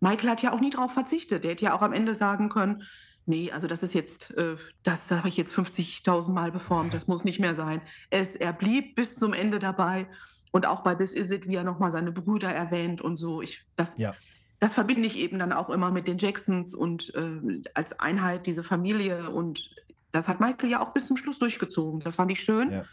[0.00, 1.44] Michael hat ja auch nie darauf verzichtet.
[1.44, 2.82] Er hätte ja auch am Ende sagen können,
[3.26, 7.24] Nee, also das ist jetzt, äh, das habe ich jetzt 50.000 Mal performt, das muss
[7.24, 7.80] nicht mehr sein.
[8.10, 10.06] Es, er blieb bis zum Ende dabei
[10.52, 13.40] und auch bei This Is It, wie er nochmal seine Brüder erwähnt und so.
[13.40, 14.14] Ich, das, Ja.
[14.60, 18.62] das verbinde ich eben dann auch immer mit den Jacksons und äh, als Einheit diese
[18.62, 19.70] Familie und
[20.12, 22.00] das hat Michael ja auch bis zum Schluss durchgezogen.
[22.00, 22.70] Das fand ich schön.
[22.70, 22.84] Ja.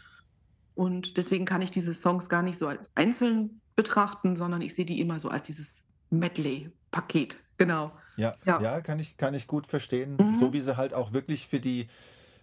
[0.74, 4.86] Und deswegen kann ich diese Songs gar nicht so als einzeln betrachten, sondern ich sehe
[4.86, 5.66] die immer so als dieses
[6.10, 7.38] Medley-Paket.
[7.58, 7.92] Genau.
[8.16, 8.60] Ja, ja.
[8.60, 8.80] Ja.
[8.80, 10.16] kann, ich, kann ich gut verstehen.
[10.16, 10.38] Mhm.
[10.38, 11.88] So wie sie halt auch wirklich für die,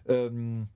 [0.08, 0.68] ähm,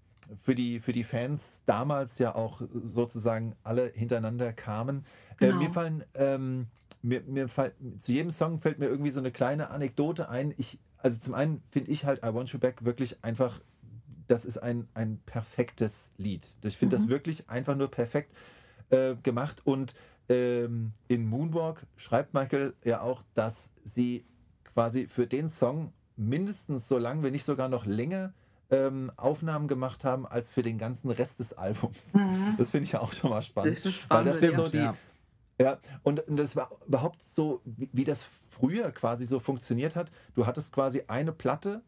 [0.42, 5.04] für, die, für die Fans damals ja auch sozusagen alle hintereinander kamen.
[5.40, 5.58] Äh, Genau.
[5.58, 6.66] mir fallen, ähm,
[7.02, 10.54] mir, mir fall, zu jedem Song fällt mir irgendwie so eine kleine Anekdote ein.
[10.56, 13.60] Ich, also zum einen finde ich halt I Want You Back wirklich einfach,
[14.26, 16.46] das ist ein, ein perfektes Lied.
[16.62, 18.32] Ich finde das wirklich einfach nur perfekt
[18.90, 19.94] äh, gemacht und
[20.28, 24.24] ähm, in Moonwalk schreibt Michael ja auch, dass sie
[24.74, 28.32] quasi für den Song mindestens so lang, wenn nicht sogar noch länger
[28.70, 32.12] ähm, Aufnahmen gemacht haben als für den ganzen Rest des Albums.
[32.58, 33.76] Das finde ich ja auch schon mal spannend.
[33.76, 34.94] Das ist weil das ja spannend, so die, ja.
[35.60, 40.10] ja, und das war überhaupt so, wie, wie das früher quasi so funktioniert hat.
[40.34, 41.82] Du hattest quasi eine Platte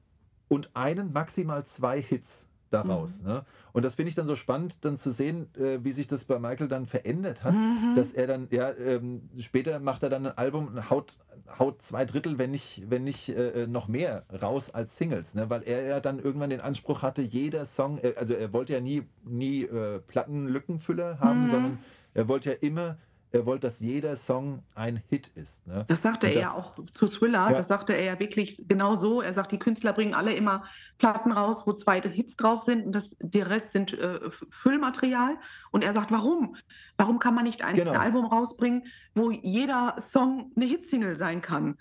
[0.48, 3.22] und einen, maximal zwei Hits daraus.
[3.22, 3.44] Ne?
[3.72, 6.38] Und das finde ich dann so spannend, dann zu sehen, äh, wie sich das bei
[6.38, 7.54] Michael dann verändert hat,
[7.94, 11.18] dass er dann, ja, ähm, später macht er dann ein Album und haut,
[11.58, 15.50] haut zwei Drittel, wenn nicht, wenn nicht äh, noch mehr raus als Singles, ne?
[15.50, 18.80] weil er ja dann irgendwann den Anspruch hatte, jeder Song, äh, also er wollte ja
[18.80, 21.78] nie, nie äh, Plattenlückenfüller haben, sondern
[22.14, 22.96] er wollte ja immer,
[23.32, 25.66] er wollte, dass jeder Song ein Hit ist.
[25.66, 25.84] Ne?
[25.88, 27.58] Das sagte er ja auch zu Thriller, Ja.
[27.58, 29.20] das sagte er ja wirklich genau so.
[29.20, 30.64] Er sagt, die Künstler bringen alle immer
[30.98, 34.20] Platten raus, wo zwei Hits drauf sind und das, der Rest sind äh,
[34.50, 35.36] Füllmaterial.
[35.70, 36.56] Und er sagt, warum?
[36.96, 37.92] Warum kann man nicht ein, Genau.
[37.92, 41.76] Album rausbringen, wo jeder Song eine Hitsingle sein kann?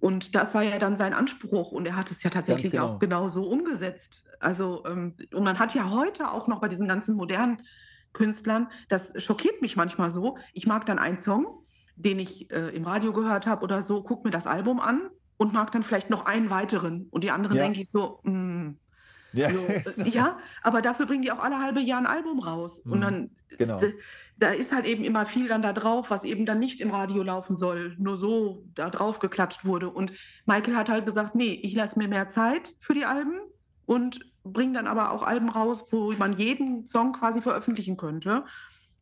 [0.00, 2.86] Und das war ja dann sein Anspruch und er hat es ja tatsächlich genau.
[2.94, 4.24] auch genau so umgesetzt.
[4.38, 7.62] Also, ähm, und man hat ja heute auch noch bei diesen ganzen modernen
[8.12, 10.38] Künstlern, das schockiert mich manchmal so.
[10.52, 11.64] Ich mag dann einen Song,
[11.96, 15.52] den ich äh, im Radio gehört habe oder so, guck mir das Album an und
[15.52, 17.08] mag dann vielleicht noch einen weiteren.
[17.10, 17.64] Und die anderen Ja.
[17.64, 18.70] denke ich so, mm,
[19.32, 22.80] Ja, so äh, ja, aber dafür bringen die auch alle halbe Jahr ein Album raus.
[22.84, 23.02] Und Mhm.
[23.02, 23.80] dann, Genau.
[24.36, 27.22] da ist halt eben immer viel dann da drauf, was eben dann nicht im Radio
[27.22, 29.90] laufen soll, nur so da drauf geklatscht wurde.
[29.90, 30.12] Und
[30.46, 33.40] Michael hat halt gesagt, nee, ich lasse mir mehr Zeit für die Alben
[33.84, 34.20] und
[34.52, 38.44] bringe dann aber auch Alben raus, wo man jeden Song quasi veröffentlichen könnte.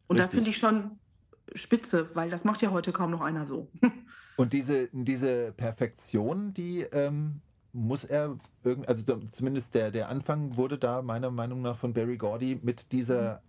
[0.06, 0.36] Und das Richtig.
[0.36, 0.98] finde ich schon
[1.54, 3.70] spitze, weil das macht ja heute kaum noch einer so.
[4.36, 7.40] Und diese, diese Perfektion, die ähm,
[7.72, 12.18] muss er irgend, also zumindest der, der Anfang wurde da meiner Meinung nach von Barry
[12.18, 13.42] Gordy mit dieser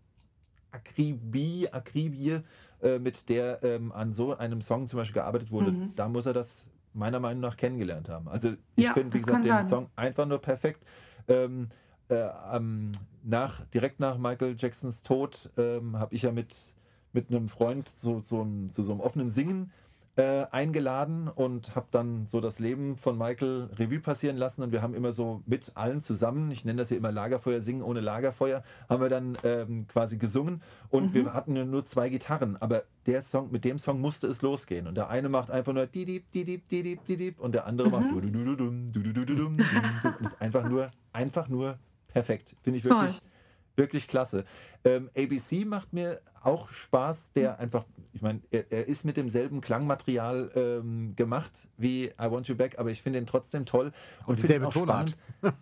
[0.72, 2.40] Akribie, Akribie,
[2.82, 5.72] äh, mit der ähm, an so einem Song zum Beispiel gearbeitet wurde.
[5.72, 5.96] Mhm.
[5.96, 8.28] Da muss er das meiner Meinung nach kennengelernt haben.
[8.28, 9.66] Also ich Ja, finde, wie das gesagt, den sein.
[9.66, 10.84] Song einfach nur perfekt.
[11.28, 11.68] Ähm,
[12.10, 12.92] äh, am-
[13.24, 16.56] nach, direkt nach Michael Jacksons Tod ähm, habe ich ja mit,
[17.14, 19.72] mit einem Freund so, so ein, zu so einem offenen Singen
[20.16, 24.64] äh, eingeladen und habe dann so das Leben von Michael Revue passieren lassen.
[24.64, 27.84] Und wir haben immer so mit allen zusammen, ich nenne das ja immer Lagerfeuer singen
[27.84, 30.62] ohne Lagerfeuer, haben wir dann ähm, quasi gesungen.
[30.90, 34.42] Und wir hatten ja nur zwei Gitarren, aber der Song, mit dem Song musste es
[34.42, 34.88] losgehen.
[34.88, 38.92] Und der eine macht einfach nur didip, didip, didip, didip und der andere macht du-du-du-du-dum,
[38.92, 40.16] du-du-du-du-dum, du-du-du-dum.
[40.20, 41.78] und ist einfach nur, einfach nur
[42.26, 42.56] perfekt.
[42.62, 42.92] Finde ich Toll.
[42.92, 43.22] wirklich,
[43.76, 44.44] wirklich klasse.
[44.84, 49.62] Ähm, ABC macht mir auch Spaß, der einfach, ich meine, er, er ist mit demselben
[49.62, 53.92] Klangmaterial ähm, gemacht wie I Want You Back, aber ich finde ihn trotzdem toll
[54.26, 55.16] und finde es dieselbe auch Tonart.
[55.40, 55.58] spannend.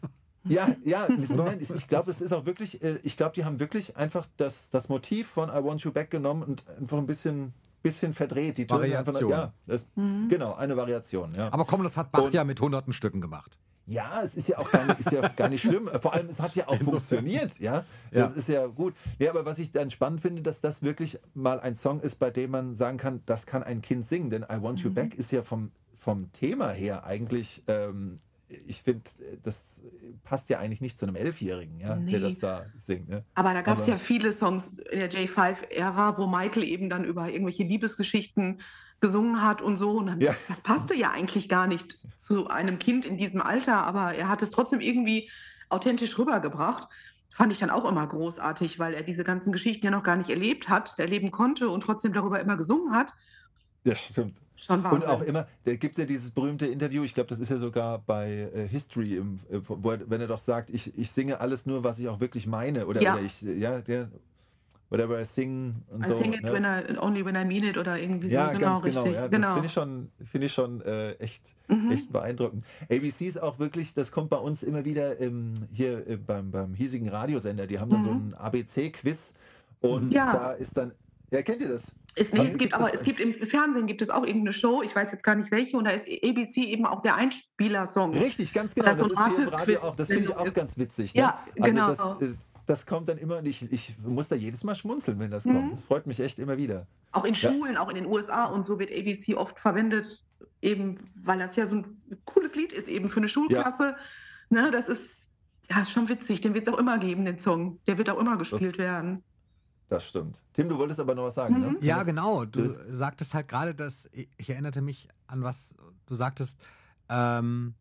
[0.47, 1.08] Ja, ja,
[1.60, 4.70] ich, ich glaube, es ist auch wirklich, äh, ich glaube, die haben wirklich einfach das,
[4.70, 7.51] das Motiv von I Want You Back genommen und einfach ein bisschen,
[7.82, 8.60] bisschen verdreht.
[8.60, 9.32] Die Töne einfach, Variation.
[9.32, 9.88] ja, das,
[10.30, 11.51] genau, eine Variation, ja.
[11.51, 13.58] Aber komm, das hat Bach Und- ja mit hunderten Stücken gemacht.
[13.88, 15.90] Ja, es ist ja auch gar nicht, ist ja gar nicht schlimm.
[16.02, 17.86] Vor allem, es hat ja auch funktioniert, ja.
[18.12, 18.38] Das Ja.
[18.38, 18.95] ist ja gut.
[19.20, 22.32] Ja, aber was ich dann spannend finde, dass das wirklich mal ein Song ist, bei
[22.32, 24.30] dem man sagen kann, das kann ein Kind singen.
[24.32, 29.02] Denn I Want You Back ist ja vom, vom Thema her eigentlich, ähm, ich finde,
[29.44, 29.82] das
[30.24, 32.20] passt ja eigentlich nicht zu einem Elfjährigen, ja, der Nee.
[32.20, 33.10] das da singt.
[33.10, 33.24] Ne?
[33.36, 37.30] Aber da gab es ja viele Songs in der J5-Ära, wo Michael eben dann über
[37.30, 38.62] irgendwelche Liebesgeschichten
[39.01, 39.91] gesungen hat und so.
[39.97, 40.35] Und dann, Ja.
[40.47, 44.41] das passte ja eigentlich gar nicht zu einem Kind in diesem Alter, aber er hat
[44.41, 45.30] es trotzdem irgendwie
[45.69, 46.88] authentisch rübergebracht.
[47.34, 50.30] Fand ich dann auch immer großartig, weil er diese ganzen Geschichten ja noch gar nicht
[50.30, 53.13] erlebt hat, erleben konnte und trotzdem darüber immer gesungen hat.
[53.84, 54.38] Ja, stimmt.
[54.55, 55.03] Schon Wahnsinn.
[55.03, 57.57] Und auch immer, da gibt es ja dieses berühmte Interview, ich glaube, das ist ja
[57.57, 61.65] sogar bei äh, History, im, äh, wo wenn er doch sagt, ich, ich singe alles
[61.67, 62.88] nur, was ich auch wirklich meine.
[62.88, 63.13] Oder, Ja.
[63.13, 64.07] oder ich, ja, der,
[64.91, 66.20] Whatever I Sing und I so.
[66.22, 66.53] sing it ne?
[66.53, 68.60] when I, only when I mean it oder irgendwie Ja, so.
[68.60, 69.02] ganz genau.
[69.02, 69.14] richtig.
[69.16, 69.53] Ja, das genau.
[69.53, 71.91] finde ich schon, finde ich schon äh, echt, Mhm.
[71.91, 72.64] echt beeindruckend.
[72.91, 76.76] ABC ist auch wirklich, das kommt bei uns immer wieder im, hier äh, beim, beim
[76.76, 77.66] hiesigen Radiosender.
[77.66, 79.34] Die haben dann so ein ABC-Quiz
[79.82, 80.12] und Mhm.
[80.12, 80.32] Ja.
[80.32, 80.91] da ist dann,
[81.32, 81.91] ja, kennt ihr das?
[82.18, 84.82] Es, nee, es gibt, aber das- es gibt im Fernsehen gibt es auch irgendeine Show,
[84.84, 88.14] ich weiß jetzt gar nicht welche, und da ist ABC eben auch der Einspielersong.
[88.18, 88.88] Richtig, ganz genau.
[88.94, 89.95] Das das ist wie im Radio auch.
[89.95, 91.14] Das finde ich auch ganz witzig.
[91.16, 91.22] Ne?
[91.22, 92.16] Ja, also genau.
[92.20, 92.36] Das,
[92.66, 95.32] das kommt dann immer, und ich, ich muss da jedes Mal schmunzeln, wenn Mhm.
[95.32, 95.72] das kommt.
[95.72, 96.88] Das freut mich echt immer wieder.
[97.12, 97.52] Auch in Ja.
[97.52, 100.24] Schulen, auch in den USA und so wird ABC oft verwendet,
[100.62, 103.96] eben weil das ja so ein cooles Lied ist, eben für eine Schulklasse.
[104.50, 105.28] Ne, das ist
[105.70, 107.80] ja ist schon witzig, den wird es auch immer geben, den Song.
[107.88, 109.24] Der wird auch immer gespielt werden.
[109.88, 110.42] Das stimmt.
[110.54, 111.70] Tim, du wolltest aber noch was sagen, ne?
[111.70, 111.78] Mhm.
[111.82, 112.46] Ja, Das- genau.
[112.46, 115.76] Du das- sagtest halt gerade, dass ich ich erinnerte mich an was
[116.08, 116.60] du sagtest,
[117.10, 117.74] ähm,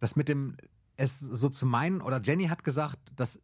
[0.00, 0.56] das mit dem
[0.96, 3.38] es so zu meinen oder Jenny hat gesagt, dass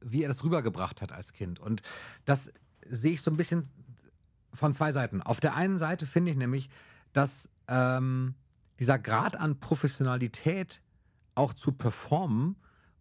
[0.00, 1.82] wie er das rübergebracht hat als Kind und
[2.24, 2.50] das
[2.86, 3.68] sehe ich so ein bisschen
[4.52, 5.22] von zwei Seiten.
[5.22, 6.68] Auf der einen Seite finde ich nämlich,
[7.12, 8.34] dass ähm,
[8.78, 10.80] dieser Grad an Professionalität
[11.34, 12.56] auch zu performen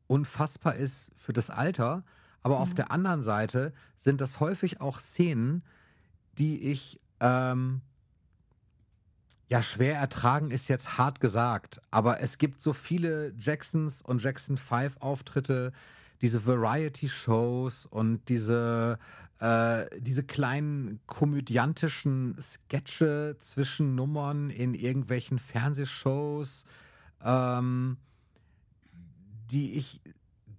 [0.07, 2.03] unfassbar ist für das Alter.
[2.41, 2.75] Aber auf Mhm.
[2.75, 5.63] der anderen Seite sind das häufig auch Szenen,
[6.37, 7.81] die ich ähm,
[9.49, 11.81] ja schwer ertragen ist jetzt hart gesagt.
[11.91, 15.71] Aber es gibt so viele Jacksons und Jackson 5 Auftritte,
[16.21, 18.99] diese Variety-Shows und diese,
[19.39, 26.65] äh, diese kleinen komödiantischen Sketche zwischen Nummern in irgendwelchen Fernsehshows,
[27.23, 27.97] ähm,
[29.51, 30.01] die ich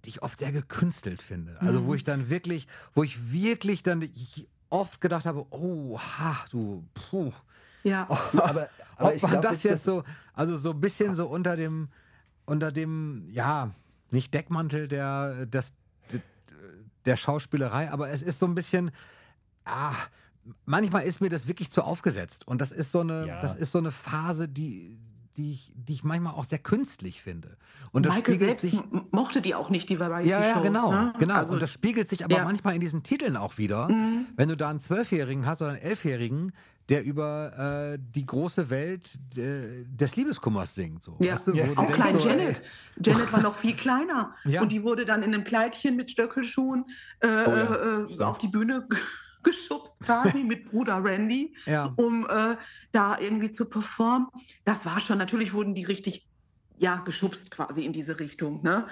[0.03, 1.61] die ich oft sehr gekünstelt finde.
[1.61, 1.95] Also wo Mhm.
[1.95, 2.65] ich dann wirklich,
[2.95, 4.03] wo ich wirklich dann
[4.71, 7.31] oft gedacht habe, oh, ha, du, puh.
[7.83, 8.07] Ja.
[8.33, 11.55] aber, aber Ob ich man glaub, das jetzt so, also so ein bisschen so unter
[11.55, 11.89] dem,
[12.45, 13.69] unter dem, ja,
[14.11, 15.73] nicht Deckmantel der, des,
[17.05, 18.91] der Schauspielerei, aber es ist so ein bisschen,
[19.65, 19.93] ah,
[20.65, 22.47] manchmal ist mir das wirklich zu aufgesetzt.
[22.47, 23.41] Und das ist so eine, Ja.
[23.41, 24.99] das ist so eine Phase, die,
[25.37, 27.57] die ich, die ich manchmal auch sehr künstlich finde.
[27.91, 29.11] Und das Michael spiegelt selbst sich.
[29.11, 31.13] mochte die auch nicht, die Variety Ja, ja, genau, ne?
[31.19, 31.35] genau.
[31.35, 32.43] Also, und das spiegelt sich aber ja.
[32.43, 33.89] manchmal in diesen Titeln auch wieder.
[33.89, 34.27] Mhm.
[34.35, 36.51] Wenn du da einen Zwölfjährigen hast oder einen Elfjährigen,
[36.89, 41.03] der über äh, die große Welt äh, des Liebeskummers singt.
[41.03, 41.15] So.
[41.19, 41.33] Ja.
[41.33, 41.65] Weißt du, Ja.
[41.75, 42.61] Auch denkst klein so, ey, Janet.
[43.03, 44.35] Janet war noch viel kleiner.
[44.45, 44.61] Ja.
[44.61, 46.85] Und die wurde dann in einem Kleidchen mit Stöckelschuhen
[47.21, 48.21] äh, Oh ja, äh, stimmt.
[48.23, 48.87] auf die Bühne
[49.43, 51.93] geschubst, quasi mit Bruder Randy, Ja.
[51.95, 52.55] um äh,
[52.91, 54.27] da irgendwie zu performen.
[54.65, 56.27] Das war schon, natürlich wurden die richtig
[56.77, 58.61] ja, geschubst quasi in diese Richtung.
[58.63, 58.87] Ne?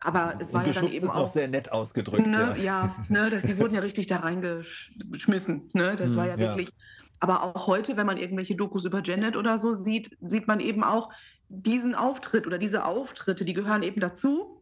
[0.00, 1.14] Aber es war und ja dann eben ist auch.
[1.16, 2.26] noch sehr nett ausgedrückt.
[2.26, 2.62] Ne, ja.
[2.62, 5.70] ja, ne, das, die wurden ja richtig da reingeschmissen.
[5.72, 5.96] Ne?
[5.96, 6.48] Das war ja Hm, ja.
[6.56, 6.74] wirklich.
[7.22, 10.82] Aber auch heute, wenn man irgendwelche Dokus über Janet oder so sieht, sieht man eben
[10.82, 11.08] auch
[11.48, 14.60] diesen Auftritt oder diese Auftritte, die gehören eben dazu.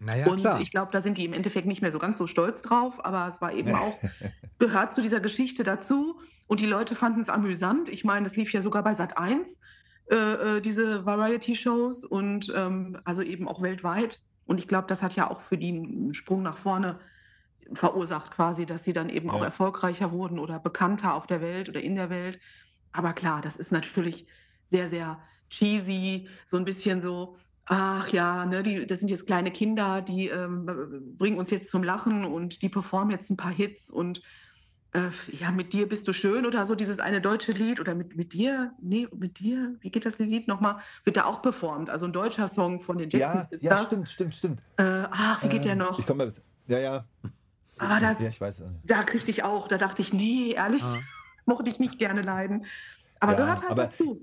[0.00, 0.60] Naja, und klar.
[0.60, 3.28] ich glaube, da sind die im Endeffekt nicht mehr so ganz so stolz drauf, aber
[3.32, 3.96] es war eben auch,
[4.58, 6.18] gehört zu dieser Geschichte dazu.
[6.48, 7.88] Und die Leute fanden es amüsant.
[7.88, 9.48] Ich meine, das lief ja sogar bei Sat 1,
[10.10, 14.18] äh, äh, diese Variety-Shows und ähm, also eben auch weltweit.
[14.44, 16.98] Und ich glaube, das hat ja auch für die einen Sprung nach vorne
[17.76, 19.46] verursacht, quasi, dass sie dann eben auch Ja.
[19.46, 22.40] erfolgreicher wurden oder bekannter auf der Welt oder in der Welt.
[22.92, 24.26] Aber klar, das ist natürlich
[24.66, 27.36] sehr, sehr cheesy, so ein bisschen so,
[27.66, 30.66] ach ja, ne, die, das sind jetzt kleine Kinder, die ähm,
[31.18, 34.22] bringen uns jetzt zum Lachen und die performen jetzt ein paar Hits und
[34.94, 38.14] äh, ja, mit dir bist du schön oder so, dieses eine deutsche Lied oder mit,
[38.14, 40.80] mit dir, nee, mit dir, wie geht das Lied nochmal?
[41.04, 44.34] Wird da auch performt, also ein deutscher Song von den Jacksons Ja, ja, stimmt, stimmt,
[44.34, 44.60] stimmt.
[44.76, 45.98] Äh, ach, wie geht der Ähm, noch?
[45.98, 46.32] Ich komme mal.
[46.68, 47.06] Ja, ja.
[47.78, 48.64] Aber das, Ja, ich weiß.
[48.84, 50.98] da kriegte ich auch, da dachte ich, nee, ehrlich, Ah.
[51.46, 52.66] mochte ich nicht gerne leiden.
[53.20, 54.20] Aber Ja, gehört halt aber- dazu.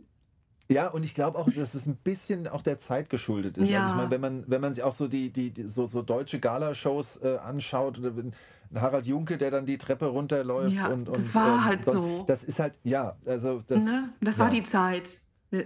[0.71, 3.61] Ja, und ich glaube auch, dass es ein bisschen auch der Zeit geschuldet ist.
[3.63, 3.89] Also Ja.
[3.89, 6.39] ich meine, wenn man, wenn man sich auch so die, die, die so, so deutsche
[6.39, 8.33] Gala-Shows äh, anschaut, oder wenn
[8.75, 12.23] Harald Junke, der dann die Treppe runterläuft Ja, und, das und war ähm, halt so.
[12.27, 13.83] Das ist halt, ja, also das.
[13.83, 14.13] ne?
[14.21, 14.39] Das ja.
[14.39, 15.09] war die Zeit.
[15.51, 15.65] Äh,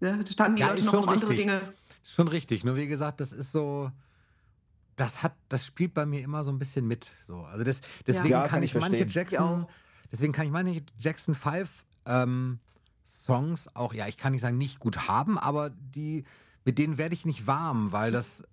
[0.00, 0.18] Ne?
[0.24, 1.46] Da standen die Ja, Leute noch um andere richtig.
[1.46, 1.60] Dinge.
[2.02, 2.64] Ist schon richtig.
[2.64, 3.90] Nur wie gesagt, das ist so.
[4.96, 7.10] Das hat, das spielt bei mir immer so ein bisschen mit.
[7.26, 7.40] So.
[7.44, 9.10] Also das, deswegen Ja, kann, kann ich ich manche verstehen.
[9.30, 9.66] Jackson,
[10.12, 12.58] deswegen kann ich manche Jackson 5 ähm,
[13.06, 16.24] Songs auch, ja, ich kann nicht sagen, nicht gut haben, aber die,
[16.64, 18.44] mit denen werde ich nicht warm, weil das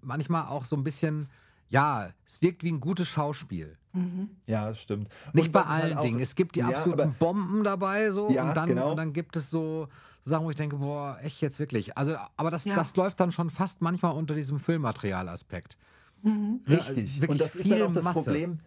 [0.00, 1.28] manchmal auch so ein bisschen,
[1.68, 3.76] ja, es wirkt wie ein gutes Schauspiel.
[3.92, 4.30] Mhm.
[4.46, 5.08] Ja, das stimmt.
[5.34, 6.20] Nicht Und bei halt allen auch- Dingen.
[6.20, 8.90] Es gibt die Ja, absoluten aber- Bomben dabei so Ja, und, dann, genau.
[8.92, 9.88] und dann gibt es so
[10.24, 11.96] Sachen, wo ich denke, boah, echt jetzt wirklich.
[11.98, 12.74] Also, aber das, Ja.
[12.74, 15.76] das läuft dann schon fast manchmal unter diesem Filmmaterialaspekt.
[16.22, 16.60] Mhm.
[16.66, 17.20] Ja, Richtig.
[17.20, 18.22] wirklich und das ist dann auch das Masse.
[18.22, 18.58] Problem.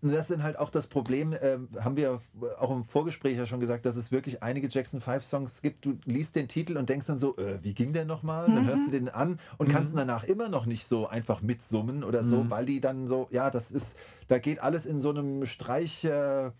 [0.00, 2.18] das ist halt auch das Problem, äh, haben wir
[2.58, 5.84] auch im Vorgespräch ja schon gesagt, dass es wirklich einige Jackson 5 Songs gibt.
[5.84, 8.46] Du liest den Titel und denkst dann so, äh, wie ging der nochmal?
[8.46, 12.24] Dann hörst du den an und kannst danach immer noch nicht so einfach mitsummen oder
[12.24, 13.96] so, weil die dann so, ja, das ist,
[14.28, 16.04] da geht alles in so einem Streich.
[16.04, 16.50] Äh,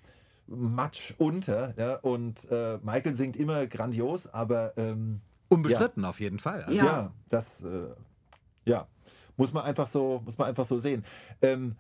[0.47, 6.63] Matsch unter ja, und äh, Michael singt immer grandios, aber ähm, Unbestritten auf jeden Fall.
[6.63, 7.13] Also ja, Ja.
[7.31, 7.91] das äh,
[8.65, 8.87] ja,
[9.37, 11.05] muss man einfach so, muss man einfach so sehen.
[11.43, 11.77] Ähm,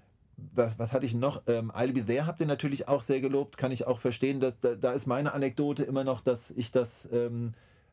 [0.55, 1.43] was, was hatte ich noch?
[1.47, 4.41] Ähm, I'll Be There habt ihr natürlich auch sehr gelobt, kann ich auch verstehen.
[4.41, 7.53] Dass, da, da ist meine Anekdote immer noch, dass ich das, ähm,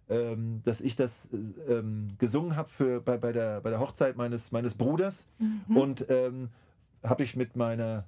[0.09, 4.17] ähm, dass ich das äh, ähm, gesungen habe für bei, bei, der, bei der Hochzeit
[4.17, 5.27] meines, meines Bruders
[5.73, 6.49] und ähm,
[7.03, 8.05] habe ich mit meiner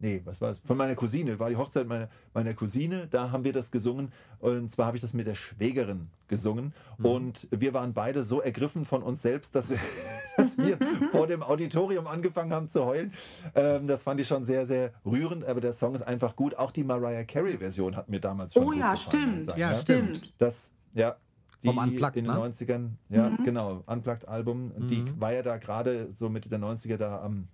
[0.00, 0.58] Nee, was war es?
[0.58, 4.12] Von meiner Cousine, war die Hochzeit meiner, meiner Cousine, da haben wir das gesungen.
[4.38, 6.74] Und zwar habe ich das mit der Schwägerin gesungen.
[7.02, 9.78] Und wir waren beide so ergriffen von uns selbst, dass wir,
[10.36, 10.76] dass wir
[11.12, 13.12] vor dem Auditorium angefangen haben zu heulen.
[13.54, 16.56] Ähm, das fand ich schon sehr, sehr rührend, aber der Song ist einfach gut.
[16.58, 19.18] Auch die Mariah Carey-Version hat mir damals schon Oh gut ja, gefallen.
[19.36, 19.38] stimmt.
[19.40, 20.34] sagen, Ja, Stimmt.
[20.38, 21.16] das, ja.
[21.62, 22.40] Die Vom Unplugged, in den ne?
[22.40, 24.72] 90ern, ja, genau, Unplugged-Album.
[24.72, 27.48] Und Die war ja da gerade so Mitte der 90er da am,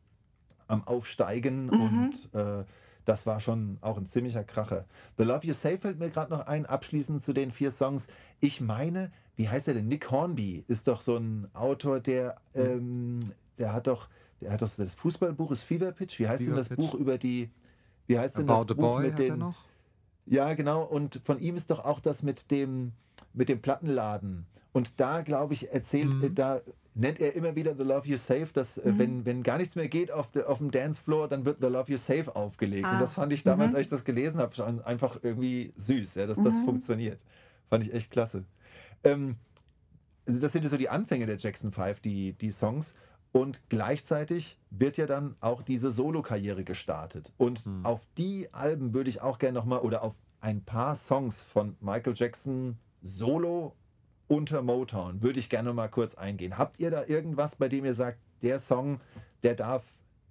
[0.71, 2.65] am Aufsteigen und äh,
[3.05, 4.85] das war schon auch ein ziemlicher Kracher.
[5.19, 8.07] The Love You Say fällt mir gerade noch ein, abschließend zu den vier Songs.
[8.41, 9.89] Ich meine, wie heißt der denn?
[9.89, 13.21] Nick Hornby ist doch so ein Autor, der, ähm,
[13.59, 14.09] der hat doch,
[14.41, 16.19] der hat doch so das Fußballbuch ist Fever Pitch.
[16.19, 16.79] Wie heißt denn Fever das Pitch.
[16.79, 17.51] Buch über die,
[18.07, 19.55] wie heißt denn About das the Buch Boy mit er den,
[20.27, 20.83] ja, genau.
[20.85, 22.93] Und von ihm ist doch auch das mit dem,
[23.33, 24.47] mit dem Plattenladen.
[24.73, 26.25] Und da, glaube ich, erzählt, Mhm.
[26.25, 26.61] äh, da
[26.95, 29.89] nennt er immer wieder The Love You Save, dass äh, wenn, wenn gar nichts mehr
[29.89, 32.85] geht auf, de, auf dem Dancefloor, dann wird The Love You Save aufgelegt.
[32.85, 32.99] Und Ah.
[32.99, 36.43] das fand ich damals, als ich das gelesen habe, schon einfach irgendwie süß, ja, dass
[36.43, 37.25] das funktioniert.
[37.69, 38.45] Fand ich echt klasse.
[39.05, 39.37] Ähm,
[40.27, 42.95] also das sind ja so die Anfänge der Jackson 5, die, die Songs.
[43.33, 47.33] Und gleichzeitig wird ja dann auch diese Solo-Karriere gestartet.
[47.37, 51.77] Und auf die Alben würde ich auch gerne nochmal, oder auf ein paar Songs von
[51.81, 53.77] Michael Jackson solo
[54.31, 56.57] unter Motown, würde ich gerne mal kurz eingehen.
[56.57, 58.99] Habt ihr da irgendwas, bei dem ihr sagt, der Song,
[59.43, 59.83] der darf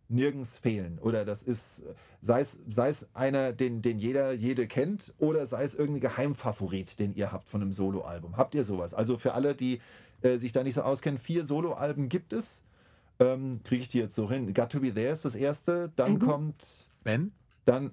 [0.08, 1.00] nirgends fehlen?
[1.00, 1.84] Oder das ist,
[2.22, 6.98] sei es, sei es einer, den, den jeder, jede kennt, oder sei es irgendein Geheimfavorit,
[6.98, 8.38] den ihr habt von einem Soloalbum?
[8.38, 8.94] Habt ihr sowas?
[8.94, 9.82] Also für alle, die
[10.22, 12.64] äh, sich da nicht so auskennen, vier Soloalben gibt es.
[13.20, 14.54] Ähm, Kriege ich die jetzt so hin?
[14.54, 16.20] Got to be there ist das erste, dann Mhm.
[16.20, 17.34] kommt Ben?
[17.66, 17.92] dann,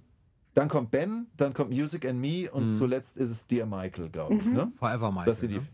[0.54, 2.78] dann kommt Ben, dann kommt Music and Me und Mhm.
[2.78, 4.44] zuletzt ist es Dear Michael, glaube ich.
[4.44, 4.52] Mhm.
[4.54, 4.72] Ne?
[4.78, 5.26] Forever Michael.
[5.26, 5.56] Das sind die.
[5.58, 5.66] ne?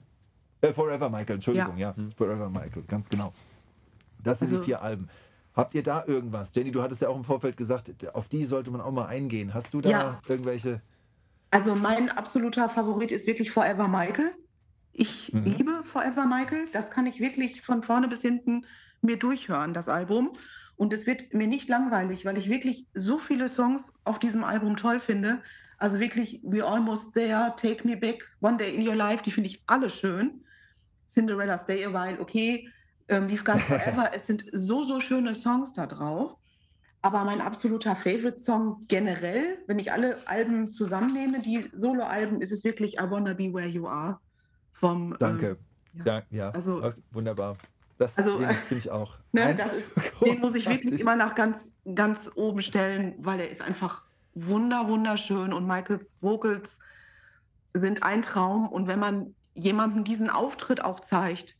[0.63, 1.93] Äh, Forever Michael, Entschuldigung, ja.
[1.97, 2.13] Mhm.
[2.13, 3.33] Forever Michael, ganz genau.
[4.23, 5.09] Das sind die Also- vier Alben.
[5.55, 6.53] Habt ihr da irgendwas?
[6.55, 9.53] Jenny, du hattest ja auch im Vorfeld gesagt, auf die sollte man auch mal eingehen.
[9.53, 10.21] Hast du da Ja.
[10.27, 10.81] irgendwelche?
[11.51, 14.33] Also mein absoluter Favorit ist wirklich Forever Michael.
[14.93, 15.45] Ich Mhm.
[15.45, 16.69] liebe Forever Michael.
[16.73, 18.65] Das kann ich wirklich von vorne bis hinten
[19.03, 20.31] mir durchhören, das Album.
[20.77, 24.77] Und es wird mir nicht langweilig, weil ich wirklich so viele Songs auf diesem Album
[24.79, 25.43] toll finde.
[25.77, 29.51] Also wirklich We Almost There, Take Me Back, One Day in Your Life, die finde
[29.51, 30.45] ich alle schön.
[31.13, 32.69] Cinderella Stay a While, okay.
[33.09, 34.11] Ähm, We've Got Forever.
[34.15, 36.37] es sind so, so schöne Songs da drauf.
[37.05, 42.95] Aber mein absoluter Favorite-Song generell, wenn ich alle Alben zusammennehme, die Solo-Alben, ist es wirklich
[42.99, 44.21] I Wanna Be Where You Are
[44.73, 45.17] vom.
[45.19, 45.59] Danke.
[45.95, 46.05] ja.
[46.05, 46.51] Ja, ja.
[46.51, 47.57] Also- Ach, wunderbar.
[47.99, 49.17] Das Also, äh, finde ich auch.
[49.33, 49.61] Ne, ist,
[50.25, 51.59] den muss ich wirklich immer nach ganz,
[51.95, 56.69] ganz oben stellen, weil er ist einfach wunder, wunderschön und Michaels Vocals
[57.75, 58.69] sind ein Traum.
[58.69, 61.57] Und wenn man jemandem diesen Auftritt auch zeigt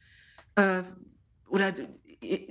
[0.57, 0.83] äh,
[1.49, 1.73] oder
[2.23, 2.49] äh,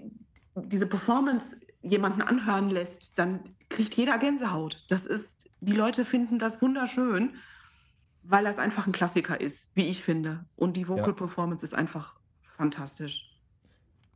[0.56, 1.46] diese Performance
[1.82, 4.86] jemanden anhören lässt, dann kriegt jeder Gänsehaut.
[4.90, 7.36] Das ist, die Leute finden das wunderschön,
[8.24, 10.46] weil das einfach ein Klassiker ist, wie ich finde.
[10.56, 11.14] Und die Vocal Ja.
[11.14, 12.16] Performance ist einfach
[12.58, 13.31] fantastisch.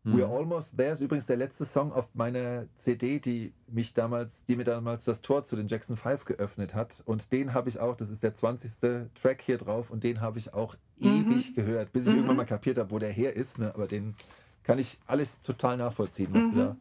[0.06, 4.56] We're Almost There ist übrigens der letzte Song auf meiner CD, die mich damals, die
[4.56, 7.02] mir damals das Tor zu den Jackson 5 geöffnet hat.
[7.07, 9.10] Und den habe ich auch, das ist der 20.
[9.15, 11.32] Track hier drauf und den habe ich auch Mhm.
[11.32, 12.18] ewig gehört, bis ich Mhm.
[12.18, 13.57] irgendwann mal kapiert habe, wo der her ist.
[13.57, 13.73] Ne?
[13.73, 14.14] Aber den
[14.64, 16.57] kann ich alles total nachvollziehen, was du Mhm.
[16.57, 16.77] da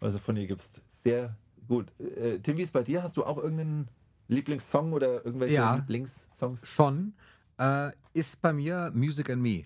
[0.00, 0.82] also von dir gibst.
[0.88, 1.36] Sehr
[1.68, 1.92] gut.
[2.00, 3.04] Äh, Tim, wie ist bei dir?
[3.04, 3.88] Hast du auch irgendeinen
[4.26, 5.76] Lieblingssong oder irgendwelche Ja.
[5.76, 6.68] Lieblingssongs?
[6.68, 7.14] Schon.
[7.56, 9.64] Äh, ist bei mir Music and Me.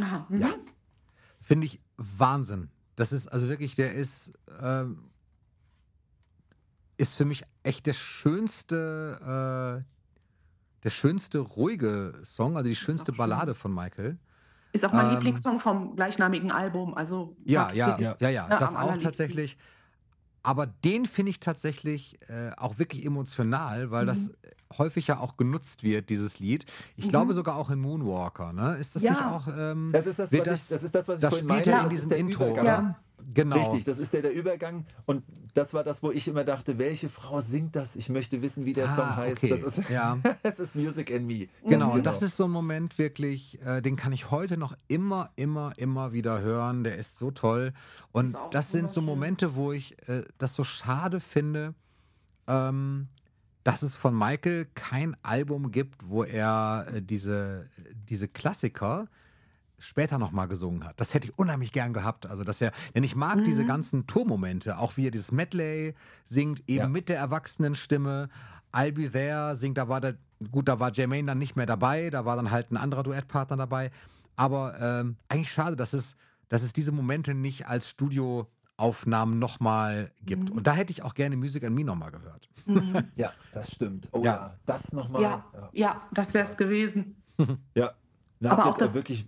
[0.00, 0.38] Aha, mhm.
[0.38, 0.54] Ja.
[1.42, 2.70] Finde ich Wahnsinn.
[2.96, 5.10] Das ist also wirklich, der ist, ähm,
[6.96, 13.12] ist für mich echt der schönste, äh, der schönste ruhige Song, also die schönste.
[13.12, 14.18] Ballade von Michael.
[14.72, 16.94] Ist auch mein Ähm, Lieblingssong vom gleichnamigen Album.
[16.94, 19.56] Also Ja, ja, ja, ja, Ja, das auch tatsächlich.
[20.42, 24.34] Aber den finde ich tatsächlich äh, auch wirklich emotional, weil das Mhm.
[24.78, 26.66] Häufig ja auch genutzt wird, dieses Lied.
[26.96, 27.10] Ich Mhm.
[27.10, 28.76] glaube sogar auch in Moonwalker, ne?
[28.76, 29.10] Ist das Ja.
[29.12, 29.48] nicht auch.
[29.56, 31.70] Ähm, Das ist das, was ich, das ist das, was ich das vorhin spielt meinte.
[31.70, 32.66] ja in das ist diesem der Intro, Übergang.
[32.66, 32.98] Ja.
[33.32, 33.56] Genau.
[33.56, 34.84] Richtig, das ist ja der Übergang.
[35.06, 35.24] Und
[35.54, 37.96] das war das, wo ich immer dachte, welche Frau singt das?
[37.96, 39.38] Ich möchte wissen, wie der Ah, Song heißt.
[39.38, 39.48] okay.
[39.48, 40.18] Das ist, Ja.
[40.42, 41.48] es ist Music in Me.
[41.66, 45.30] Genau, und das ist so ein Moment wirklich, äh, den kann ich heute noch immer,
[45.36, 46.84] immer, immer wieder hören.
[46.84, 47.72] Der ist so toll.
[48.12, 49.00] Und auch das sind so.
[49.00, 51.74] Momente, wo ich äh, das so schade finde,
[52.46, 53.08] ähm,
[53.64, 57.68] dass es von Michael kein Album gibt, wo er äh, diese,
[58.08, 59.08] diese Klassiker
[59.78, 61.00] später nochmal gesungen hat.
[61.00, 62.26] Das hätte ich unheimlich gern gehabt.
[62.26, 66.60] Also, dass er, denn ich mag diese ganzen Tourmomente, auch wie er dieses Medley singt,
[66.68, 66.88] eben Ja.
[66.88, 68.28] mit der erwachsenen Stimme.
[68.72, 70.16] I'll Be There singt, da war der,
[70.50, 73.56] gut, da war Jermaine dann nicht mehr dabei, da war dann halt ein anderer Duettpartner
[73.56, 73.90] dabei.
[74.36, 76.16] Aber ähm, eigentlich schade, dass es,
[76.48, 77.88] dass es diese Momente nicht als
[78.78, 80.50] Studioaufnahmen nochmal gibt.
[80.50, 82.48] Und da hätte ich auch gerne Music and Me nochmal gehört.
[83.14, 84.08] Ja, das stimmt.
[84.12, 84.32] Oh Ja.
[84.32, 85.22] ja, das nochmal.
[85.22, 87.16] Ja, ja, das wäre es gewesen.
[87.74, 87.92] Ja.
[88.40, 89.26] Na, Aber habt jetzt das- wirklich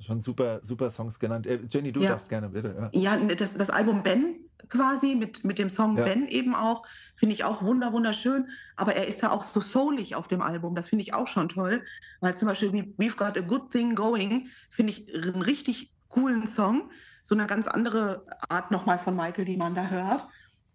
[0.00, 1.46] schon super, super Songs genannt.
[1.46, 2.10] Äh, Jenny, du Ja.
[2.10, 2.90] darfst gerne, bitte.
[2.92, 3.16] Ja.
[3.16, 4.36] Ja, das, das Album Ben
[4.68, 6.04] quasi mit, mit dem Song Ja.
[6.04, 6.84] Ben eben auch,
[7.16, 8.48] finde ich auch wunder, wunderschön.
[8.76, 10.74] Aber er ist ja auch so soulig auf dem Album.
[10.76, 11.82] Das finde ich auch schon toll.
[12.20, 16.46] Weil zum Beispiel wie We've Got a Good Thing Going finde ich einen richtig coolen
[16.48, 16.90] Song.
[17.28, 20.26] So eine ganz andere Art nochmal von Michael, die man da hört.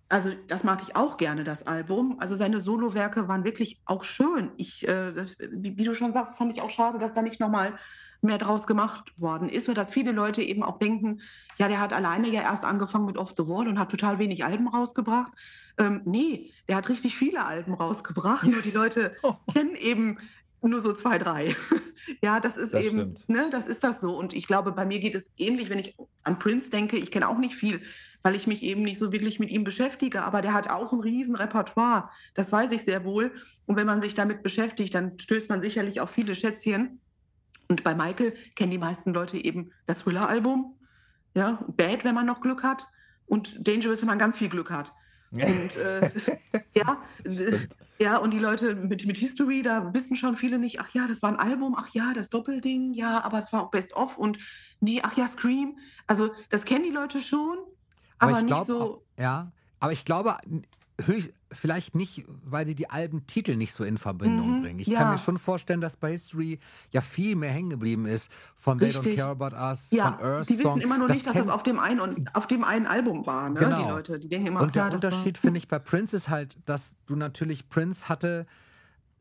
[0.07, 2.17] Also das mag ich auch gerne, das Album.
[2.19, 4.51] Also seine Solowerke waren wirklich auch schön.
[4.57, 5.15] Ich, äh,
[5.49, 7.73] wie, wie du schon sagst, fand ich auch schade, dass da nicht nochmal
[8.21, 11.21] mehr draus gemacht worden ist, weil dass viele Leute eben auch denken,
[11.57, 14.45] ja, der hat alleine ja erst angefangen mit Off the Wall und hat total wenig
[14.45, 15.31] Alben rausgebracht.
[15.79, 19.15] Ähm, nee, der hat richtig viele Alben rausgebracht, nur die Leute
[19.55, 20.19] kennen eben
[20.69, 21.55] nur so zwei, drei.
[22.23, 23.29] ja, das ist Das eben, stimmt.
[23.29, 24.17] ne, das ist das so.
[24.17, 27.27] Und ich glaube, bei mir geht es ähnlich, wenn ich an Prince denke, ich kenne
[27.27, 27.81] auch nicht viel,
[28.21, 30.95] weil ich mich eben nicht so wirklich mit ihm beschäftige, aber der hat auch so
[30.95, 33.31] ein riesen Repertoire, das weiß ich sehr wohl.
[33.65, 37.01] Und wenn man sich damit beschäftigt, dann stößt man sicherlich auf viele Schätzchen.
[37.67, 40.77] Und bei Michael kennen die meisten Leute eben das Thriller-Album,
[41.35, 42.87] ja, Bad, wenn man noch Glück hat,
[43.25, 44.91] und Dangerous, wenn man ganz viel Glück hat.
[45.33, 46.11] Und äh,
[46.75, 46.97] ja,
[47.99, 51.21] ja, und die Leute mit, mit History, da wissen schon viele nicht, ach ja, das
[51.21, 54.37] war ein Album, ach ja, das Doppelding, ja, aber es war auch Best of und
[54.79, 55.77] nee, ach ja, Scream.
[56.05, 57.57] Also das kennen die Leute schon,
[58.19, 59.03] aber, ich nicht glaube, so.
[59.17, 60.37] ja, aber ich glaube
[61.01, 64.79] höchst, vielleicht nicht, weil sie die Albentitel nicht so in Verbindung Mhm, bringen.
[64.79, 64.99] Ich ja.
[64.99, 66.59] kann mir schon vorstellen, dass bei History
[66.91, 69.15] ja viel mehr hängen geblieben ist von They Don't Richtig.
[69.17, 70.81] Care About Us, Ja, von Earth die wissen Song.
[70.81, 73.59] immer nur nicht, dass das auf dem einen und auf dem einen Album war, ne?
[73.59, 73.83] Genau.
[73.83, 76.29] Die Leute, die denken immer, Und ach der das Unterschied, finde ich, bei Prince ist
[76.29, 78.45] halt, dass du natürlich, Prince hatte,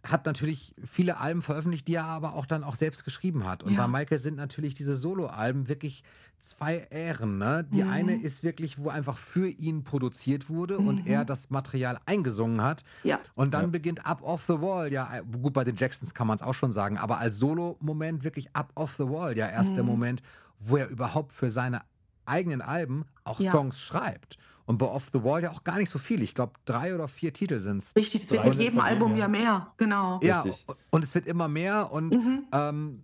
[0.04, 3.62] hat natürlich viele Alben veröffentlicht, die er aber auch dann auch selbst geschrieben hat.
[3.62, 3.86] Und Ja.
[3.86, 6.02] bei Michael sind natürlich diese Soloalben wirklich
[6.42, 7.38] zwei Ähren.
[7.38, 7.64] Ne?
[7.72, 7.90] Die Mhm.
[7.90, 11.06] eine ist wirklich, wo einfach für ihn produziert wurde und Mhm.
[11.06, 12.82] er das Material eingesungen hat.
[13.04, 13.20] Ja.
[13.34, 13.66] Und dann Ja.
[13.68, 16.54] beginnt Up Off the Wall, ja, äh, gut, bei den Jacksons kann man es auch
[16.54, 19.90] schon sagen, aber als Solo-Moment wirklich Up Off the Wall, ja, erst der Mhm.
[19.90, 20.22] Moment,
[20.58, 21.82] wo er überhaupt für seine
[22.26, 23.52] eigenen Alben auch Ja.
[23.52, 24.36] Songs schreibt.
[24.64, 26.22] Und bei Off the Wall ja auch gar nicht so viel.
[26.22, 27.94] Ich glaube, drei oder vier Titel sind es.
[27.96, 29.18] Richtig, es wird mit jedem Album ja.
[29.18, 30.20] ja mehr, genau.
[30.22, 30.66] Ja, Richtig.
[30.90, 32.44] und es wird immer mehr und Mhm.
[32.52, 33.02] ähm,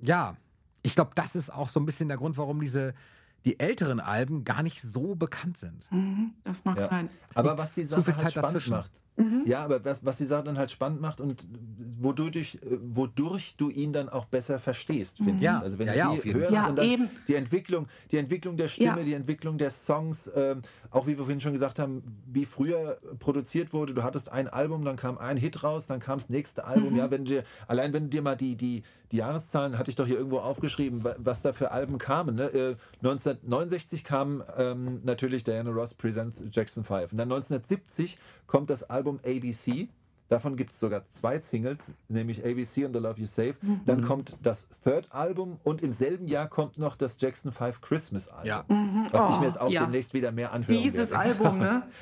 [0.00, 0.36] ja,
[0.86, 2.94] ich glaube, das ist auch so ein bisschen der Grund, warum diese
[3.44, 5.90] die älteren Alben gar nicht so bekannt sind.
[5.92, 6.88] Mhm, das mag Ja.
[6.88, 7.10] sein.
[7.34, 8.70] Aber was die Sache viel halt Zeit spannend dazwischen.
[8.72, 8.90] macht.
[9.16, 9.44] Mhm.
[9.46, 11.46] Ja, aber was, was die Sache dann halt spannend macht und
[12.00, 15.62] wodurch, äh, wodurch du ihn dann auch besser verstehst, finde Ja, ich.
[15.64, 16.52] Also wenn ja, du ja, die jeden hörst.
[16.52, 17.08] Ja, und dann eben.
[17.26, 19.02] die Entwicklung, die Entwicklung der Stimme, Ja.
[19.04, 20.60] die Entwicklung der Songs, ähm,
[20.90, 24.84] auch wie wir vorhin schon gesagt haben, wie früher produziert wurde, du hattest ein Album,
[24.84, 26.90] dann kam ein Hit raus, dann kam das nächste Album.
[26.90, 26.96] Mhm.
[26.98, 28.82] Ja, wenn dir, allein wenn du dir mal die, die,
[29.12, 32.34] die Jahreszahlen, hatte ich doch hier irgendwo aufgeschrieben, wa- was da für Alben kamen.
[32.34, 32.44] Ne?
[32.48, 37.12] Äh, 1969 kam ähm, natürlich Diana Ross Presents Jackson 5.
[37.12, 38.18] Und dann 1970
[38.48, 39.88] kommt das Album ABC.
[40.28, 43.54] Davon gibt es sogar zwei Singles, nämlich ABC und The Love You Save.
[43.84, 48.28] Dann kommt das Third Album und im selben Jahr kommt noch das Jackson 5 Christmas
[48.28, 48.46] Album.
[48.48, 48.64] Ja.
[49.12, 49.82] Was ich Oh, mir jetzt auch ja.
[49.82, 51.18] demnächst wieder mehr anhören Dieses werde.
[51.18, 51.82] Album, ne?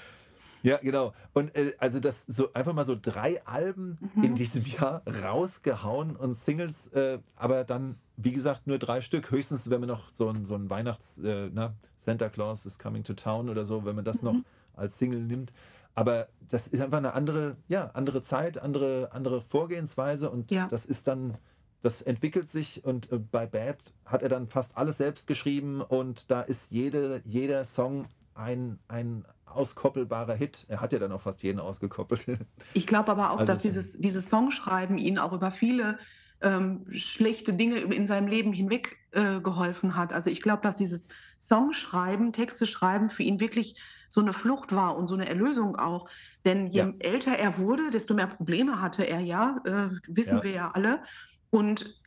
[0.63, 1.13] Ja, genau.
[1.35, 4.23] Und äh, also das so einfach mal so drei Alben Mhm.
[4.23, 9.31] in diesem Jahr rausgehauen und Singles, äh, aber dann, wie gesagt, nur drei Stück.
[9.31, 13.05] Höchstens, wenn man noch so ein, so ein Weihnachts, äh, na, Santa Claus is coming
[13.05, 14.29] to town oder so, wenn man das Mhm.
[14.29, 14.35] noch
[14.75, 15.53] als Single nimmt.
[15.95, 20.67] Aber das ist einfach eine andere, ja, andere Zeit, andere, andere Vorgehensweise und Ja.
[20.69, 21.37] das ist dann,
[21.81, 26.31] das entwickelt sich und äh, bei Bad hat er dann fast alles selbst geschrieben und
[26.31, 30.67] da ist jede, jeder Song ein, ein auskoppelbarer Hit.
[30.69, 32.27] Er hat ja dann auch fast jeden ausgekoppelt.
[32.75, 35.99] Ich glaube aber auch, Also dass dieses, dieses Songschreiben ihn auch über viele
[36.41, 40.13] ähm, schlechte Dinge in seinem Leben hinweg äh, geholfen hat.
[40.13, 41.03] Also ich glaube, dass dieses
[41.41, 43.77] Songschreiben, Texte schreiben für ihn wirklich
[44.15, 46.09] so eine Flucht war und so eine Erlösung auch.
[46.45, 46.95] Denn je Ja.
[47.01, 50.43] älter er wurde, desto mehr Probleme hatte er ja, äh, wissen Ja.
[50.43, 51.03] wir ja alle.
[51.51, 52.01] Und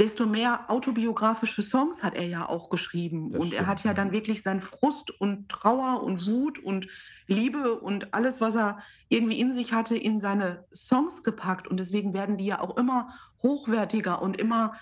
[0.00, 3.32] desto mehr autobiografische Songs hat er ja auch geschrieben.
[3.32, 3.94] Das und er stimmt, hat ja ja.
[3.94, 6.88] dann wirklich seinen Frust und Trauer und Wut und
[7.28, 11.68] Liebe und alles, was er irgendwie in sich hatte, in seine Songs gepackt.
[11.68, 14.74] Und deswegen werden die ja auch immer hochwertiger und immer,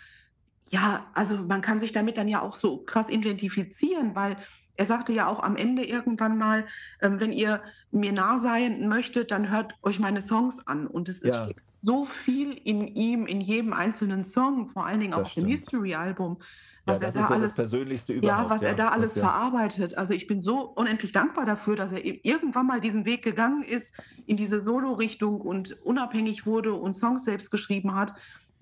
[0.72, 4.36] ja, also man kann sich damit dann ja auch so krass identifizieren, weil
[4.76, 6.66] er sagte ja auch am Ende irgendwann mal,
[7.02, 10.86] ähm, wenn ihr mir nah sein möchtet, dann hört euch meine Songs an.
[10.86, 11.44] Und es Ja.
[11.46, 15.42] ist so viel in ihm, in jedem einzelnen Song, vor allen Dingen auch Das dem
[15.42, 15.48] stimmt.
[15.48, 16.38] Mystery-Album.
[16.86, 18.50] Ja, was er das da ist ja alles- das Persönlichste ja, überhaupt.
[18.50, 19.98] was er da Das alles ja- verarbeitet.
[19.98, 23.86] Also ich bin so unendlich dankbar dafür, dass er irgendwann mal diesen Weg gegangen ist
[24.26, 28.14] in diese Solo-Richtung und unabhängig wurde und Songs selbst geschrieben hat,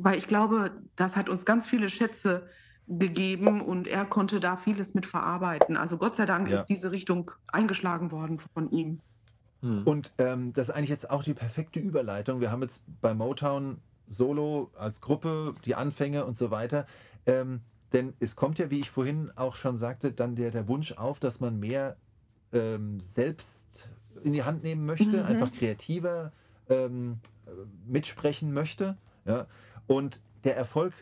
[0.03, 2.47] weil ich glaube, das hat uns ganz viele Schätze
[2.89, 5.77] gegeben und er konnte da vieles mit verarbeiten.
[5.77, 6.61] Also Gott sei Dank Ja.
[6.61, 9.01] ist diese Richtung eingeschlagen worden von ihm.
[9.63, 12.41] Und ähm, das ist eigentlich jetzt auch die perfekte Überleitung.
[12.41, 13.77] Wir haben jetzt bei Motown
[14.09, 16.87] Solo als Gruppe die Anfänge und so weiter.
[17.27, 17.61] Ähm,
[17.93, 21.21] denn es kommt ja, wie ich vorhin auch schon sagte, dann der, der Wunsch auf,
[21.21, 21.97] dass man mehr
[22.55, 23.91] ähm, selbst
[24.25, 25.27] in die Hand nehmen möchte, Mhm.
[25.27, 26.33] einfach kreativer
[26.71, 27.51] ähm, äh,
[27.87, 28.97] mitsprechen möchte.
[29.27, 29.47] Ja?
[29.91, 30.95] Und der Erfolg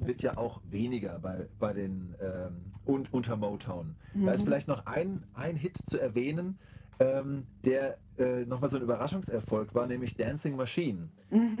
[0.00, 3.94] wird ja auch weniger bei, bei den ähm, und unter Motown.
[4.26, 6.58] Da ist vielleicht noch ein, ein Hit zu erwähnen,
[6.98, 11.08] ähm, der äh, nochmal so ein Überraschungserfolg war, nämlich Dancing Machine.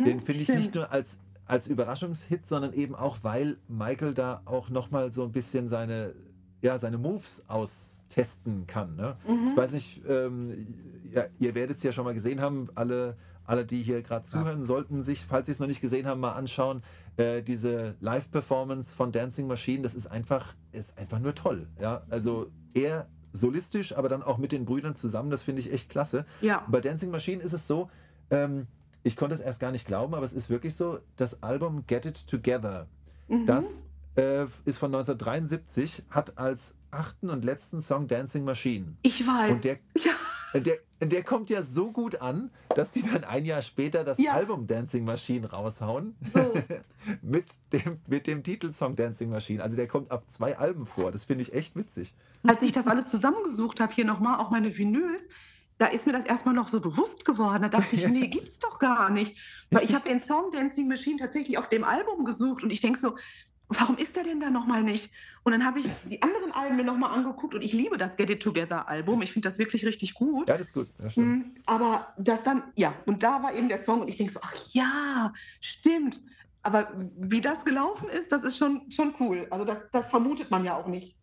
[0.04, 4.68] Den finde ich nicht nur als, als Überraschungshit, sondern eben auch, weil Michael da auch
[4.68, 6.16] nochmal so ein bisschen seine,
[6.62, 8.96] ja, seine Moves austesten kann.
[8.96, 9.16] Ne?
[9.52, 10.66] Ich weiß nicht, ähm,
[11.12, 14.62] ja, ihr werdet es ja schon mal gesehen haben, alle, alle die hier gerade zuhören,
[14.62, 16.82] sollten sich, falls sie es noch nicht gesehen haben, mal anschauen.
[17.16, 21.68] Äh, diese Live-Performance von Dancing Machine, das ist einfach, ist einfach nur toll.
[21.80, 22.02] Ja?
[22.10, 26.26] Also er solistisch, aber dann auch mit den Brüdern zusammen, das finde ich echt klasse.
[26.40, 26.64] Ja.
[26.68, 27.90] Bei Dancing Machine ist es so,
[28.30, 28.66] ähm,
[29.02, 32.06] ich konnte es erst gar nicht glauben, aber es ist wirklich so, das Album Get
[32.06, 32.86] It Together,
[33.46, 33.86] das
[34.16, 38.96] äh, ist von 1973, hat als achten und letzten Song Dancing Machine.
[39.02, 39.52] Ich weiß.
[39.52, 40.12] Und der, ja,
[40.54, 44.32] der, der kommt ja so gut an, dass sie dann ein Jahr später das Ja.
[44.32, 46.14] Album Dancing Machine raushauen.
[46.34, 46.52] so.
[47.22, 49.62] mit, dem, mit dem Titelsong Dancing Machine.
[49.62, 51.10] Also der kommt auf zwei Alben vor.
[51.10, 52.14] Das finde ich echt witzig.
[52.46, 55.22] als ich das alles zusammengesucht habe, hier nochmal, auch meine Vinyls,
[55.78, 57.62] da ist mir das erstmal noch so bewusst geworden.
[57.62, 59.36] Da dachte ich, nee, gibt's doch gar nicht.
[59.70, 63.00] Weil ich habe den Song Dancing Machine tatsächlich auf dem Album gesucht und ich denke
[63.00, 63.16] so,
[63.78, 65.10] warum ist der denn da nochmal nicht?
[65.44, 68.30] Und dann habe ich die anderen Alben mir nochmal angeguckt und ich liebe das Get
[68.30, 69.22] It Together Album.
[69.22, 70.48] Ich finde das wirklich richtig gut.
[70.48, 70.88] Ja, das ist gut.
[70.98, 71.16] Das.
[71.16, 74.40] Mm, Aber das dann, ja, und da war eben der Song und ich denke so,
[74.42, 76.20] ach ja, stimmt.
[76.62, 79.48] Aber wie das gelaufen ist, das ist schon, schon cool.
[79.50, 81.16] Also das, das vermutet man ja auch nicht.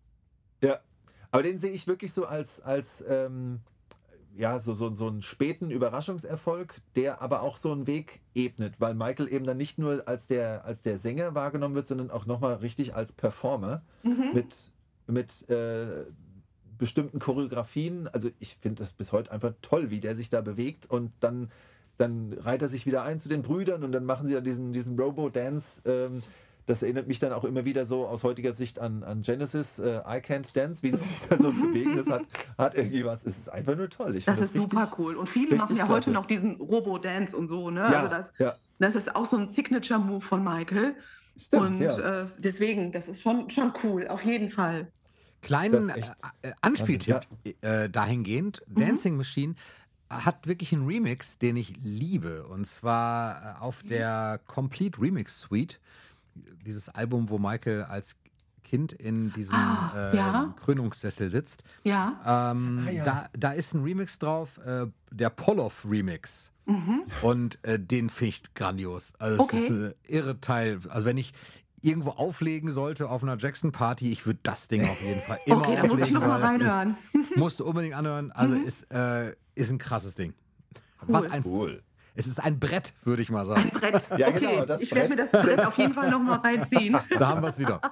[0.61, 0.79] Ja,
[1.31, 3.61] aber den sehe ich wirklich so als, als ähm,
[4.39, 8.93] ja, so, so, so einen späten Überraschungserfolg, der aber auch so einen Weg ebnet, weil
[8.93, 12.53] Michael eben dann nicht nur als der, als der Sänger wahrgenommen wird, sondern auch nochmal
[12.55, 13.81] richtig als Performer
[14.33, 14.55] mit,
[15.07, 16.05] mit äh,
[16.77, 18.07] bestimmten Choreografien.
[18.07, 21.51] Also ich finde das bis heute einfach toll, wie der sich da bewegt und dann,
[21.97, 24.71] dann reiht er sich wieder ein zu den Brüdern und dann machen sie da diesen,
[24.71, 25.81] diesen Robo-Dance.
[25.83, 26.23] Ähm,
[26.69, 30.01] das erinnert mich dann auch immer wieder so aus heutiger Sicht an, an Genesis, äh,
[30.05, 31.95] I Can't Dance, wie sie sich da so bewegen.
[31.95, 32.21] Das hat,
[32.59, 33.25] hat irgendwie was.
[33.25, 34.15] Es ist einfach nur toll.
[34.15, 35.15] Ich Das finde ist super richtig- cool.
[35.15, 35.93] Und viele machen ja klasse.
[35.93, 37.71] heute noch diesen Robo-Dance und so.
[37.71, 37.79] Ne?
[37.79, 38.53] Ja, also das, ja.
[38.77, 40.95] das ist auch so ein Signature-Move von Michael.
[41.37, 42.21] Stimmt, und ja.
[42.23, 44.91] äh, deswegen, das ist schon, schon cool, auf jeden Fall.
[45.41, 46.01] Das Kleinen äh,
[46.43, 47.21] äh, Anspieltipp
[47.61, 48.61] äh, dahingehend.
[48.67, 49.55] Dancing Machine
[50.09, 52.45] hat wirklich einen Remix, den ich liebe.
[52.45, 55.79] Und zwar äh, auf der Complete Remix Suite.
[56.65, 58.15] Dieses Album, wo Michael als
[58.63, 60.53] Kind in diesem Ah, äh, ja.
[60.63, 61.63] Krönungssessel sitzt.
[61.83, 62.51] Ja.
[62.51, 63.03] Ähm, Ah, ja.
[63.03, 66.51] da, da ist ein Remix drauf, äh, der Poloff Remix.
[67.23, 69.13] Und äh, den finde ich grandios.
[69.17, 69.43] Also es Mhm.
[69.57, 69.63] Okay.
[69.65, 70.79] ist ein irre Teil.
[70.89, 71.33] Also wenn ich
[71.81, 75.75] irgendwo auflegen sollte auf einer Jackson-Party, ich würde das Ding auf jeden Fall immer Okay,
[75.77, 76.13] da muss ich auflegen.
[76.13, 76.97] noch mal reinhören.
[77.11, 77.21] Mhm.
[77.31, 78.31] Ist, musst du unbedingt anhören.
[78.33, 80.35] Also ist, äh, ist ein krasses Ding.
[81.07, 81.81] Was ein, Cool.
[82.19, 83.61] Es ist ein Brett, würde ich mal sagen.
[83.61, 84.05] Ein Brett.
[84.17, 84.39] Ja, okay.
[84.39, 86.97] genau, das ich werde mir das Brett auf jeden Fall noch mal reinziehen.
[87.17, 87.81] Da haben wir es wieder.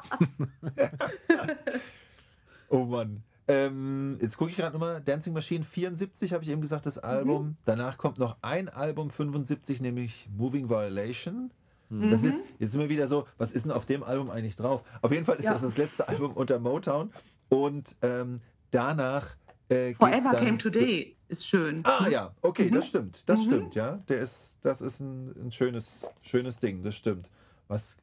[2.69, 3.23] Oh Mann.
[3.47, 4.99] Ähm, jetzt gucke ich gerade nochmal.
[5.01, 7.55] Dancing Machine 74 habe ich eben gesagt, das Album.
[7.63, 11.51] Danach kommt noch ein Album 75, nämlich Moving Violation.
[11.89, 14.57] Das ist jetzt, jetzt sind wir wieder so, was ist denn auf dem Album eigentlich
[14.57, 14.83] drauf?
[15.01, 15.53] Auf jeden Fall ist Ja.
[15.53, 17.13] das das letzte Album unter Motown.
[17.47, 18.41] Und ähm,
[18.71, 19.37] danach
[19.69, 21.83] äh, Forever Came Today ist schön.
[21.85, 22.89] Ah ja, okay, das Mhm.
[22.89, 23.29] stimmt.
[23.29, 23.97] Das stimmt, ja.
[24.07, 27.29] Der ist, das ist ein, ein schönes, schönes Ding, das stimmt.
[27.67, 27.97] Was,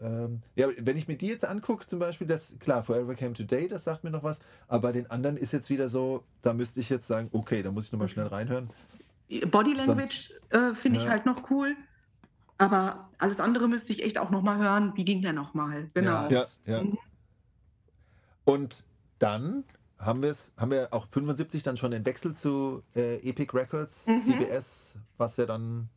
[0.00, 3.66] ähm, ja, wenn ich mir die jetzt angucke, zum Beispiel, das, klar, Forever Came Today,
[3.68, 6.80] das sagt mir noch was, aber bei den anderen ist jetzt wieder so, da müsste
[6.80, 8.70] ich jetzt sagen, okay, da muss ich nochmal schnell reinhören.
[9.50, 11.10] Body Language äh, finde ich Ja.
[11.10, 11.74] halt noch cool.
[12.58, 14.92] Aber alles andere müsste ich echt auch nochmal hören.
[14.94, 15.88] Wie ging der nochmal?
[15.94, 16.28] Genau.
[16.28, 16.82] Ja, ja.
[16.84, 16.98] Mhm.
[18.44, 18.84] Und
[19.18, 19.64] dann
[20.04, 24.06] haben wir es, haben wir auch 75 dann schon den Wechsel zu äh, Epic Records,
[24.06, 24.18] Mhm.
[24.18, 25.88] CBS, was ja dann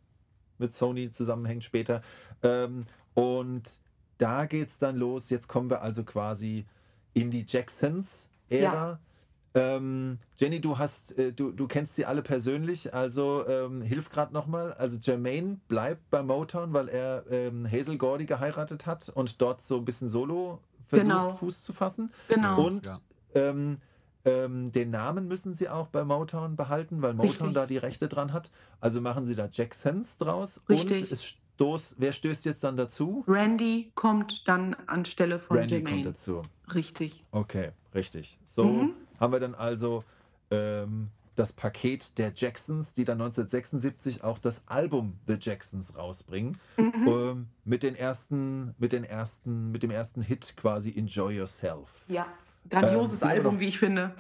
[0.58, 2.02] mit Sony zusammenhängt später.
[2.44, 3.64] Ähm, und
[4.18, 5.30] da geht's dann los.
[5.30, 6.66] Jetzt kommen wir also quasi
[7.14, 9.00] in die Jacksons-Ära.
[9.54, 14.34] Ähm, Jenny, du hast, äh, du, du kennst sie alle persönlich, also ähm, hilf gerade
[14.34, 14.74] nochmal.
[14.74, 19.78] Also Jermaine bleibt bei Motown, weil er ähm, Hazel Gordy geheiratet hat und dort so
[19.78, 21.30] ein bisschen solo versucht, Genau.
[21.30, 22.12] Fuß zu fassen.
[22.28, 22.66] Genau.
[22.66, 23.00] Und Ja.
[23.34, 23.78] ähm,
[24.26, 27.54] ähm, den Namen müssen sie auch bei Motown behalten, weil Motown Richtig.
[27.54, 28.52] da die Rechte dran hat.
[28.82, 30.62] Also machen sie da Jacksons draus.
[30.68, 31.04] Richtig.
[31.04, 33.24] Und es stoß, wer stößt jetzt dann dazu?
[33.28, 35.96] Randy kommt dann anstelle von Randy Jermaine.
[35.98, 36.42] kommt dazu.
[36.74, 37.24] Richtig.
[37.32, 38.38] Okay, richtig.
[38.44, 38.94] So Mhm.
[39.20, 40.04] haben wir dann also
[40.52, 46.58] ähm, das Paket der Jacksons, die dann 1976 auch das Album The Jacksons rausbringen.
[46.78, 47.08] Mhm.
[47.08, 52.06] Ähm, mit den ersten, mit den ersten, mit dem ersten Hit quasi Enjoy Yourself.
[52.08, 52.26] Ja.
[52.70, 54.14] Grandioses Ähm, Album, noch- wie ich finde.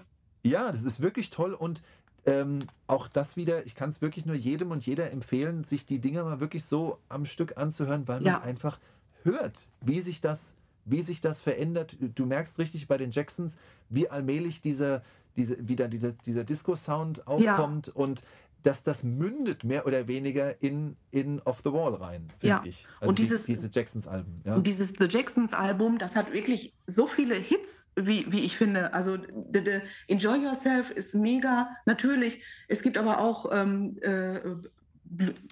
[0.43, 1.83] Ja, das ist wirklich toll und
[2.27, 5.99] ähm, auch das wieder, ich kann es wirklich nur jedem und jeder empfehlen, sich die
[5.99, 8.41] Dinger mal wirklich so am Stück anzuhören, weil man Ja.
[8.41, 8.79] einfach
[9.23, 10.55] hört, wie sich das,
[10.85, 11.97] wie sich das verändert.
[11.99, 13.57] Du merkst richtig bei den Jacksons,
[13.89, 15.03] wie allmählich dieser,
[15.35, 18.23] diese, wieder dieser, dieser Disco-Sound aufkommt und
[18.65, 22.61] dass das mündet mehr oder weniger in, in Off the Wall rein, finde Ja.
[22.65, 22.87] ich.
[22.99, 24.41] Also Und die, dieses- diese Jacksons-Alben.
[24.43, 24.55] Ja?
[24.55, 28.93] Und dieses The Jacksons Album, das hat wirklich so viele Hits, wie, wie ich finde.
[28.93, 32.41] Also the, the Enjoy Yourself ist mega, natürlich.
[32.67, 34.39] Es gibt aber auch, ähm, äh,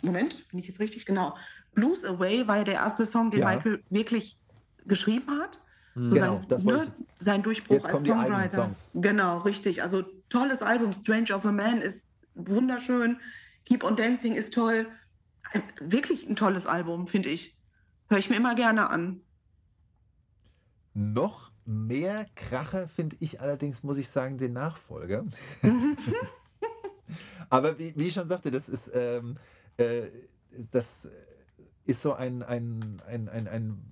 [0.04, 1.06] Moment, bin ich jetzt richtig?
[1.06, 1.36] Genau.
[1.74, 3.50] Blues Away war ja der erste Song, den Ja.
[3.54, 4.38] Michael wirklich
[4.86, 5.60] geschrieben hat.
[5.96, 8.64] So Genau, sein, das wollte ne, sein Durchbruch jetzt kommen als die eigenen Songwriter.
[8.64, 8.92] Songs.
[8.96, 9.84] Genau, richtig.
[9.84, 10.92] Also tolles Album.
[10.94, 12.00] Strange of a Man ist
[12.36, 13.20] wunderschön.
[13.66, 14.88] Keep on Dancing ist toll.
[15.80, 17.56] Wirklich ein tolles Album, finde ich.
[18.10, 19.22] Höre ich mir immer gerne an.
[20.94, 25.26] Noch mehr Kracher finde ich allerdings, muss ich sagen, den Nachfolger.
[27.50, 29.38] Aber wie, wie ich schon sagte, das ist, ähm,
[29.78, 30.08] äh,
[30.72, 31.08] das
[31.86, 33.84] ist so ein, ein, ein, ein, ein,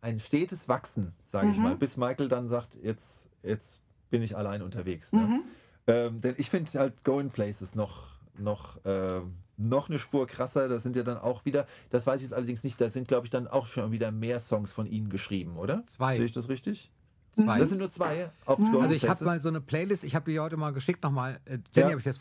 [0.00, 1.62] ein stetes Wachsen, sage ich Mhm.
[1.62, 3.80] mal, bis Michael dann sagt, jetzt, jetzt
[4.10, 5.12] bin ich allein unterwegs.
[5.12, 5.20] Ne?
[5.20, 5.42] Mhm.
[5.86, 10.68] Ähm, denn ich finde halt Going Places noch, noch, ähm, noch eine Spur krasser.
[10.68, 13.26] Das sind ja dann auch wieder, das weiß ich jetzt allerdings nicht, da sind, glaube
[13.26, 15.84] ich, dann auch schon wieder mehr Songs von Ihnen geschrieben, oder?
[15.86, 16.16] Zwei.
[16.16, 16.90] Sehe ich das richtig?
[17.34, 17.58] Zwei.
[17.58, 18.70] Das sind nur zwei auf Mhm.
[18.72, 21.40] Going Also ich habe mal so eine Playlist, ich habe die heute mal geschickt nochmal.
[21.46, 21.90] Äh, Jenny Ja.
[21.90, 22.20] habe ich jetzt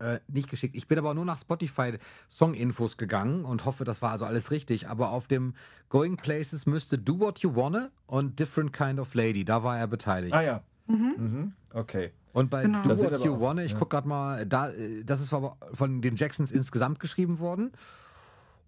[0.00, 0.74] äh, nicht geschickt.
[0.76, 1.98] Ich bin aber nur nach Spotify
[2.28, 4.88] Song-Infos gegangen und hoffe, das war also alles richtig.
[4.88, 5.54] Aber auf dem
[5.88, 9.86] Going Places müsste Do What You Wanna und Different Kind of Lady, da war er
[9.86, 10.34] beteiligt.
[10.34, 10.62] Ah ja.
[10.86, 11.52] Mhm.
[11.72, 12.12] Okay.
[12.32, 12.82] Und bei Genau.
[12.82, 13.78] Do What You Wanna, ich ja.
[13.78, 17.72] gucke gerade mal, da, äh, das ist von den Jacksons insgesamt geschrieben worden.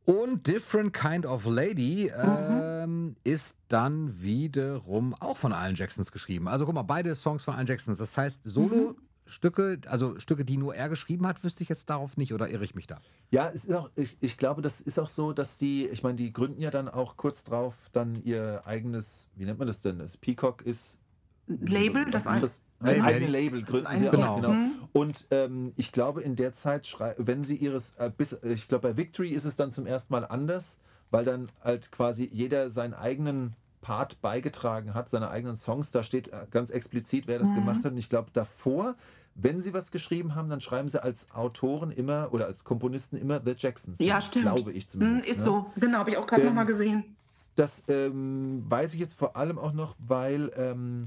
[0.05, 6.47] Und Different Kind of Lady ähm, ist dann wiederum auch von allen Jacksons geschrieben.
[6.47, 7.99] Also guck mal, beide Songs von allen Jacksons.
[7.99, 12.33] Das heißt, Solo-Stücke, also Stücke, die nur er geschrieben hat, wüsste ich jetzt darauf nicht
[12.33, 12.99] oder irre ich mich da?
[13.33, 16.15] Ja, es ist auch, ich, ich glaube, das ist auch so, dass die, ich meine,
[16.15, 19.99] die gründen ja dann auch kurz drauf dann ihr eigenes, wie nennt man das denn?
[19.99, 21.01] Das Peacock ist
[21.47, 22.63] Label, das Was ist ein, das?
[22.81, 23.05] Ein Label.
[23.05, 24.27] eigenes Label gründen sie Genau.
[24.33, 24.55] auch, genau.
[24.93, 28.89] Und ähm, ich glaube, in der Zeit, schrei wenn sie ihres, äh, bis, ich glaube,
[28.89, 30.79] bei Victory ist es dann zum ersten Mal anders,
[31.11, 35.91] weil dann halt quasi jeder seinen eigenen Part beigetragen hat, seine eigenen Songs.
[35.93, 37.93] Da steht äh, ganz explizit, wer das gemacht hat.
[37.93, 38.97] Und ich glaube, davor,
[39.37, 43.41] wenn sie was geschrieben haben, dann schreiben sie als Autoren immer oder als Komponisten immer
[43.45, 44.01] The Jacksons.
[44.01, 44.45] ja, stimmt.
[44.47, 45.29] Glaube ich Mhm, zumindest.
[45.29, 45.45] Ist ne?
[45.45, 45.67] so.
[45.77, 47.17] Genau, habe ich auch gerade Ähm, noch mal gesehen.
[47.55, 51.05] Das ähm, weiß ich jetzt vor allem auch noch, weil ähm,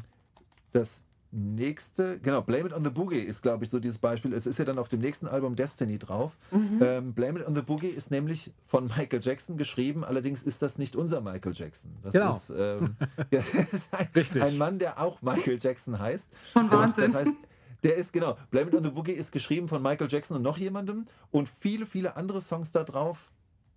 [0.72, 4.34] das nächste, genau, Blame It on the Boogie ist, glaube ich, so dieses Beispiel.
[4.34, 6.38] Es ist ja dann auf dem nächsten Album Destiny drauf.
[6.52, 6.80] Mhm.
[6.82, 10.78] Ähm, Blame It on the Boogie ist nämlich von Michael Jackson geschrieben, allerdings ist das
[10.80, 11.92] nicht unser Michael Jackson.
[12.02, 12.36] Das Genau.
[12.36, 12.96] ist, ähm,
[13.72, 16.32] ist ein, ein Mann, der auch Michael Jackson heißt.
[16.54, 17.04] Schon Und Wahnsinn.
[17.06, 17.38] das heißt,
[17.84, 20.58] der ist, genau, Blame It on the Boogie ist geschrieben von Michael Jackson und noch
[20.58, 23.32] jemandem und viele, viele andere Songs da drauf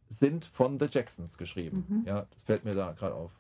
[0.09, 1.85] sind von The Jacksons geschrieben.
[1.89, 2.03] Mhm.
[2.07, 3.31] Ja, das fällt mir da gerade auf.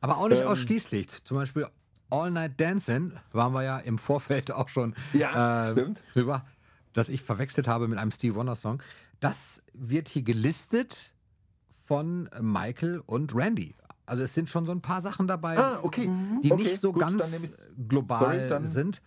[0.00, 1.24] Aber auch nicht Ähm, ausschließlich.
[1.24, 1.66] Zum Beispiel
[2.10, 6.02] All Night Dancing waren wir ja im Vorfeld auch schon Ja, äh, stimmt.
[6.14, 6.44] drüber,
[6.92, 8.82] dass ich verwechselt habe mit einem Steve Wonder Song.
[9.20, 11.12] Das wird hier gelistet
[11.86, 13.74] von Michael und Randy.
[14.06, 16.10] Also es sind schon so ein paar Sachen dabei, Ah, okay.
[16.42, 19.02] die Okay, nicht so gut, ganz global sorry, sind.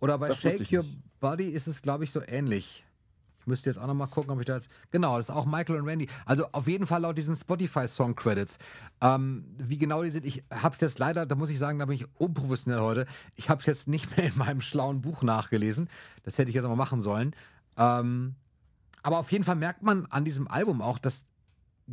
[0.00, 0.84] Oder bei Shake Your.
[1.20, 2.86] Body ist es, glaube ich, so ähnlich.
[3.40, 4.68] Ich müsste jetzt auch noch mal gucken, ob ich da jetzt.
[4.90, 6.08] Genau, das ist auch Michael und Randy.
[6.26, 8.58] Also auf jeden Fall laut diesen Spotify-Song-Credits.
[9.00, 11.86] Ähm, wie genau die sind, ich habe es jetzt leider, da muss ich sagen, da
[11.86, 13.06] bin ich unprofessionell heute.
[13.36, 15.88] Ich habe es jetzt nicht mehr in meinem schlauen Buch nachgelesen.
[16.22, 17.34] Das hätte ich jetzt aber machen sollen.
[17.76, 18.34] Ähm,
[19.02, 21.22] aber auf jeden Fall merkt man an diesem Album auch, dass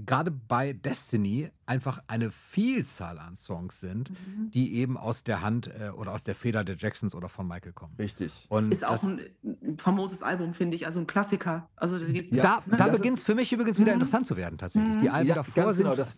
[0.05, 4.51] gerade bei Destiny einfach eine Vielzahl an Songs sind, Mhm.
[4.51, 7.73] die eben aus der Hand äh, oder aus der Feder der Jacksons oder von Michael
[7.73, 7.93] kommen.
[7.97, 8.45] Richtig.
[8.49, 11.67] Und Ist auch ein, ein famoses Album, finde ich, also ein Klassiker.
[11.75, 14.01] Also die, Ja, da, da das beginnt es für mich übrigens wieder Mhm.
[14.01, 14.99] interessant zu werden, tatsächlich.
[15.01, 15.95] Die Alben ja, davor ganz sind, genau.
[15.95, 16.15] Das,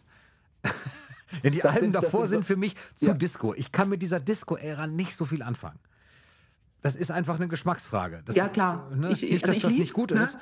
[1.43, 3.13] ja, die das Alben sind- davor sind so- sind für mich zu Ja.
[3.13, 3.53] Disco.
[3.55, 5.79] Ich kann mit dieser Disco-Ära nicht so viel anfangen.
[6.81, 8.21] Das ist einfach eine Geschmacksfrage.
[8.25, 8.89] Das, Ja, klar.
[8.95, 9.11] Ne?
[9.11, 10.23] Ich- nicht, also dass ich das nicht gut ne?
[10.23, 10.37] ist,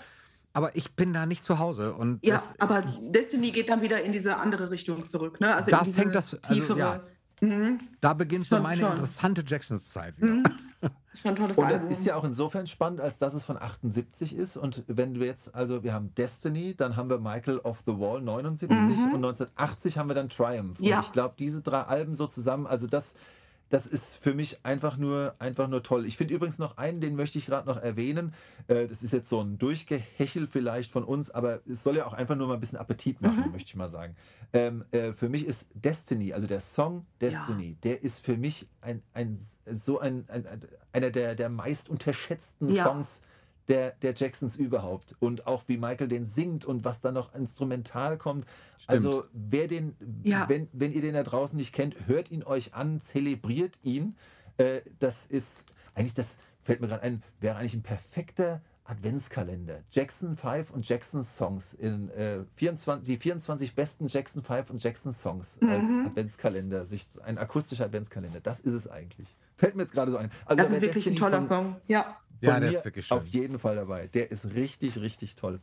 [0.58, 1.94] aber ich bin da nicht zu Hause.
[1.94, 5.40] Und ja, das, aber Destiny geht dann wieder in diese andere Richtung zurück.
[5.40, 5.54] Ne?
[5.54, 7.04] Also Da fängt das- also, tiefere, ja.
[7.42, 8.90] Mhm, da beginnt so Schon, meine schon.
[8.92, 10.28] interessante Jacksons-Zeit wieder.
[10.28, 10.44] Mhm.
[11.22, 11.92] schon ein tolles Und das Album.
[11.92, 14.58] ist ja auch insofern spannend, als dass es von 78 ist.
[14.58, 18.20] Und wenn wir jetzt, also wir haben Destiny, dann haben wir Michael of the Wall
[18.24, 20.80] 79 und 1980 haben wir dann Triumph.
[20.80, 20.86] Mhm.
[20.86, 20.98] Ja.
[20.98, 23.14] Und ich glaube, diese drei Alben so zusammen, also das,
[23.70, 26.06] das ist für mich einfach nur, einfach nur toll.
[26.06, 28.34] Ich finde übrigens noch einen, den möchte ich gerade noch erwähnen.
[28.68, 32.14] Äh, Das ist jetzt so ein Durchgehechel vielleicht von uns, aber es soll ja auch
[32.14, 33.52] einfach nur mal ein bisschen Appetit machen, Mhm.
[33.52, 34.16] möchte ich mal sagen.
[34.54, 39.02] Ähm, äh, für mich ist Destiny, also der Song Destiny, der ist für mich ein,
[39.14, 40.62] ein so ein, ein, ein
[40.94, 42.86] einer der, der meist unterschätzten Ja.
[42.86, 43.22] Songs
[43.68, 45.16] der, der Jacksons überhaupt.
[45.20, 48.46] Und auch wie Michael den singt und was da noch instrumental kommt.
[48.86, 50.48] Also wer den, Ja.
[50.48, 54.16] wenn, wenn ihr den da draußen nicht kennt, hört ihn euch an, zelebriert ihn.
[54.58, 55.66] Äh, das ist
[55.96, 59.84] eigentlich, das fällt mir gerade ein, wäre eigentlich ein perfekter Adventskalender.
[59.92, 65.12] Jackson 5 und Jackson Songs in äh, 24, die 24 besten Jackson 5 und Jackson
[65.14, 66.06] Songs als Mhm.
[66.08, 68.40] Adventskalender, sich ein akustischer Adventskalender.
[68.40, 69.36] Das ist es eigentlich.
[69.58, 70.30] Fällt mir jetzt gerade so ein.
[70.46, 71.76] Also das ist wirklich ein Destiny toller von, Song.
[71.88, 72.18] Ja.
[72.42, 73.18] Ja, der ist wirklich schön.
[73.18, 74.08] Auf jeden Fall dabei.
[74.08, 75.60] Der ist richtig, richtig toll.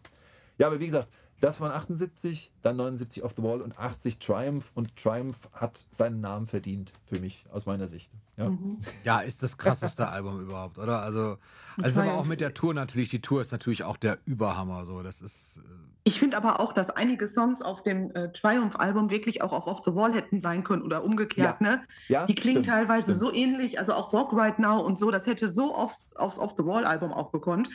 [0.59, 1.09] Ja, aber wie gesagt,
[1.41, 4.71] das von 78, dann 79 Off the Wall und 80 Triumph.
[4.75, 8.13] Und Triumph hat seinen Namen verdient für mich, aus meiner Sicht.
[8.37, 8.51] Ja.
[8.51, 8.79] Mhm.
[9.05, 11.03] Ja, ist das krasseste Album überhaupt, oder?
[11.03, 11.37] Also,
[11.81, 13.09] also aber auch mit der Tour natürlich.
[13.11, 14.85] Die Tour ist natürlich auch der Überhammer.
[14.87, 15.59] So, das ist.
[15.59, 15.61] äh,
[16.05, 19.83] Ich finde aber auch, dass einige Songs auf dem äh, Triumph-Album wirklich auch auf Off
[19.85, 21.61] the Wall hätten sein können oder umgekehrt.
[21.61, 21.67] Ja.
[21.67, 21.83] Ne?
[22.09, 23.21] Ja, Die klingen stimmt, teilweise stimmt.
[23.21, 26.55] so ähnlich, also auch Walk Right Now und so, das hätte so aufs, aufs Off
[26.59, 27.69] the Wall-Album auch gekonnt.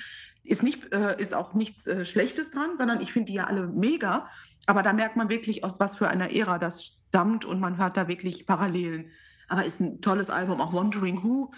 [0.50, 3.68] Ist, nicht, äh, ist auch nichts äh, Schlechtes dran, sondern ich finde die ja alle
[3.68, 4.28] mega.
[4.66, 7.98] Aber da merkt man wirklich, aus was für einer Ära das stammt und man hört
[7.98, 9.12] da wirklich Parallelen.
[9.48, 11.52] Aber ist ein tolles Album, auch Wandering Who,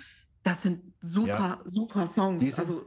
[0.43, 2.41] das sind super, super Songs.
[2.41, 2.85] Sind- also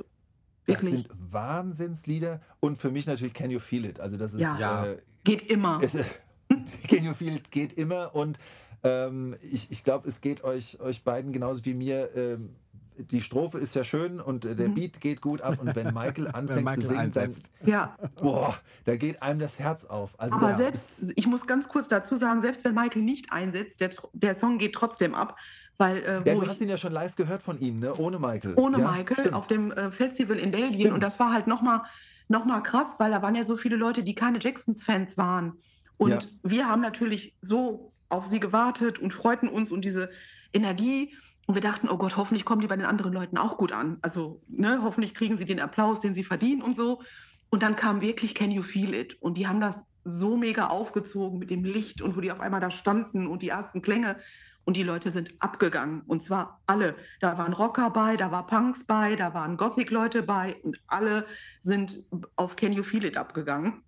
[0.66, 2.40] Das wirklich, sind Wahnsinnslieder.
[2.60, 4.00] Und für mich natürlich Can You Feel It.
[4.00, 4.58] Also das ist, Ja.
[4.58, 4.86] Ja.
[4.86, 5.78] Äh, geht immer.
[5.82, 5.94] es,
[6.88, 8.14] Can You Feel It geht immer.
[8.14, 8.38] Und
[8.82, 12.10] ähm, ich, ich glaube, es geht euch, euch beiden genauso wie mir.
[12.14, 12.56] Ähm,
[12.96, 14.74] die Strophe ist ja schön und äh, der Mhm.
[14.74, 15.58] Beat geht gut ab.
[15.60, 17.50] Und wenn Michael anfängt Michael zu singen, dann, einsetzt.
[17.64, 20.18] Ja, boah, da geht einem das Herz auf.
[20.18, 23.32] Also Aber das selbst, ist, ich muss ganz kurz dazu sagen, selbst wenn Michael nicht
[23.32, 25.36] einsetzt, der, der Song geht trotzdem ab,
[25.76, 27.94] weil äh, ja, du ich, hast ihn ja schon live gehört von ihm, ne?
[27.94, 28.54] ohne Michael.
[28.56, 29.34] ohne ja, Michael stimmt.
[29.34, 30.94] auf dem äh, Festival in Belgien Stimmt.
[30.94, 31.82] und das war halt nochmal
[32.28, 35.58] noch mal krass, weil da waren ja so viele Leute, die keine Jacksons-Fans waren.
[35.98, 36.18] Und Ja.
[36.42, 40.08] wir haben natürlich so auf sie gewartet und freuten uns und diese
[40.52, 41.14] Energie.
[41.46, 43.98] Und wir dachten, oh Gott, hoffentlich kommen die bei den anderen Leuten auch gut an.
[44.02, 47.02] Also, ne, hoffentlich kriegen sie den Applaus, den sie verdienen und so.
[47.50, 49.20] Und dann kam wirklich Can You Feel It?
[49.20, 52.60] Und die haben das so mega aufgezogen mit dem Licht und wo die auf einmal
[52.60, 54.16] da standen und die ersten Klänge.
[54.64, 56.02] Und die Leute sind abgegangen.
[56.06, 56.96] Und zwar alle.
[57.20, 61.26] Da waren Rocker bei, da war Punks bei, da waren Gothic-Leute bei und alle
[61.62, 62.04] sind
[62.36, 63.83] auf Can You Feel It abgegangen.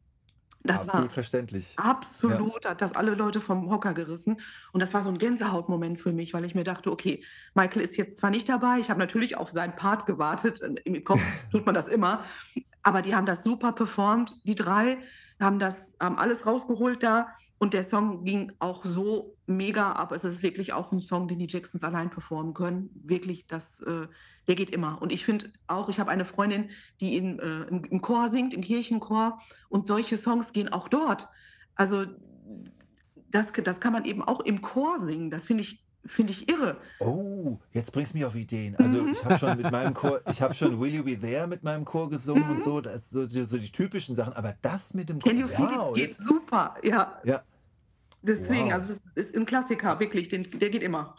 [0.67, 1.75] Das Absolut war verständlich.
[1.77, 4.41] Absolut, hat das alle Leute vom Hocker gerissen.
[4.73, 7.23] Und das war so ein Gänsehautmoment für mich, weil ich mir dachte, okay,
[7.55, 11.21] Michael ist jetzt zwar nicht dabei, ich habe natürlich auf seinen Part gewartet, im Kopf
[11.53, 12.25] tut man das immer,
[12.83, 14.99] aber die haben das super performt, die drei
[15.41, 17.29] haben das, haben alles rausgeholt da
[17.59, 20.13] und der Song ging auch so mega ab.
[20.13, 22.91] Es ist wirklich auch ein Song, den die Jacksons allein performen können.
[23.05, 24.09] Wirklich, das, äh,
[24.49, 25.01] der geht immer.
[25.03, 26.71] Und ich finde auch, ich habe eine Freundin,
[27.01, 31.29] die in, äh, im, Chor singt, im Kirchenchor und solche Songs gehen auch dort.
[31.75, 32.07] Also
[33.31, 35.31] das, das kann man eben auch im Chor singen.
[35.31, 36.77] Das finde ich, finde ich irre.
[37.01, 38.77] Oh, jetzt bringst du mich auf Ideen.
[38.77, 39.09] Also Mhm.
[39.09, 41.85] ich habe schon mit meinem Chor, ich habe schon Will You Be There mit meinem
[41.85, 42.51] Chor gesungen Mhm.
[42.53, 45.33] und so, das ist so, die- so die typischen Sachen, aber das mit dem Chor,
[45.33, 46.75] Can You Feel wow, geht jetzt, super.
[46.85, 47.43] Ja, ja.
[48.23, 48.73] deswegen, Wow.
[48.75, 51.17] also es ist ein Klassiker, wirklich, den, der geht immer.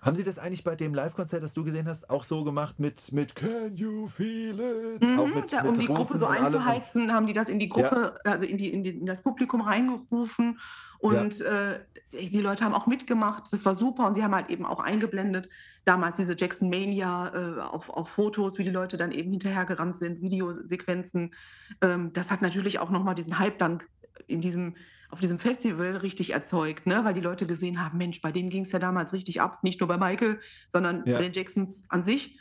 [0.00, 3.12] Haben Sie das eigentlich bei dem Live-Konzert, das du gesehen hast, auch so gemacht mit,
[3.12, 5.02] mit Can You Feel It?
[5.02, 7.68] Mhm, auch mit, da, mit um die Gruppe so einzuheizen, haben die das in die
[7.68, 10.60] Gruppe, also in, die, in, die, in das Publikum reingerufen.
[11.00, 11.80] Und äh,
[12.12, 13.52] die Leute haben auch mitgemacht.
[13.52, 14.06] Das war super.
[14.06, 15.48] Und sie haben halt eben auch eingeblendet,
[15.84, 20.20] damals diese Jackson Mania äh, auf, auf Fotos, wie die Leute dann eben hinterhergerannt sind,
[20.20, 21.34] Videosequenzen.
[21.82, 23.82] Ähm, das hat natürlich auch nochmal diesen Hype dann
[24.26, 24.76] in diesem,
[25.10, 27.04] auf diesem Festival richtig erzeugt, ne?
[27.04, 29.62] weil die Leute gesehen haben, Mensch, bei denen ging es ja damals richtig ab.
[29.62, 30.40] Nicht nur bei Michael,
[30.70, 31.16] sondern Ja.
[31.16, 32.38] bei den Jacksons an sich.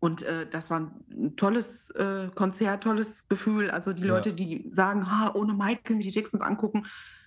[0.00, 3.70] Und äh, das war ein tolles äh, Konzert, tolles Gefühl.
[3.70, 4.34] Also die Leute, Ja.
[4.36, 6.84] die sagen, ha, ohne Michael mir die Jacksons angucken,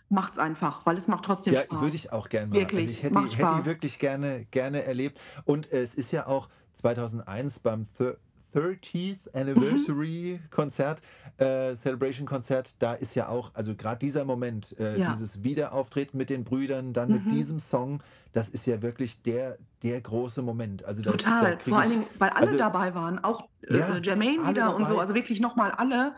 [0.10, 1.82] macht's einfach, weil es macht trotzdem Ja, Spaß.
[1.82, 2.56] würde ich auch gerne mal.
[2.60, 3.66] Wirklich, also ich hätte, macht hätte die Spaß.
[3.66, 5.20] wirklich gerne, gerne erlebt.
[5.44, 8.18] Und äh, es ist ja auch 2001 beim Thir
[8.62, 11.02] 30th Anniversary Konzert,
[11.38, 15.12] äh, Celebration Konzert, da ist ja auch, also gerade dieser Moment, äh, Ja.
[15.12, 18.02] dieses Wiederauftreten mit den Brüdern, dann mit diesem Song,
[18.34, 20.84] das ist ja wirklich der, der große Moment.
[20.86, 21.58] Also da, da Total.
[21.58, 24.76] krieg Vor allen ich- Dingen, weil alle also- dabei waren, auch äh, Ja, Jermaine wieder
[24.76, 25.02] und so, dabei.
[25.02, 26.14] also wirklich nochmal alle.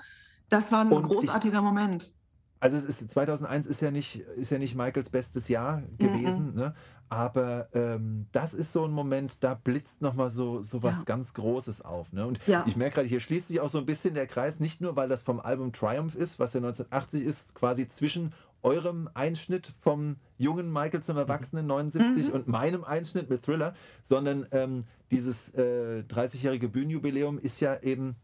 [0.50, 2.14] Das war ein Und ich- großartiger Moment.
[2.62, 6.74] Also es ist 2001 ist ja nicht ist ja nicht Michaels bestes Jahr gewesen, ne?
[7.12, 11.04] Aber ähm, das ist so ein Moment, da blitzt noch mal so so was Ja.
[11.06, 12.28] ganz Großes auf, ne?
[12.28, 12.66] Und Ja.
[12.68, 15.08] ich merke gerade, hier schließt sich auch so ein bisschen der Kreis, nicht nur weil
[15.08, 20.72] das vom Album Triumph ist, was ja 1980 ist, quasi zwischen eurem Einschnitt vom jungen
[20.72, 27.40] Michael zum Erwachsenen 79 und meinem Einschnitt mit Thriller, sondern ähm, dieses äh, 30-jährige Bühnenjubiläum
[27.40, 28.18] ist ja eben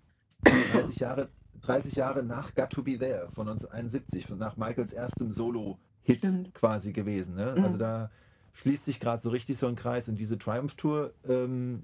[0.43, 1.29] 30 Jahre,
[1.65, 6.91] 30 Jahre nach Got to Be There von 1971, von- nach Michaels erstem Solo-Hit quasi
[6.93, 7.35] gewesen.
[7.35, 7.55] Ne?
[7.63, 8.09] Also da
[8.53, 11.81] schließt sich gerade so richtig so ein Kreis und diese Triumph-Tour, ähm,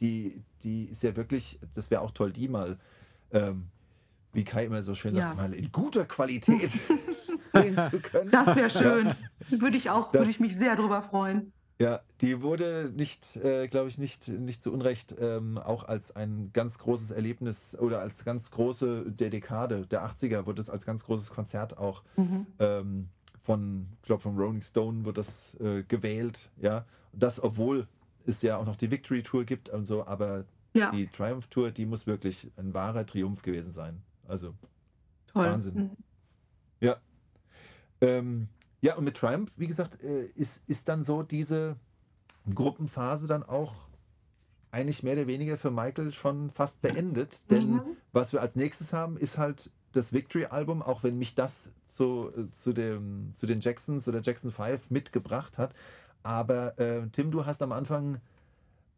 [0.00, 2.78] die, die ist ja wirklich, das wäre auch toll, die mal,
[3.32, 3.66] ähm,
[4.32, 5.24] wie Kai immer so schön Ja.
[5.24, 6.70] sagt, mal in guter Qualität
[7.52, 8.30] sehen zu können.
[8.30, 9.14] Das wäre schön.
[9.60, 11.52] Würde ich auch, Das- würde ich mich sehr drüber freuen.
[11.80, 16.50] Ja, die wurde nicht, äh, glaube ich, nicht, nicht zu Unrecht ähm, auch als ein
[16.52, 21.02] ganz großes Erlebnis oder als ganz große der Dekade der 80er wurde es als ganz
[21.02, 22.04] großes Konzert auch
[22.60, 23.08] ähm,
[23.42, 26.86] von, ich glaube, von Rolling Stone wird das äh, gewählt, ja.
[27.12, 27.86] Das, obwohl
[28.24, 31.70] es ja auch noch die Victory Tour gibt und so, aber Ja, die Triumph Tour,
[31.70, 34.02] die muss wirklich ein wahrer Triumph gewesen sein.
[34.26, 34.54] Also
[35.26, 35.46] toll.
[35.46, 35.74] Wahnsinn.
[35.74, 35.90] Mhm.
[36.80, 36.96] ja.
[38.00, 38.48] Ähm,
[38.84, 41.76] ja, und mit Triumph, wie gesagt, äh, ist, ist dann so diese
[42.54, 43.72] Gruppenphase dann auch
[44.70, 47.50] eigentlich mehr oder weniger für Michael schon fast beendet.
[47.50, 47.96] Denn Mhm.
[48.12, 52.50] was wir als nächstes haben, ist halt das Victory-Album, auch wenn mich das zu, äh,
[52.50, 55.72] zu, dem, zu den Jacksons oder Jackson 5 mitgebracht hat.
[56.22, 58.20] Aber äh, Tim, du hast am Anfang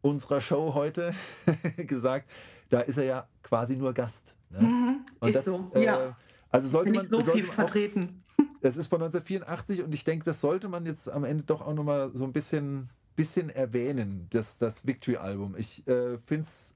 [0.01, 1.13] unserer Show heute
[1.77, 2.29] gesagt,
[2.69, 4.35] da ist er ja quasi nur Gast.
[4.49, 4.59] Ne?
[4.59, 6.17] Mhm, Und ist das, so, äh, ja.
[6.49, 8.23] also sollte man, so sollte viel man auch, vertreten.
[8.61, 11.73] Das ist von 1984 und ich denke, das sollte man jetzt am Ende doch auch
[11.73, 15.55] nochmal so ein bisschen, bisschen erwähnen, das, das Victory-Album.
[15.57, 16.73] Ich äh, finde es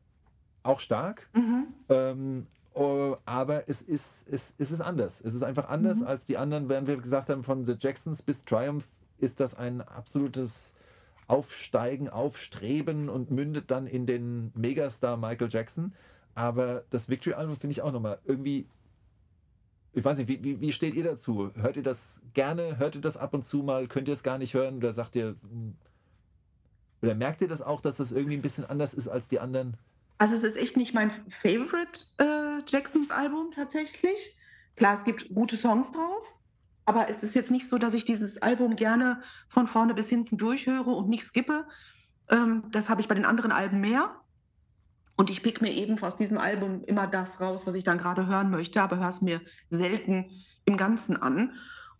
[0.63, 1.67] auch stark, Mhm.
[1.89, 5.21] ähm, oh, aber es ist, es, es ist anders.
[5.21, 6.07] Es ist einfach anders Mhm.
[6.07, 8.85] als die anderen, während wir gesagt haben, von The Jacksons bis Triumph
[9.17, 10.73] ist das ein absolutes
[11.27, 15.93] Aufsteigen, Aufstreben und mündet dann in den Megastar Michael Jackson.
[16.35, 18.67] Aber das Victory-Album finde ich auch nochmal irgendwie
[19.93, 21.51] ich weiß nicht, wie, wie, wie steht ihr dazu?
[21.55, 22.77] Hört ihr das gerne?
[22.77, 23.87] Hört ihr das ab und zu mal?
[23.87, 24.77] Könnt ihr es gar nicht hören?
[24.77, 25.75] Oder sagt ihr, hm,
[27.01, 29.75] oder merkt ihr das auch, dass das irgendwie ein bisschen anders ist als die anderen?
[30.17, 34.37] Also es ist echt nicht mein Favorite äh, Jacksons Album tatsächlich.
[34.75, 36.23] Klar, es gibt gute Songs drauf,
[36.85, 40.37] aber es ist jetzt nicht so, dass ich dieses Album gerne von vorne bis hinten
[40.37, 41.65] durchhöre und nicht skippe.
[42.29, 44.15] Ähm, das habe ich bei den anderen Alben mehr.
[45.21, 48.25] Und ich pick mir eben aus diesem Album immer das raus, was ich dann gerade
[48.25, 49.39] hören möchte, aber höre es mir
[49.69, 50.25] selten
[50.65, 51.51] im Ganzen an.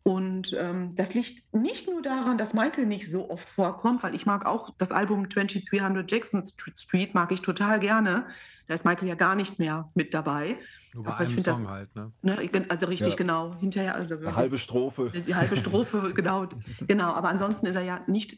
[0.01, 4.25] Und ähm, das liegt nicht nur daran, dass Michael nicht so oft vorkommt, weil ich
[4.25, 6.43] mag auch das Album 2300 Jackson
[6.75, 8.25] Street, mag ich total gerne.
[8.65, 10.57] Da ist Michael ja gar nicht mehr mit dabei.
[10.95, 12.11] Nur bei Aber ich einem find das- Song halt, ne?
[12.23, 12.37] Ne?
[12.69, 13.15] Also richtig Ja.
[13.17, 13.93] genau, hinterher.
[13.93, 15.11] Also Eine halbe Strophe.
[15.27, 16.47] die halbe Strophe, genau.
[16.87, 18.37] Genau, aber ansonsten ist er ja nicht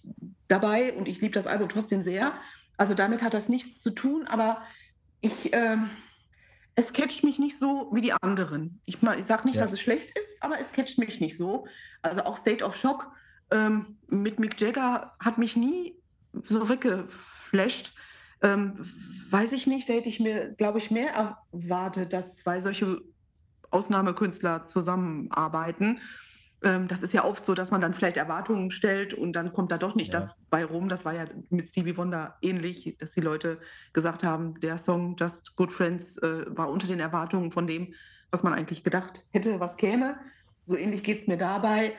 [0.50, 2.34] dabei und ich liebe das Album trotzdem sehr.
[2.78, 4.62] Also damit hat das nichts zu tun, aber
[5.22, 5.90] ich, ähm,
[6.76, 8.82] es catcht mich nicht so wie die anderen.
[8.86, 9.62] Ich, ich sage nicht, Ja.
[9.64, 11.68] dass es schlecht ist, aber es catcht mich nicht so.
[12.02, 13.12] Also auch State of Shock
[13.52, 15.96] ähm, mit Mick Jagger hat mich nie
[16.44, 17.94] so weggeflasht.
[18.42, 18.86] Ähm,
[19.30, 23.02] weiß ich nicht, da hätte ich mir, glaube ich, mehr erwartet, dass zwei solche
[23.70, 26.02] Ausnahmekünstler zusammenarbeiten.
[26.64, 29.72] Ähm, das ist ja oft so, dass man dann vielleicht Erwartungen stellt und dann kommt
[29.72, 30.22] da doch nicht Ja.
[30.22, 30.90] das bei rum.
[30.90, 33.60] Das war ja mit Stevie Wonder ähnlich, dass die Leute
[33.94, 37.94] gesagt haben, der Song Just Good Friends äh, war unter den Erwartungen von dem,
[38.32, 40.18] was man eigentlich gedacht hätte, was käme.
[40.66, 41.98] So ähnlich geht es mir dabei.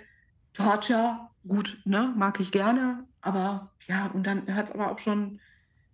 [0.53, 5.41] Torture, gut, ne, mag ich gerne, aber ja, und dann hört es aber auch schon,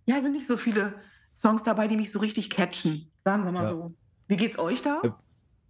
[0.05, 1.01] ja, sind nicht so viele
[1.35, 3.69] Songs dabei, die mich so richtig catchen, sagen wir mal Ja.
[3.69, 3.95] so.
[4.27, 5.01] Wie geht's euch da?
[5.03, 5.09] Äh,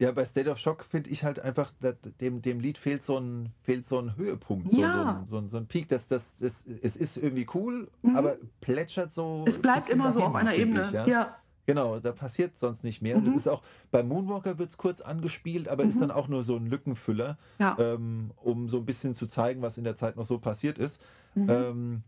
[0.02, 1.72] Ja, bei State of Shock finde ich halt einfach,
[2.20, 5.20] dem, dem Lied fehlt so ein, fehlt so ein Höhepunkt, so, so, Ja.
[5.20, 5.90] ein, so, ein, so ein Peak.
[5.90, 8.16] Das, das, das, es ist irgendwie cool, Mhm.
[8.16, 9.46] aber plätschert so.
[9.48, 10.82] Es bleibt immer so auf dahin, einer Ebene.
[10.88, 11.06] Ich, ja?
[11.06, 11.38] ja.
[11.68, 13.16] Genau, da passiert sonst nicht mehr.
[13.16, 13.30] Und Mhm.
[13.30, 13.62] es ist auch,
[13.92, 16.00] bei Moonwalker wird es kurz angespielt, aber ist Mhm.
[16.00, 17.78] dann auch nur so ein Lückenfüller, Ja.
[17.80, 21.00] ähm, um so ein bisschen zu zeigen, was in der Zeit noch so passiert ist.
[21.36, 21.48] Mhm.
[21.48, 22.04] Ähm,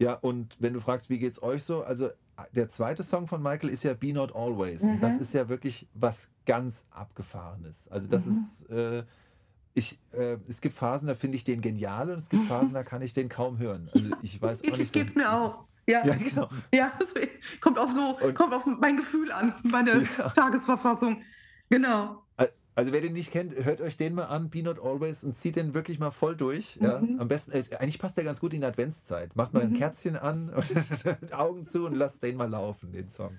[0.00, 1.84] ja, und wenn du fragst, wie geht's euch so?
[1.84, 2.10] Also
[2.52, 4.82] der zweite Song von Michael ist ja Be Not Always.
[4.82, 7.88] Und das ist ja wirklich was ganz Abgefahrenes.
[7.88, 9.04] Also das ist, äh,
[9.74, 12.82] ich, äh, es gibt Phasen, da finde ich den genial und es gibt Phasen, da
[12.82, 13.90] kann ich den kaum hören.
[13.94, 14.86] Also ich weiß auch nicht.
[14.92, 15.64] so- Geht's mir auch.
[15.88, 16.48] Ja, Ja, genau.
[16.74, 16.92] ja
[17.60, 20.04] kommt auf so, Und- kommt auf mein Gefühl an, meine
[20.34, 21.22] Tagesverfassung.
[21.70, 22.22] Genau.
[22.76, 25.56] Also wer den nicht kennt, hört euch den mal an, Be Not Always, und zieht
[25.56, 26.76] den wirklich mal voll durch.
[26.76, 27.00] Ja?
[27.00, 27.18] Mhm.
[27.18, 29.34] Am besten, äh, eigentlich passt der ganz gut in die Adventszeit.
[29.34, 30.50] Macht mal ein Kerzchen an,
[31.22, 33.34] und Augen zu und lasst den mal laufen, den Song.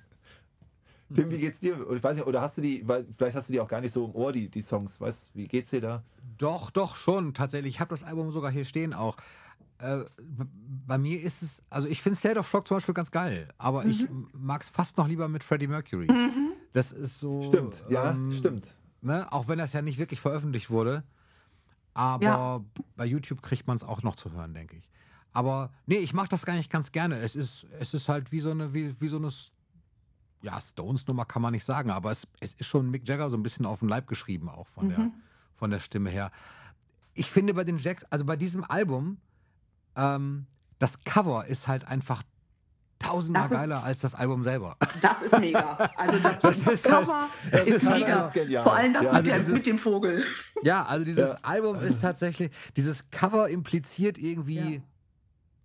[1.13, 1.77] Tim, wie geht's dir?
[1.91, 3.93] Ich weiß nicht, oder hast du die, weil vielleicht hast du die auch gar nicht
[3.93, 4.99] so im Ohr, die, die Songs.
[4.99, 6.03] Weißt wie geht's dir da?
[6.39, 7.35] Doch, doch, schon.
[7.35, 7.75] Tatsächlich.
[7.75, 9.17] Ich habe das Album sogar hier stehen auch.
[9.77, 9.99] Äh,
[10.87, 13.85] bei mir ist es, also ich finde State of Shock zum Beispiel ganz geil, aber
[13.85, 16.07] ich mag es fast noch lieber mit Freddie Mercury.
[16.73, 17.43] Das ist so.
[17.43, 18.75] Stimmt, ja, ähm, stimmt.
[19.07, 19.31] Ne?
[19.31, 21.03] Auch wenn das ja nicht wirklich veröffentlicht wurde.
[21.93, 22.59] Aber Ja.
[22.95, 24.89] bei YouTube kriegt man es auch noch zu hören, denke ich.
[25.33, 27.17] Aber nee, ich mache das gar nicht ganz gerne.
[27.19, 29.29] Es ist, es ist halt wie so eine, wie, wie so eine
[30.41, 33.43] ja, Stones-Nummer kann man nicht sagen, aber es, es ist schon Mick Jagger so ein
[33.43, 35.11] bisschen auf den Leib geschrieben, auch von, der,
[35.55, 36.31] von der Stimme her.
[37.13, 39.17] Ich finde bei den Jacks, also bei diesem Album,
[39.95, 40.45] ähm,
[40.79, 42.21] das Cover ist halt einfach
[43.07, 44.75] tausendmal Das ist- geiler als das Album selber.
[45.01, 45.89] Das ist mega.
[45.95, 48.15] Also das, das, ist halt- Cover das ist, ist halt mega.
[48.19, 48.63] alles genial.
[48.63, 50.23] Vor allem das Ja, mit, also dieses- mit dem Vogel.
[50.63, 51.37] Ja, also dieses Ja.
[51.43, 54.81] Album ist tatsächlich, dieses Cover impliziert irgendwie, Ja.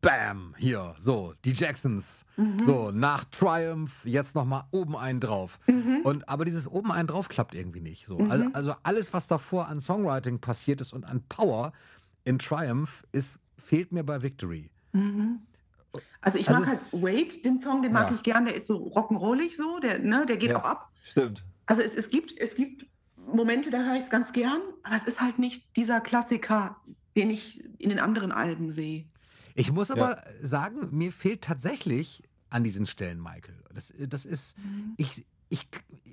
[0.00, 2.24] bam, hier, so, die Jacksons.
[2.36, 2.66] Mhm.
[2.66, 5.60] So, nach Triumph, jetzt nochmal oben einen drauf.
[5.66, 6.00] Mhm.
[6.04, 8.06] Und, aber dieses oben einen drauf klappt irgendwie nicht.
[8.06, 8.18] So.
[8.28, 11.72] Also, also alles, was davor an Songwriting passiert ist und an Power
[12.24, 14.70] in Triumph, ist, fehlt mir bei Victory.
[16.20, 18.16] Also ich Also mag halt Wade, den Song, den mag Ja.
[18.16, 20.58] ich gern, der ist so rock'n'rollig so, der, ne, der geht Ja.
[20.60, 20.90] auch ab.
[21.04, 21.44] Stimmt.
[21.66, 22.86] Also es, es, gibt, es gibt
[23.16, 26.76] Momente, da höre ich es ganz gern, aber es ist halt nicht dieser Klassiker,
[27.16, 29.06] den ich in den anderen Alben sehe.
[29.54, 33.62] Ich muss aber sagen, mir fehlt tatsächlich an diesen Stellen Michael.
[33.74, 34.54] Das, das ist,
[34.96, 35.68] ich, ich,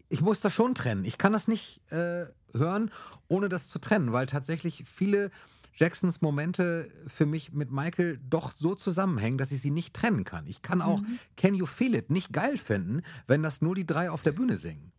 [0.10, 1.06] ich muss das schon trennen.
[1.06, 2.92] Ich kann das nicht äh, hören,
[3.28, 5.32] ohne das zu trennen, weil tatsächlich viele
[5.80, 10.46] Jacksons Momente für mich mit Michael doch so zusammenhängen, dass ich sie nicht trennen kann.
[10.46, 11.02] Ich kann auch
[11.38, 14.58] Can You Feel It nicht geil finden, wenn das nur die drei auf der Bühne
[14.58, 14.92] singen.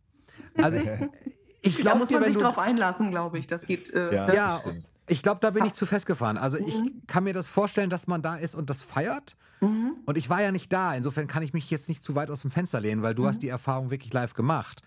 [0.57, 0.79] Also
[1.63, 3.47] ich Da glaube muss dir, man wenn sich du drauf einlassen, glaube ich.
[3.47, 3.93] Das geht.
[3.93, 4.27] Äh, Ja.
[4.27, 4.63] das, ja,
[5.07, 6.39] ich glaube, da bin ich zu festgefahren.
[6.39, 7.03] Also ich Mhm.
[7.07, 9.37] kann mir das vorstellen, dass man da ist und das feiert.
[9.61, 9.97] Mhm.
[10.07, 10.95] Und ich war ja nicht da.
[10.95, 13.27] Insofern kann ich mich jetzt nicht zu weit aus dem Fenster lehnen, weil du Mhm.
[13.27, 14.81] hast die Erfahrung wirklich live gemacht.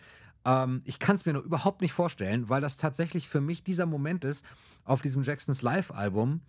[0.45, 3.85] Ähm, ich kann es mir nur überhaupt nicht vorstellen, weil das tatsächlich für mich dieser
[3.85, 4.43] Moment ist
[4.85, 6.41] auf diesem Jacksons Live-Album,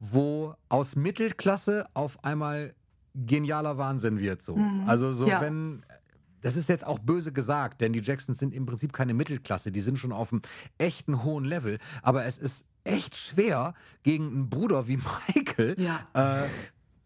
[0.00, 2.74] wo aus Mittelklasse auf einmal
[3.14, 4.42] genialer Wahnsinn wird.
[4.42, 4.58] So.
[4.86, 5.30] Also so, Mhm.
[5.30, 5.40] Ja.
[5.40, 5.82] wenn
[6.42, 9.80] das ist jetzt auch böse gesagt, denn die Jacksons sind im Prinzip keine Mittelklasse, die
[9.80, 10.42] sind schon auf einem
[10.78, 13.74] echten hohen Level, aber es ist echt schwer
[14.04, 14.98] gegen einen Bruder wie
[15.34, 15.74] Michael.
[15.80, 16.06] Ja.
[16.12, 16.46] Äh,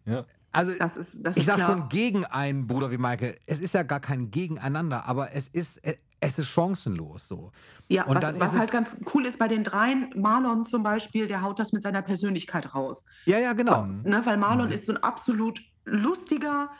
[0.04, 0.24] Ja.
[0.52, 1.70] also Das ist, das ich ist sag klar.
[1.70, 3.36] schon gegen einen Bruder wie Michael.
[3.46, 5.80] Es ist ja gar kein Gegeneinander, aber es ist
[6.20, 7.50] es ist chancenlos so.
[7.88, 11.26] Ja, Und was, dann was halt ganz cool ist bei den dreien, Marlon zum Beispiel,
[11.26, 13.04] der haut das mit seiner Persönlichkeit raus.
[13.24, 13.84] Ja, ja, genau.
[13.86, 16.70] Ne, weil Marlon ist so ein absolut lustiger,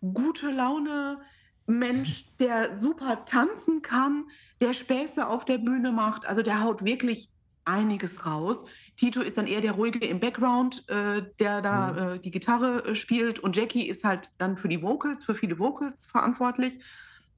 [0.00, 1.18] gute Laune
[1.66, 4.24] Mensch, der super tanzen kann,
[4.60, 6.26] der Späße auf der Bühne macht.
[6.26, 7.30] Also der haut wirklich
[7.64, 8.56] einiges raus.
[8.96, 12.94] Tito ist dann eher der ruhige im Background, äh, der da äh, die Gitarre äh,
[12.94, 13.38] spielt.
[13.38, 16.78] Und Jackie ist halt dann für die Vocals, für viele Vocals verantwortlich.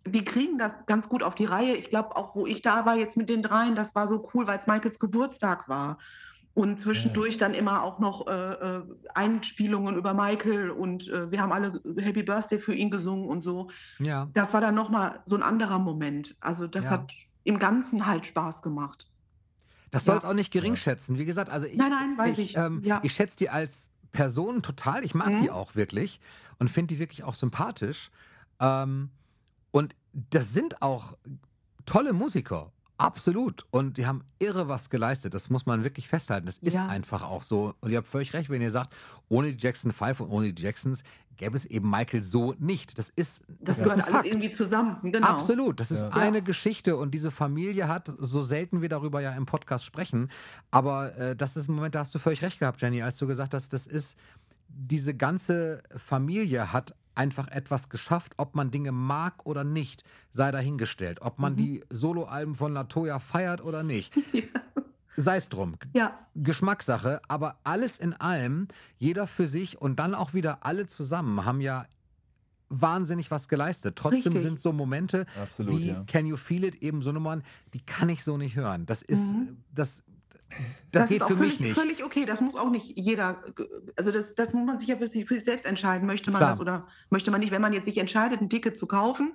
[0.07, 1.77] Die kriegen das ganz gut auf die Reihe.
[1.77, 4.47] Ich glaube, auch wo ich da war jetzt mit den dreien, das war so cool,
[4.47, 5.99] weil es Michaels Geburtstag war.
[6.55, 8.83] Und zwischendurch dann immer auch noch äh, äh,
[9.15, 13.70] Einspielungen über Michael und äh, wir haben alle Happy Birthday für ihn gesungen und so.
[14.01, 14.29] Ja.
[14.35, 16.37] Das war dann nochmal so ein anderer Moment.
[16.41, 16.91] Also das Ja.
[16.91, 17.11] hat
[17.45, 19.07] im Ganzen halt Spaß gemacht.
[19.93, 20.12] Das Ja.
[20.12, 21.16] soll es auch nicht gering schätzen.
[21.16, 22.55] Wie gesagt, also ich, Nein, nein, weiß ich.
[22.57, 23.01] Ähm, Ja.
[23.03, 25.05] Ich schätze die als Person total.
[25.05, 25.43] Ich mag Mhm.
[25.43, 26.20] die auch wirklich
[26.59, 28.11] und finde die wirklich auch sympathisch.
[28.61, 29.09] Ähm,
[29.73, 31.16] und das sind auch
[31.86, 32.70] tolle Musiker.
[32.99, 33.66] Absolut.
[33.73, 35.35] Und die haben irre was geleistet.
[35.35, 36.47] Das muss man wirklich festhalten.
[36.47, 36.86] Das ist Ja.
[36.86, 37.74] einfach auch so.
[37.81, 38.93] Und ihr habt völlig recht, wenn ihr sagt,
[39.28, 41.03] ohne die Jackson 5 und ohne die Jacksons
[41.36, 42.97] gäbe es eben Michael so nicht.
[42.99, 44.27] Das ist, Das das ist gehört ein alles Fakt.
[44.27, 44.99] irgendwie zusammen.
[45.11, 45.27] Genau.
[45.27, 46.09] Absolut, das ist Ja.
[46.11, 50.31] eine Geschichte und diese Familie hat, so selten wir darüber ja im Podcast sprechen,
[50.70, 53.27] aber äh, das ist ein Moment, da hast du völlig recht gehabt, Jenny, als du
[53.27, 54.15] gesagt hast, das ist,
[54.69, 61.20] diese ganze Familie hat einfach etwas geschafft, ob man Dinge mag oder nicht, sei dahingestellt.
[61.22, 64.12] Ob man die Soloalben von Latoya feiert oder nicht.
[65.14, 65.74] Sei es drum.
[65.93, 68.66] Ja, Geschmackssache, aber alles in allem,
[68.97, 71.84] jeder für sich und dann auch wieder alle zusammen haben ja
[72.70, 73.97] wahnsinnig was geleistet.
[73.97, 74.43] Trotzdem Richtig.
[74.43, 76.05] sind so Momente Absolut, wie ja.
[76.06, 77.43] Can You Feel It eben so Nummern,
[77.74, 78.86] die kann ich so nicht hören.
[78.86, 79.59] Das ist Mhm.
[79.74, 80.02] das
[80.91, 81.79] das, ist geht auch für völlig, mich nicht.
[81.79, 83.43] Völlig okay, das muss auch nicht jeder,
[83.97, 86.41] also das, das muss man sich ja für sich, für sich selbst entscheiden, möchte man
[86.41, 86.51] Klar.
[86.51, 87.53] das oder möchte man nicht.
[87.53, 89.33] Wenn man jetzt sich entscheidet, ein Ticket zu kaufen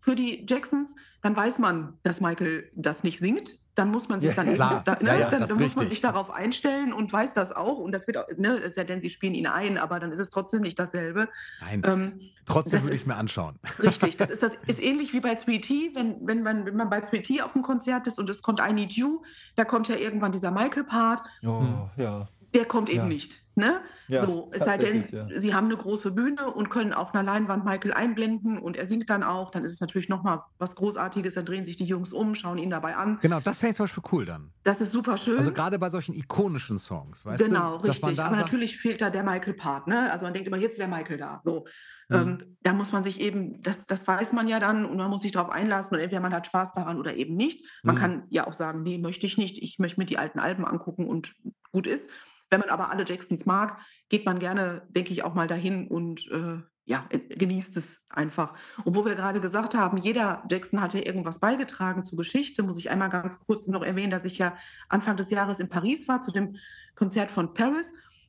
[0.00, 3.56] für die Jacksons, dann weiß man, dass Michael das nicht singt.
[3.74, 4.82] Dann muss man sich Ja, dann eben, klar.
[4.84, 7.52] da, ne, Ja, ja, dann, dann ist muss man sich darauf einstellen und weiß das
[7.52, 7.78] auch.
[7.78, 10.18] Und das wird auch, ne, es sei denn, sie spielen ihn ein, aber dann ist
[10.18, 11.28] es trotzdem nicht dasselbe.
[11.62, 13.58] Nein, Ähm, trotzdem das würde ich ist- es mir anschauen.
[13.78, 16.90] Richtig, das ist, das ist ähnlich wie bei Sweet Tea, wenn, wenn, man, wenn man
[16.90, 19.22] bei Sweet Tea auf dem Konzert ist und es kommt I Need You,
[19.56, 21.74] da kommt ja irgendwann dieser Michael-Part, Oh, Hm.
[21.96, 22.28] ja.
[22.54, 23.04] der kommt eben Ja.
[23.06, 23.41] nicht.
[23.54, 23.82] Ne?
[24.08, 25.26] Ja, so, es sei denn, ja.
[25.38, 29.10] sie haben eine große Bühne und können auf einer Leinwand Michael einblenden und er singt
[29.10, 32.34] dann auch, dann ist es natürlich nochmal was Großartiges, dann drehen sich die Jungs um,
[32.34, 33.18] schauen ihn dabei an.
[33.20, 34.52] Genau, das fände ich zum Beispiel cool dann.
[34.64, 35.36] Das ist super schön.
[35.38, 37.82] Also gerade bei solchen ikonischen Songs, weißt genau, du?
[37.82, 38.16] Man richtig.
[38.16, 39.86] da Aber sagt, natürlich fehlt da der Michael-Part.
[39.86, 40.10] Ne?
[40.10, 41.42] Also man denkt immer, jetzt wäre Michael da.
[41.44, 41.66] So.
[42.08, 42.16] Mhm.
[42.16, 45.22] Ähm, da muss man sich eben, das, das weiß man ja dann und man muss
[45.22, 47.66] sich darauf einlassen und entweder man hat Spaß daran oder eben nicht.
[47.82, 47.98] Man Mhm.
[48.00, 49.62] kann ja auch sagen, nee, möchte ich nicht.
[49.62, 51.34] Ich möchte mir die alten Alben angucken und
[51.70, 52.08] gut ist.
[52.52, 53.78] Wenn man aber alle Jacksons mag,
[54.10, 58.54] geht man gerne, denke ich, auch mal dahin und äh, ja, äh, genießt es einfach.
[58.84, 62.90] Und wo wir gerade gesagt haben, jeder Jackson hatte irgendwas beigetragen zur Geschichte, muss ich
[62.90, 64.56] einmal ganz kurz noch erwähnen, dass ich ja
[64.90, 66.56] Anfang des Jahres in Paris war zu dem
[66.94, 67.86] Konzert von Paris.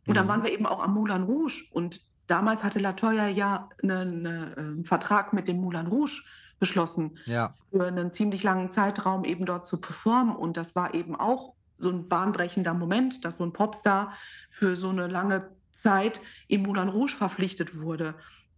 [0.07, 0.29] Und dann Mhm.
[0.29, 1.65] waren wir eben auch am Moulin Rouge.
[1.71, 4.25] Und damals hatte Latoya ja einen
[4.57, 6.21] ähm, Vertrag mit dem Moulin Rouge
[6.61, 10.35] geschlossen, ja, für einen ziemlich langen Zeitraum eben dort zu performen.
[10.35, 14.13] Und das war eben auch so ein bahnbrechender Moment, dass so ein Popstar
[14.49, 18.15] für so eine lange Zeit im Moulin Rouge verpflichtet wurde.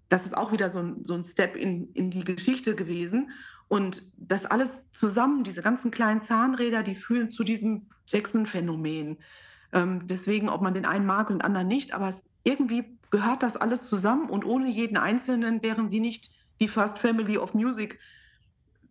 [0.09, 3.31] Das ist auch wieder so ein, so ein Step in, in die Geschichte gewesen.
[3.67, 9.17] Und das alles zusammen, diese ganzen kleinen Zahnräder, die fühlen zu diesem Jackson-Phänomen.
[9.73, 13.41] Ähm, deswegen, ob man den einen mag und den anderen nicht, aber es, irgendwie gehört
[13.41, 16.31] das alles zusammen und ohne jeden Einzelnen wären sie nicht
[16.61, 17.99] die First Family of Music,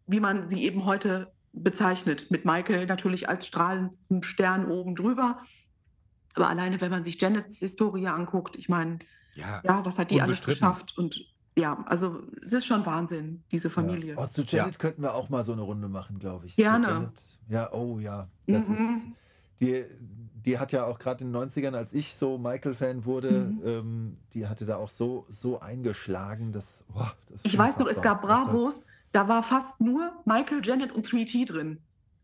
[0.07, 2.31] wie man sie eben heute bezeichnet.
[2.31, 5.39] Mit Michael natürlich als strahlenden Stern oben drüber.
[6.35, 8.99] Aber alleine, wenn man sich Janets Historie anguckt, ich meine,
[9.35, 10.97] ja, ja, was hat die alles geschafft?
[10.99, 11.25] Und
[11.57, 14.15] ja, also es ist schon Wahnsinn, diese Familie.
[14.15, 14.21] Ja.
[14.21, 16.57] Oh, zu Janet könnten wir auch mal so eine Runde machen, glaube ich.
[16.57, 17.13] Gerne.
[17.49, 18.29] Ja, oh ja.
[18.49, 18.75] Das Mhm.
[18.75, 19.07] ist,
[19.61, 19.85] die,
[20.45, 23.61] die hat ja auch gerade in den 90ern, als ich so Michael-Fan wurde, Mhm.
[23.65, 26.85] ähm, die hatte da auch so, so eingeschlagen, dass.
[26.93, 28.85] Oh, das Ich weiß noch, es gab Bravos,
[29.15, 31.79] da war fast nur Michael, Janet und 3T drin.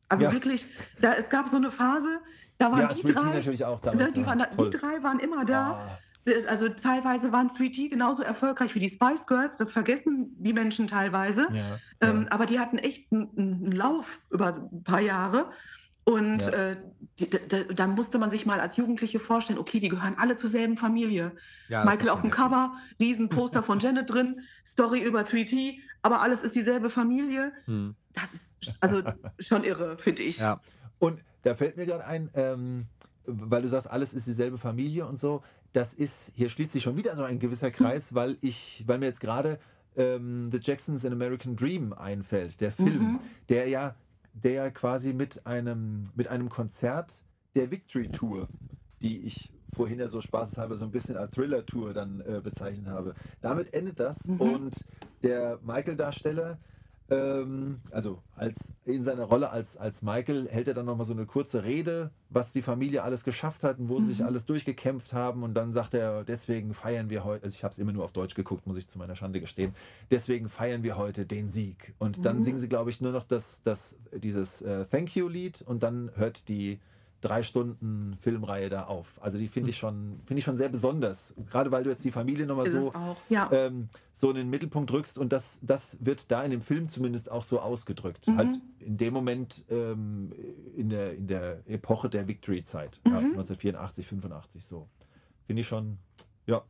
[0.09, 0.33] Also Ja.
[0.33, 0.67] wirklich,
[1.01, 2.19] da, es gab so eine Phase,
[2.59, 3.35] da waren Ja, die 3T drei.
[3.37, 4.12] natürlich auch damals.
[4.12, 5.71] die, waren, da- die drei waren immer da.
[5.71, 5.99] Ah,
[6.49, 9.57] Also teilweise waren 3T genauso erfolgreich wie die Spice Girls.
[9.57, 11.47] Das vergessen die Menschen teilweise.
[11.53, 15.51] ja, Ähm, aber die hatten echt einen, einen Lauf über ein paar Jahre.
[16.05, 16.77] Und äh,
[17.21, 20.51] die, da, dann musste man sich mal als Jugendliche vorstellen, okay, die gehören alle zur
[20.51, 21.33] selben Familie.
[21.69, 22.31] Michael auf dem.
[22.33, 27.52] Cover, Riesenposter von Janet drin, Story über 3T, aber alles ist dieselbe Familie.
[27.66, 27.94] Hm.
[28.14, 29.02] Das ist also
[29.39, 30.39] schon irre, finde ich.
[30.39, 30.60] Ja,
[30.98, 32.86] Und da fällt mir gerade ein, ähm,
[33.27, 35.43] weil du sagst, alles ist dieselbe Familie und so.
[35.72, 39.06] Das ist, hier schließt sich schon wieder so ein gewisser Kreis, weil ich, weil mir
[39.06, 39.59] jetzt gerade
[39.97, 43.18] ähm, The Jacksons in American Dream einfällt, der Film, Mhm.
[43.48, 43.94] der ja,
[44.32, 47.22] der ja quasi mit einem, mit einem Konzert
[47.55, 48.48] der Victory Tour,
[49.02, 53.14] die ich vorhin ja so spaßeshalber so ein bisschen als Thriller-Tour dann äh, bezeichnet habe.
[53.40, 54.40] Damit endet das Mhm.
[54.40, 54.84] und
[55.22, 56.59] der Michael-Darsteller
[57.10, 61.26] ähm, also als in seiner Rolle als, als Michael hält er dann nochmal so eine
[61.26, 65.42] kurze Rede, was die Familie alles geschafft hat und wo sie sich alles durchgekämpft haben.
[65.42, 68.12] Und dann sagt er, deswegen feiern wir heute, also ich habe es immer nur auf
[68.12, 69.74] Deutsch geguckt, muss ich zu meiner Schande gestehen,
[70.10, 71.94] deswegen feiern wir heute den Sieg.
[71.98, 75.82] Und dann singen sie, glaube ich, nur noch das, das, dieses äh, Thank You-Lied und
[75.82, 76.78] dann hört die
[77.20, 79.18] drei Stunden Filmreihe da auf.
[79.20, 81.34] Also die finde ich schon, finde ich schon sehr besonders.
[81.51, 82.92] Gerade weil du jetzt die Familie nochmal so.
[83.28, 83.48] Ja.
[83.52, 87.30] ähm, so in den Mittelpunkt drückst und das, das wird da in dem Film zumindest
[87.30, 88.26] auch so ausgedrückt.
[88.28, 88.36] Mhm.
[88.38, 90.32] Halt in dem Moment ähm,
[90.76, 93.32] in, der, in der Epoche der Victory-Zeit, ja, Mhm.
[93.32, 94.88] 1984, 85 so.
[95.47, 95.98] Finde ich schon,
[96.47, 96.62] ja.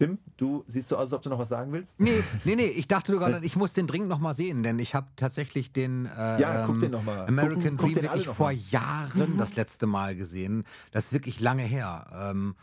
[0.00, 2.00] Tim, du siehst so aus, als ob du noch was sagen willst?
[2.00, 5.08] Nee, nee, nee, ich dachte sogar, ich muss den dringend nochmal sehen, denn ich habe
[5.14, 7.26] tatsächlich den äh, Ja, guck ähm, den noch mal.
[7.26, 8.54] American guck Dream den alle wirklich vor mal.
[8.70, 10.64] Jahren das letzte Mal gesehen.
[10.90, 12.06] Das ist wirklich lange her.
[12.14, 12.56] Ähm,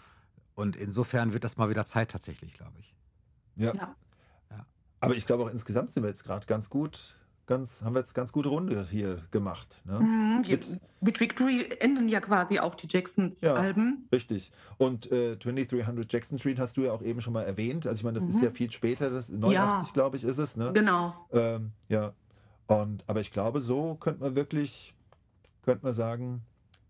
[0.55, 2.95] und insofern wird das mal wieder Zeit tatsächlich, glaube ich.
[3.55, 3.75] Ja.
[3.75, 3.95] Ja.
[4.99, 7.15] Aber ich glaube auch insgesamt sind wir jetzt gerade ganz gut,
[7.47, 9.77] ganz, haben wir jetzt ganz gute Runde hier gemacht.
[9.85, 9.99] Ne?
[9.99, 12.99] Mhm, Mit- mit Victory enden ja quasi auch die Ja.
[12.99, 14.07] Jacksons-Alben.
[14.11, 14.51] Richtig.
[14.77, 17.87] Und äh, 2300 Jackson Street hast du ja auch eben schon mal erwähnt.
[17.87, 18.43] Also ich meine, das ist Mhm.
[18.43, 20.57] ja viel später, das 89, glaube ich, ist es.
[20.57, 20.71] Ne?
[20.73, 21.13] Genau.
[21.31, 22.13] Ähm, ja.
[22.67, 24.93] Und aber ich glaube, so könnte man wirklich,
[25.63, 26.41] könnte man sagen,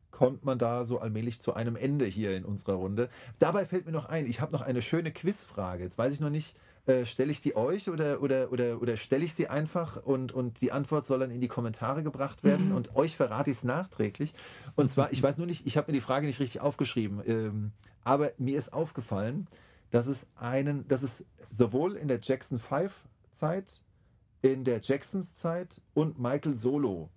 [0.09, 3.09] kommt man da so allmählich zu einem Ende hier in unserer Runde.
[3.37, 5.83] Dabei fällt mir noch ein, ich habe noch eine schöne Quizfrage.
[5.83, 6.57] Jetzt weiß ich noch nicht,
[6.87, 10.61] Äh, stelle ich die euch oder, oder, oder, oder stelle ich sie einfach und, und
[10.61, 12.75] die Antwort soll dann in die Kommentare gebracht werden Mhm.
[12.75, 14.33] und euch verrate ich es nachträglich.
[14.75, 17.71] Und zwar, ich weiß nur nicht, ich habe mir die Frage nicht richtig aufgeschrieben, ähm,
[18.05, 19.47] aber mir ist aufgefallen,
[19.91, 23.81] dass es einen, dass es sowohl in der Jackson 5 Zeit,
[24.41, 27.09] in der Jacksons Zeit und Michael Solo,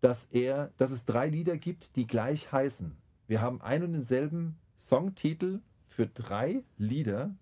[0.00, 2.96] dass er, dass es drei Lieder gibt, die gleich heißen.
[3.26, 7.34] Wir haben einen und denselben Songtitel für drei Lieder.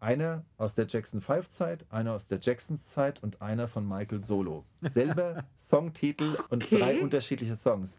[0.00, 4.22] Einer aus der Jackson 5 Zeit, einer aus der Jacksons Zeit und einer von Michael
[4.22, 4.64] Solo.
[4.80, 6.78] Selber Songtitel und Okay.
[6.78, 7.98] drei unterschiedliche Songs.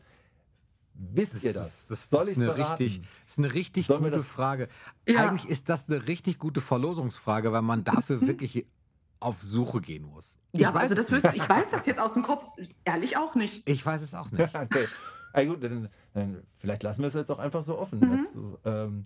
[0.93, 1.87] Wisst ihr das?
[1.87, 2.83] Soll ich es verraten?
[2.83, 4.67] richtig, das ist eine richtig Sollen gute das- Frage.
[5.07, 5.27] Ja.
[5.29, 8.65] Eigentlich ist das eine richtig gute Verlosungsfrage, weil man dafür wirklich
[9.21, 10.37] auf Suche gehen muss.
[10.53, 12.43] Ich Ja, also das wüsste, ich weiß das jetzt aus dem Kopf
[12.85, 13.67] ehrlich auch nicht.
[13.69, 14.53] Ich weiß es auch nicht.
[14.55, 14.87] okay.
[15.33, 17.99] Ah, gut, dann, dann vielleicht lassen wir es jetzt auch einfach so offen.
[17.99, 18.13] Mhm.
[18.17, 19.03] Jetzt, ähm,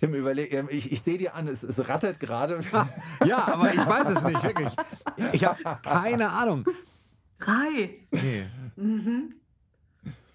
[0.00, 2.60] Tim, überleg, ähm, ich, ich sehe dir an, es, es rattert gerade.
[3.26, 4.68] Ja, aber ich weiß es nicht, wirklich.
[5.32, 6.64] Ich habe keine Ahnung.
[7.38, 7.98] Drei.
[8.10, 8.46] Nee.
[8.76, 9.34] Mhm.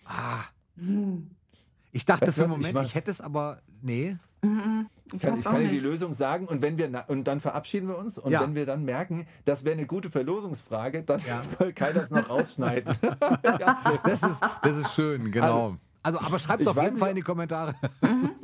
[0.05, 0.41] Ah,
[0.77, 1.31] Hm.
[1.91, 3.61] ich dachte Weißt für einen ich Moment, mach- ich, hätte es aber.
[3.81, 4.17] Nee.
[4.43, 4.87] Mhm.
[5.13, 5.79] Ich kann, ich kann dir die.
[5.79, 8.41] Lösung sagen und wenn wir und dann verabschieden wir uns und Ja.
[8.41, 11.41] wenn wir dann merken, das wäre eine gute Verlosungsfrage, dann Ja.
[11.57, 12.95] soll Kai das noch rausschneiden.
[13.43, 15.65] ja, Das ist, das ist schön, genau.
[15.65, 15.77] Also,
[16.13, 17.75] aber schreibt es auf jeden Fall in die Kommentare.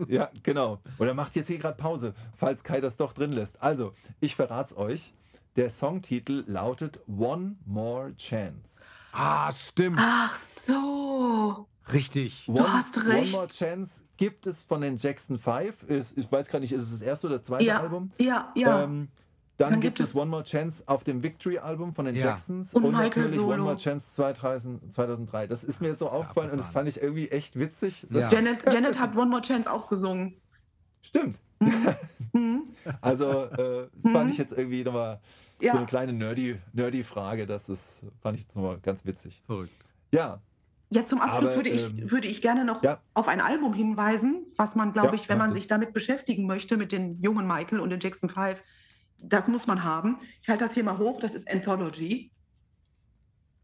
[0.07, 0.79] ja, genau.
[0.97, 3.61] Oder macht jetzt hier gerade Pause, falls Kai das doch drin lässt.
[3.61, 5.13] Also, ich verrat's euch.
[5.57, 8.83] Der Songtitel lautet One More Chance.
[9.11, 9.99] Ah, stimmt.
[10.01, 11.67] Ach so.
[11.91, 12.47] Richtig.
[12.47, 13.31] One, hast One recht.
[13.33, 15.83] More Chance gibt es von den Jackson 5.
[15.83, 18.09] Ist, ich weiß gar nicht, ist es das erste oder das zweite Ja, Album?
[18.19, 18.83] ja, ja.
[18.83, 19.09] Ähm,
[19.61, 22.27] dann, Dann gibt gibt es One More Chance auf dem Victory-Album von den Ja.
[22.27, 23.63] Jacksons Und und, natürlich One Solo.
[23.63, 25.47] More Chance 2000, 2003.
[25.47, 28.07] Das ist mir jetzt so aufgefallen und das fand ich irgendwie echt witzig.
[28.09, 28.31] Ja.
[28.31, 30.35] Janet, Janet hat One More Chance auch gesungen.
[31.01, 31.37] Stimmt.
[31.59, 31.77] Mhm.
[33.01, 35.19] Also äh, fand ich jetzt irgendwie nochmal
[35.59, 35.73] Ja.
[35.73, 37.45] so eine kleine nerdy, nerdy Frage.
[37.45, 39.43] Das ist, fand ich jetzt nochmal ganz witzig.
[39.45, 39.71] Verrückt.
[40.11, 40.41] Ja,
[40.89, 42.99] Ja, zum Abschluss Aber, würde, ich, ähm, würde ich gerne noch ja.
[43.13, 46.75] auf ein Album hinweisen, was man, glaube Ja, ich, wenn man sich damit beschäftigen möchte,
[46.77, 48.59] mit den jungen Michael und den Jackson 5,
[49.21, 50.19] das muss man haben.
[50.41, 52.31] Ich halte das hier mal hoch, das ist Anthology.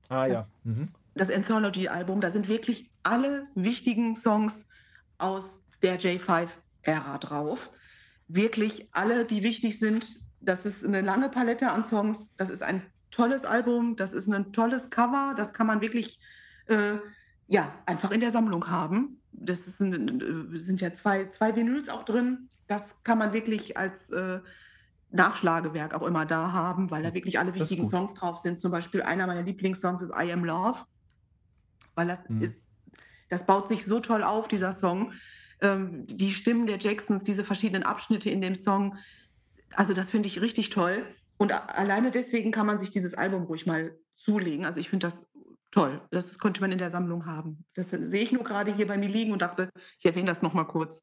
[0.10, 0.48] ah ja.
[0.64, 0.90] Mhm.
[1.16, 4.66] Das Anthology-Album, da sind wirklich alle wichtigen Songs
[5.18, 7.72] aus der J5-Ära drauf.
[8.28, 10.20] Wirklich alle, die wichtig sind.
[10.42, 12.32] Das ist eine lange Palette an Songs.
[12.38, 13.96] Das ist ein tolles Album.
[13.96, 15.34] Das ist ein tolles Cover.
[15.36, 16.20] Das kann man wirklich
[16.68, 16.98] äh,
[17.48, 19.20] ja, einfach in der Sammlung haben.
[19.32, 22.50] Das ein, äh, sind ja zwei, zwei Vinyls auch drin.
[22.68, 24.40] Das kann man wirklich als äh,
[25.10, 27.90] Nachschlagewerk auch immer da haben, weil da wirklich alle Das wichtigen.
[27.90, 28.60] Songs drauf sind.
[28.60, 30.80] Zum Beispiel einer meiner Lieblingssongs ist I Am Love,
[31.96, 32.42] weil das Mhm.
[32.42, 32.62] ist,
[33.30, 35.14] das baut sich so toll auf, dieser Song.
[35.62, 38.98] Ähm, die Stimmen der Jacksons, diese verschiedenen Abschnitte in dem Song,
[39.76, 41.06] also das finde ich richtig toll.
[41.38, 44.66] Und alleine deswegen kann man sich dieses Album ruhig mal zulegen.
[44.66, 45.24] Also ich finde das
[45.72, 46.02] toll.
[46.12, 47.66] Das könnte man in der Sammlung haben.
[47.76, 49.70] Das sehe ich nur gerade hier bei mir liegen und dachte,
[50.00, 51.00] ich erwähne das nochmal kurz.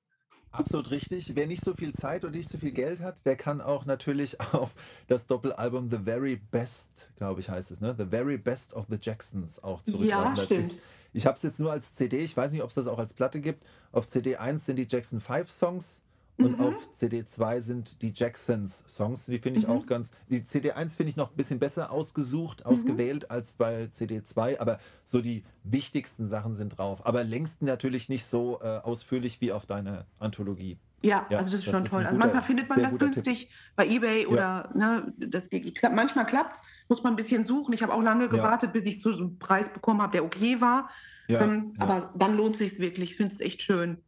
[0.55, 1.35] Absolut richtig.
[1.35, 4.41] Wer nicht so viel Zeit und nicht so viel Geld hat, der kann auch natürlich
[4.53, 4.71] auf
[5.09, 7.95] das Doppelalbum The Very Best, glaube ich, heißt es, ne?
[7.99, 10.37] The Very Best of the Jacksons auch zurückgreifen.
[10.37, 10.61] Ja, stimmt.
[10.61, 10.79] Ist,
[11.13, 13.13] ich habe es jetzt nur als CD, ich weiß nicht, ob es das auch als
[13.15, 13.65] Platte gibt.
[13.91, 16.03] Auf CD 1 sind die Jackson 5 Songs
[16.37, 16.65] und Mhm.
[16.65, 19.27] auf CD 2 sind die Jacksons Songs.
[19.27, 19.73] Die finde ich Mhm.
[19.73, 20.11] auch ganz.
[20.29, 24.61] Die CD 1 finde ich noch ein bisschen besser ausgesucht, ausgewählt als bei CD 2,
[24.61, 27.07] aber so die wichtigsten Sachen sind drauf.
[27.07, 30.79] Aber längst natürlich nicht so äh, ausführlich wie auf deiner Anthologie.
[31.03, 32.01] Ja, Ja, also das ist das schon ist toll.
[32.05, 33.25] Also guter- manchmal findet man das guter Tipp.
[33.25, 36.59] günstig bei eBay oder ne, das klappt, manchmal klappt
[36.89, 37.73] muss man ein bisschen suchen.
[37.75, 40.91] Ich habe auch lange gewartet, bis ich so einen Preis bekommen habe, der okay war.
[41.29, 41.83] Ja, ähm, ja.
[41.83, 43.13] Aber dann lohnt sich wirklich.
[43.13, 43.99] Ich finde es echt schön.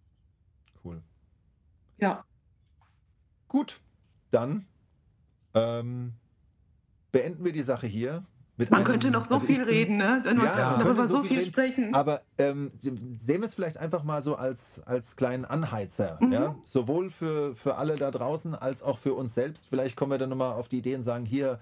[0.84, 1.02] Cool.
[1.98, 2.24] Ja.
[3.48, 3.80] Gut,
[4.30, 4.66] dann
[5.54, 6.12] ähm,
[7.12, 8.24] beenden wir die Sache hier.
[8.58, 10.22] Mit Man einem- könnte noch so also viel reden, ne?
[10.24, 11.94] Dann Ja, man darüber so so viel reden, sprechen.
[11.94, 16.18] Aber ähm, sehen wir es vielleicht einfach mal so als, als kleinen Anheizer.
[16.20, 16.32] Mhm.
[16.32, 16.56] Ja?
[16.64, 19.68] Sowohl für, für alle da draußen als auch für uns selbst.
[19.68, 21.60] Vielleicht kommen wir dann nochmal auf die Idee und sagen, hier,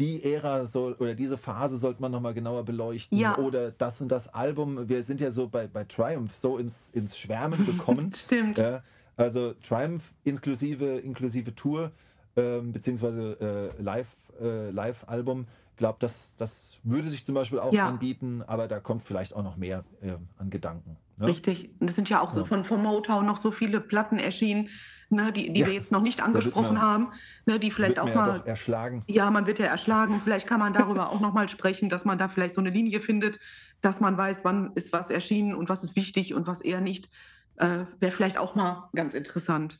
[0.00, 3.18] die Ära soll oder diese Phase sollte man nochmal genauer beleuchten.
[3.18, 3.38] Ja.
[3.38, 4.88] Oder das und das Album.
[4.88, 8.12] Wir sind ja so bei, bei Triumph so ins, ins Schwärmen gekommen.
[8.24, 8.58] Stimmt.
[8.58, 8.82] Ja,
[9.22, 11.92] also Triumph inklusive, inklusive Tour,
[12.36, 14.08] ähm, beziehungsweise äh, Live,
[14.40, 15.46] äh, Live-Album.
[15.72, 17.88] Ich glaube, das, das würde sich zum Beispiel auch Ja.
[17.88, 20.96] anbieten, aber da kommt vielleicht auch noch mehr äh, an Gedanken.
[21.18, 21.26] Ne?
[21.28, 21.70] Richtig.
[21.80, 22.46] Und es sind ja auch so Ja.
[22.46, 24.68] von, von Motown noch so viele Platten erschienen,
[25.10, 27.08] ne, die, die Ja, wir jetzt noch nicht angesprochen man- haben,
[27.46, 28.38] ne, die vielleicht Wird auch mal.
[28.38, 29.02] doch erschlagen.
[29.08, 30.20] Ja, man wird ja erschlagen.
[30.22, 33.00] Vielleicht kann man darüber auch noch mal sprechen, dass man da vielleicht so eine Linie
[33.00, 33.38] findet,
[33.80, 37.08] dass man weiß, wann ist was erschienen und was ist wichtig und was eher nicht.
[37.56, 39.78] Äh, Wäre vielleicht auch mal ganz interessant.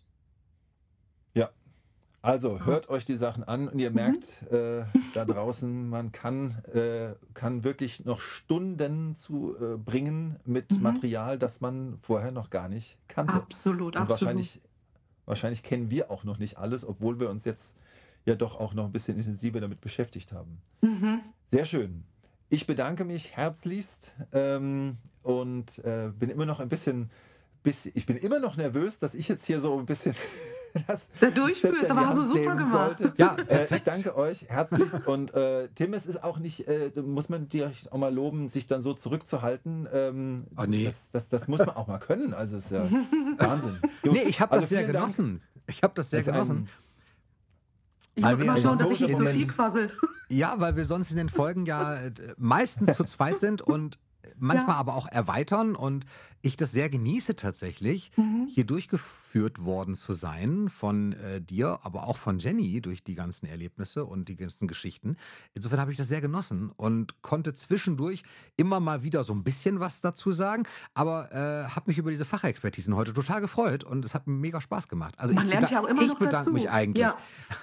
[2.24, 3.96] Also hört euch die Sachen an und ihr Mhm.
[3.96, 10.70] merkt äh, da draußen, man kann, äh, kann wirklich noch Stunden zu äh, bringen mit
[10.70, 10.82] Mhm.
[10.84, 13.34] Material, das man vorher noch gar nicht kannte.
[13.34, 14.20] Absolut, und absolut.
[14.20, 14.60] wahrscheinlich,
[15.26, 17.76] wahrscheinlich kennen wir auch noch nicht alles, obwohl wir uns jetzt
[18.24, 20.58] ja doch auch noch ein bisschen intensiver damit beschäftigt haben.
[20.80, 21.22] Mhm.
[21.46, 22.04] Sehr schön.
[22.50, 27.10] Ich bedanke mich herzlichst ähm, und äh, bin immer noch ein bisschen,
[27.62, 30.14] bisschen, ich bin immer noch nervös, dass ich jetzt hier so ein bisschen
[30.86, 32.98] das Da durchführst, aber hast du super gemacht.
[32.98, 33.12] sollte.
[33.18, 37.28] Ja, Äh, ich danke euch herzlichst und äh, Tim, es ist auch nicht, äh, muss
[37.28, 39.86] man dir auch mal loben, sich dann so zurückzuhalten.
[39.92, 40.84] Ähm, Oh, nee.
[40.84, 42.32] das, das, das muss man auch mal können.
[42.34, 42.88] Also es ist ja
[43.38, 43.78] Wahnsinn.
[44.02, 45.14] Gut, Nee, ich habe also das sehr vielen Dank.
[45.16, 45.42] genossen.
[45.66, 46.68] Ich habe das sehr Das genossen.
[48.14, 49.90] Ich Weil muss immer schauen, dass ich nicht zu viel quassel.
[50.28, 53.98] Ja, weil wir sonst in den Folgen ja äh, meistens zu zweit sind und
[54.36, 54.80] manchmal Ja.
[54.80, 56.04] aber auch erweitern und
[56.42, 58.46] ich das sehr genieße tatsächlich, Mhm.
[58.52, 63.46] hier durchgeführt worden zu sein von äh, dir, aber auch von Jenny durch die ganzen
[63.46, 65.16] Erlebnisse und die ganzen Geschichten.
[65.54, 68.22] Insofern habe ich das sehr genossen und konnte zwischendurch
[68.56, 70.64] immer mal wieder so ein bisschen was dazu sagen,
[70.94, 74.60] aber äh, habe mich über diese Fachexpertisen heute total gefreut und es hat mir mega
[74.60, 75.14] Spaß gemacht.
[75.18, 76.52] Also Man ich lernt ja auch immer ich noch bedanke dazu.
[76.52, 77.02] mich eigentlich.
[77.02, 77.16] Ja.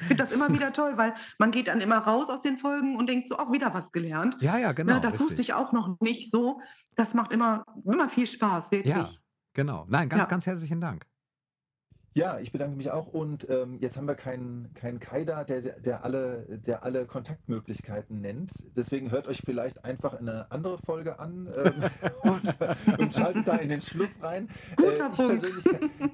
[0.00, 2.96] ich finde das immer wieder toll, weil man geht dann immer raus aus den Folgen
[2.96, 4.36] und denkt so, auch wieder was gelernt.
[4.40, 4.94] Ja, ja, genau.
[4.94, 5.26] Ne, das richtig.
[5.26, 6.60] wusste ich auch noch nicht so.
[6.96, 8.94] Das macht immer, immer viel Spaß, wirklich.
[8.94, 9.10] Ja,
[9.52, 9.86] genau.
[9.88, 10.26] Nein, ganz, Ja.
[10.26, 11.06] ganz herzlichen Dank.
[12.16, 15.60] Ja, ich bedanke mich auch und ähm, jetzt haben wir keinen keinen Kai da, der,
[15.60, 18.52] der, alle, der alle Kontaktmöglichkeiten nennt.
[18.76, 21.74] Deswegen hört euch vielleicht einfach eine andere Folge an ähm,
[22.22, 24.48] und, und schaltet da in den Schluss rein.
[24.72, 25.40] Äh, Guter ich Punkt.
[25.40, 25.64] persönlich,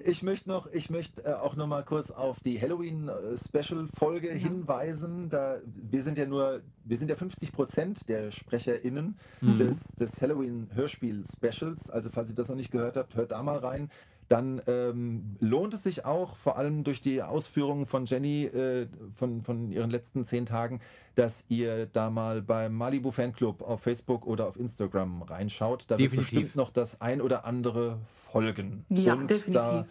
[0.03, 5.29] ich möchte noch, ich möchte äh, auch noch mal kurz auf die Halloween-Special-Folge hinweisen.
[5.29, 9.59] Da, wir sind ja nur, wir sind ja 50 Prozent der SprecherInnen Mhm.
[9.59, 11.91] des, des Halloween-Hörspiel-Specials.
[11.91, 13.91] Also falls ihr das noch nicht gehört habt, hört da mal rein.
[14.31, 18.87] Dann ähm, lohnt es sich auch, vor allem durch die Ausführungen von Jenny äh,
[19.17, 20.79] von, von ihren letzten zehn Tagen,
[21.17, 25.87] dass ihr da mal beim Malibu Fanclub auf Facebook oder auf Instagram reinschaut.
[25.89, 26.31] Da wird Definitiv.
[26.31, 27.99] bestimmt noch das ein oder andere
[28.31, 28.85] folgen.
[28.89, 29.53] Ja, Und definitiv.
[29.55, 29.87] da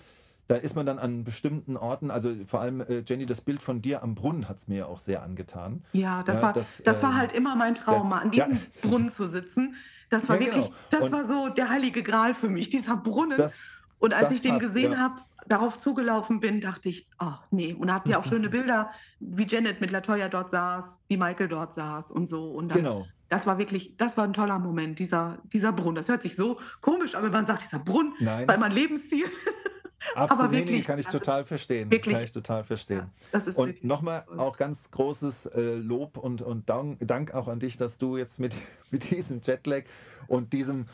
[0.48, 3.84] da ist man dann an bestimmten Orten, also vor allem äh, Jenny, das Bild von
[3.84, 5.84] dir am Brunnen hat es mir auch sehr angetan.
[5.94, 8.48] Ja, das, Ja, war, das, das, war ähm, halt immer mein Traum, das- an ja.
[8.48, 8.60] diesem
[8.90, 9.76] Brunnen zu sitzen.
[10.10, 10.76] Das war Ja, wirklich, genau.
[10.90, 13.38] das Und- war so der heilige Gral für mich, dieser Brunnen.
[13.38, 13.60] Das,
[14.00, 14.98] und als das ich den passt, gesehen ja.
[14.98, 17.74] habe, darauf zugelaufen bin, dachte ich, oh nee.
[17.74, 21.48] Und da hatten wir auch schöne Bilder, wie Janet mit Latoya dort saß, wie Michael
[21.48, 22.52] dort saß und so.
[22.52, 23.08] Und dann, genau.
[23.30, 25.96] das war wirklich, das war ein toller Moment, dieser, dieser Brunnen.
[25.96, 28.48] Das hört sich so komisch an, wenn man sagt, dieser Brunnen, Nein.
[28.48, 29.26] war mein Lebensziel.
[30.16, 31.92] Absolut, nee, nee, wirklich, kann ich ist total verstehen.
[31.92, 33.10] wirklich- kann ich total verstehen.
[33.34, 37.78] Ja, Und nochmal auch ganz großes äh, Lob und, und Dank, Dank auch an dich,
[37.78, 38.56] dass du jetzt mit,
[38.92, 39.84] mit diesem Jetlag
[40.28, 40.86] und diesem,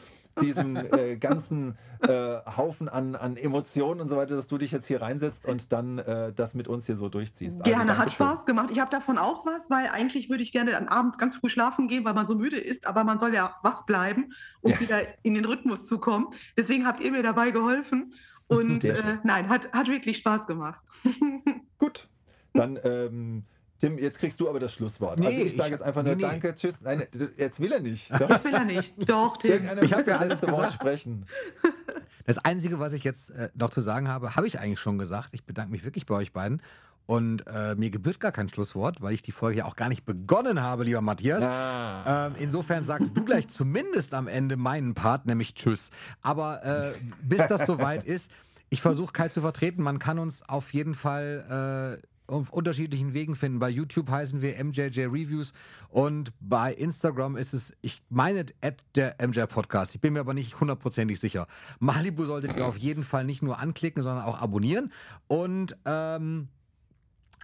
[0.41, 4.85] diesem äh, ganzen äh, Haufen an, an Emotionen und so weiter, dass du dich jetzt
[4.85, 7.61] hier reinsetzt und dann äh, das mit uns hier so durchziehst.
[7.61, 8.11] Also Gerne, hat.
[8.11, 8.69] Spaß gemacht.
[8.71, 12.05] Ich habe davon auch was, weil eigentlich würde ich gerne abends ganz früh schlafen gehen,
[12.05, 14.79] weil man so müde ist, aber man soll ja wach bleiben, um Ja.
[14.79, 16.27] wieder in den Rhythmus zu kommen.
[16.57, 18.13] Deswegen habt ihr mir dabei geholfen.
[18.47, 20.79] Und äh, nein, hat, hat wirklich Spaß gemacht.
[21.79, 22.07] Gut,
[22.53, 23.43] dann ähm,
[23.79, 25.19] Tim, jetzt kriegst du aber das Schlusswort.
[25.19, 26.29] Nee, also ich sage jetzt einfach nur nee, nee.
[26.29, 26.81] Danke, tschüss.
[26.81, 27.03] Nein,
[27.37, 28.09] jetzt will er nicht.
[28.19, 28.29] Doch.
[28.29, 28.93] Jetzt will er nicht.
[29.09, 29.51] Doch, Tim.
[29.51, 31.25] Irgendeiner Ich hab muss ja das letzte Wort sprechen.
[32.27, 35.29] Das Einzige, was ich jetzt äh, noch zu sagen habe, habe ich eigentlich schon gesagt.
[35.33, 36.59] Ich bedanke mich wirklich bei euch beiden.
[37.05, 40.05] Und äh, mir gebührt gar kein Schlusswort, weil ich die Folge ja auch gar nicht
[40.05, 41.43] begonnen habe, lieber Matthias.
[41.43, 42.27] Ah.
[42.27, 45.91] Ähm, insofern sagst du gleich zumindest am Ende meinen Part, nämlich Tschüss.
[46.23, 48.31] Aber äh, bis das soweit ist,
[48.69, 49.83] ich versuche Kai zu vertreten.
[49.83, 53.59] Man kann uns auf jeden Fall äh, auf unterschiedlichen Wegen finden.
[53.59, 55.53] Bei YouTube heißen wir MJJ Reviews
[55.89, 59.95] und bei Instagram ist es, ich meine, at der MJ Podcast.
[59.95, 61.47] Ich bin mir aber nicht hundertprozentig sicher.
[61.79, 64.91] Malibu solltet ihr auf jeden Fall nicht nur anklicken, sondern auch abonnieren.
[65.27, 66.49] Und ähm,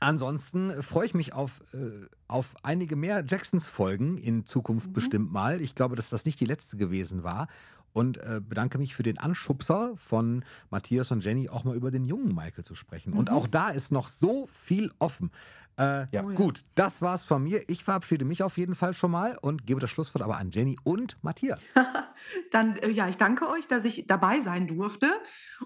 [0.03, 5.61] Ansonsten freue ich mich auf, äh, auf einige mehr Jacksons-Folgen in Zukunft bestimmt mal.
[5.61, 7.47] Ich glaube, dass das nicht die letzte gewesen war.
[7.93, 12.05] Und äh, bedanke mich für den Anschubser von Matthias und Jenny, auch mal über den
[12.05, 13.13] jungen Michael zu sprechen.
[13.13, 15.31] Und auch da ist noch so viel offen.
[15.77, 16.22] Äh, Ja.
[16.22, 17.61] Gut, das war's von mir.
[17.69, 20.77] Ich verabschiede mich auf jeden Fall schon mal und gebe das Schlusswort aber an Jenny
[20.84, 21.65] und Matthias.
[22.51, 25.11] Dann, äh, ja, ich danke euch, dass ich dabei sein durfte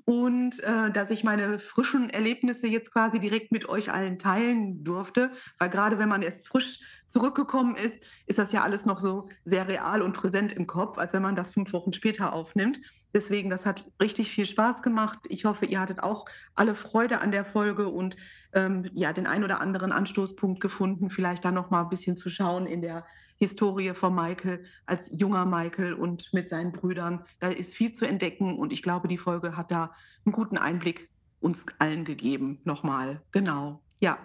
[0.05, 5.31] und äh, dass ich meine frischen Erlebnisse jetzt quasi direkt mit euch allen teilen durfte.
[5.57, 9.67] Weil gerade wenn man erst frisch zurückgekommen ist, ist das ja alles noch so sehr
[9.67, 12.79] real und präsent im Kopf, als wenn man das fünf Wochen später aufnimmt.
[13.13, 15.19] Deswegen, das hat richtig viel Spaß gemacht.
[15.29, 18.17] Ich hoffe, ihr hattet auch alle Freude an der Folge und
[18.53, 22.29] ähm, ja, den ein oder anderen Anstoßpunkt gefunden, vielleicht da noch mal ein bisschen zu
[22.29, 23.05] schauen in der
[23.37, 27.25] Historie von Michael als junger Michael und mit seinen Brüdern.
[27.39, 29.93] Da ist viel zu entdecken und ich glaube, die Folge hat da
[30.25, 31.09] einen guten Einblick
[31.39, 32.59] uns allen gegeben.
[32.63, 33.21] Nochmal.
[33.31, 33.81] Genau.
[33.99, 34.17] Ja.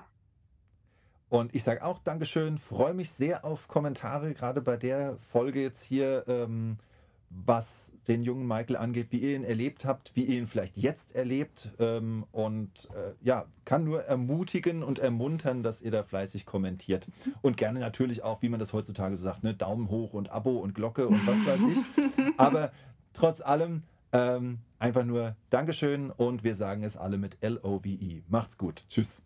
[1.31, 5.85] Und ich sage auch Dankeschön, freue mich sehr auf Kommentare, gerade bei der Folge jetzt
[5.85, 6.77] hier, ähm,
[7.31, 11.15] was den jungen Michael angeht, wie ihr ihn erlebt habt, wie ihr ihn vielleicht jetzt
[11.15, 11.71] erlebt.
[11.79, 17.07] Ähm, und äh, ja, kann nur ermutigen und ermuntern, dass ihr da fleißig kommentiert.
[17.43, 20.59] Und gerne natürlich auch, wie man das heutzutage so sagt, ne, Daumen hoch und Abo
[20.59, 22.35] und Glocke und was weiß ich.
[22.39, 22.73] Aber
[23.13, 28.23] trotz allem ähm, einfach nur Dankeschön und wir sagen es alle mit L-O-V-E.
[28.29, 28.83] Macht's gut.
[28.89, 29.23] Tschüss.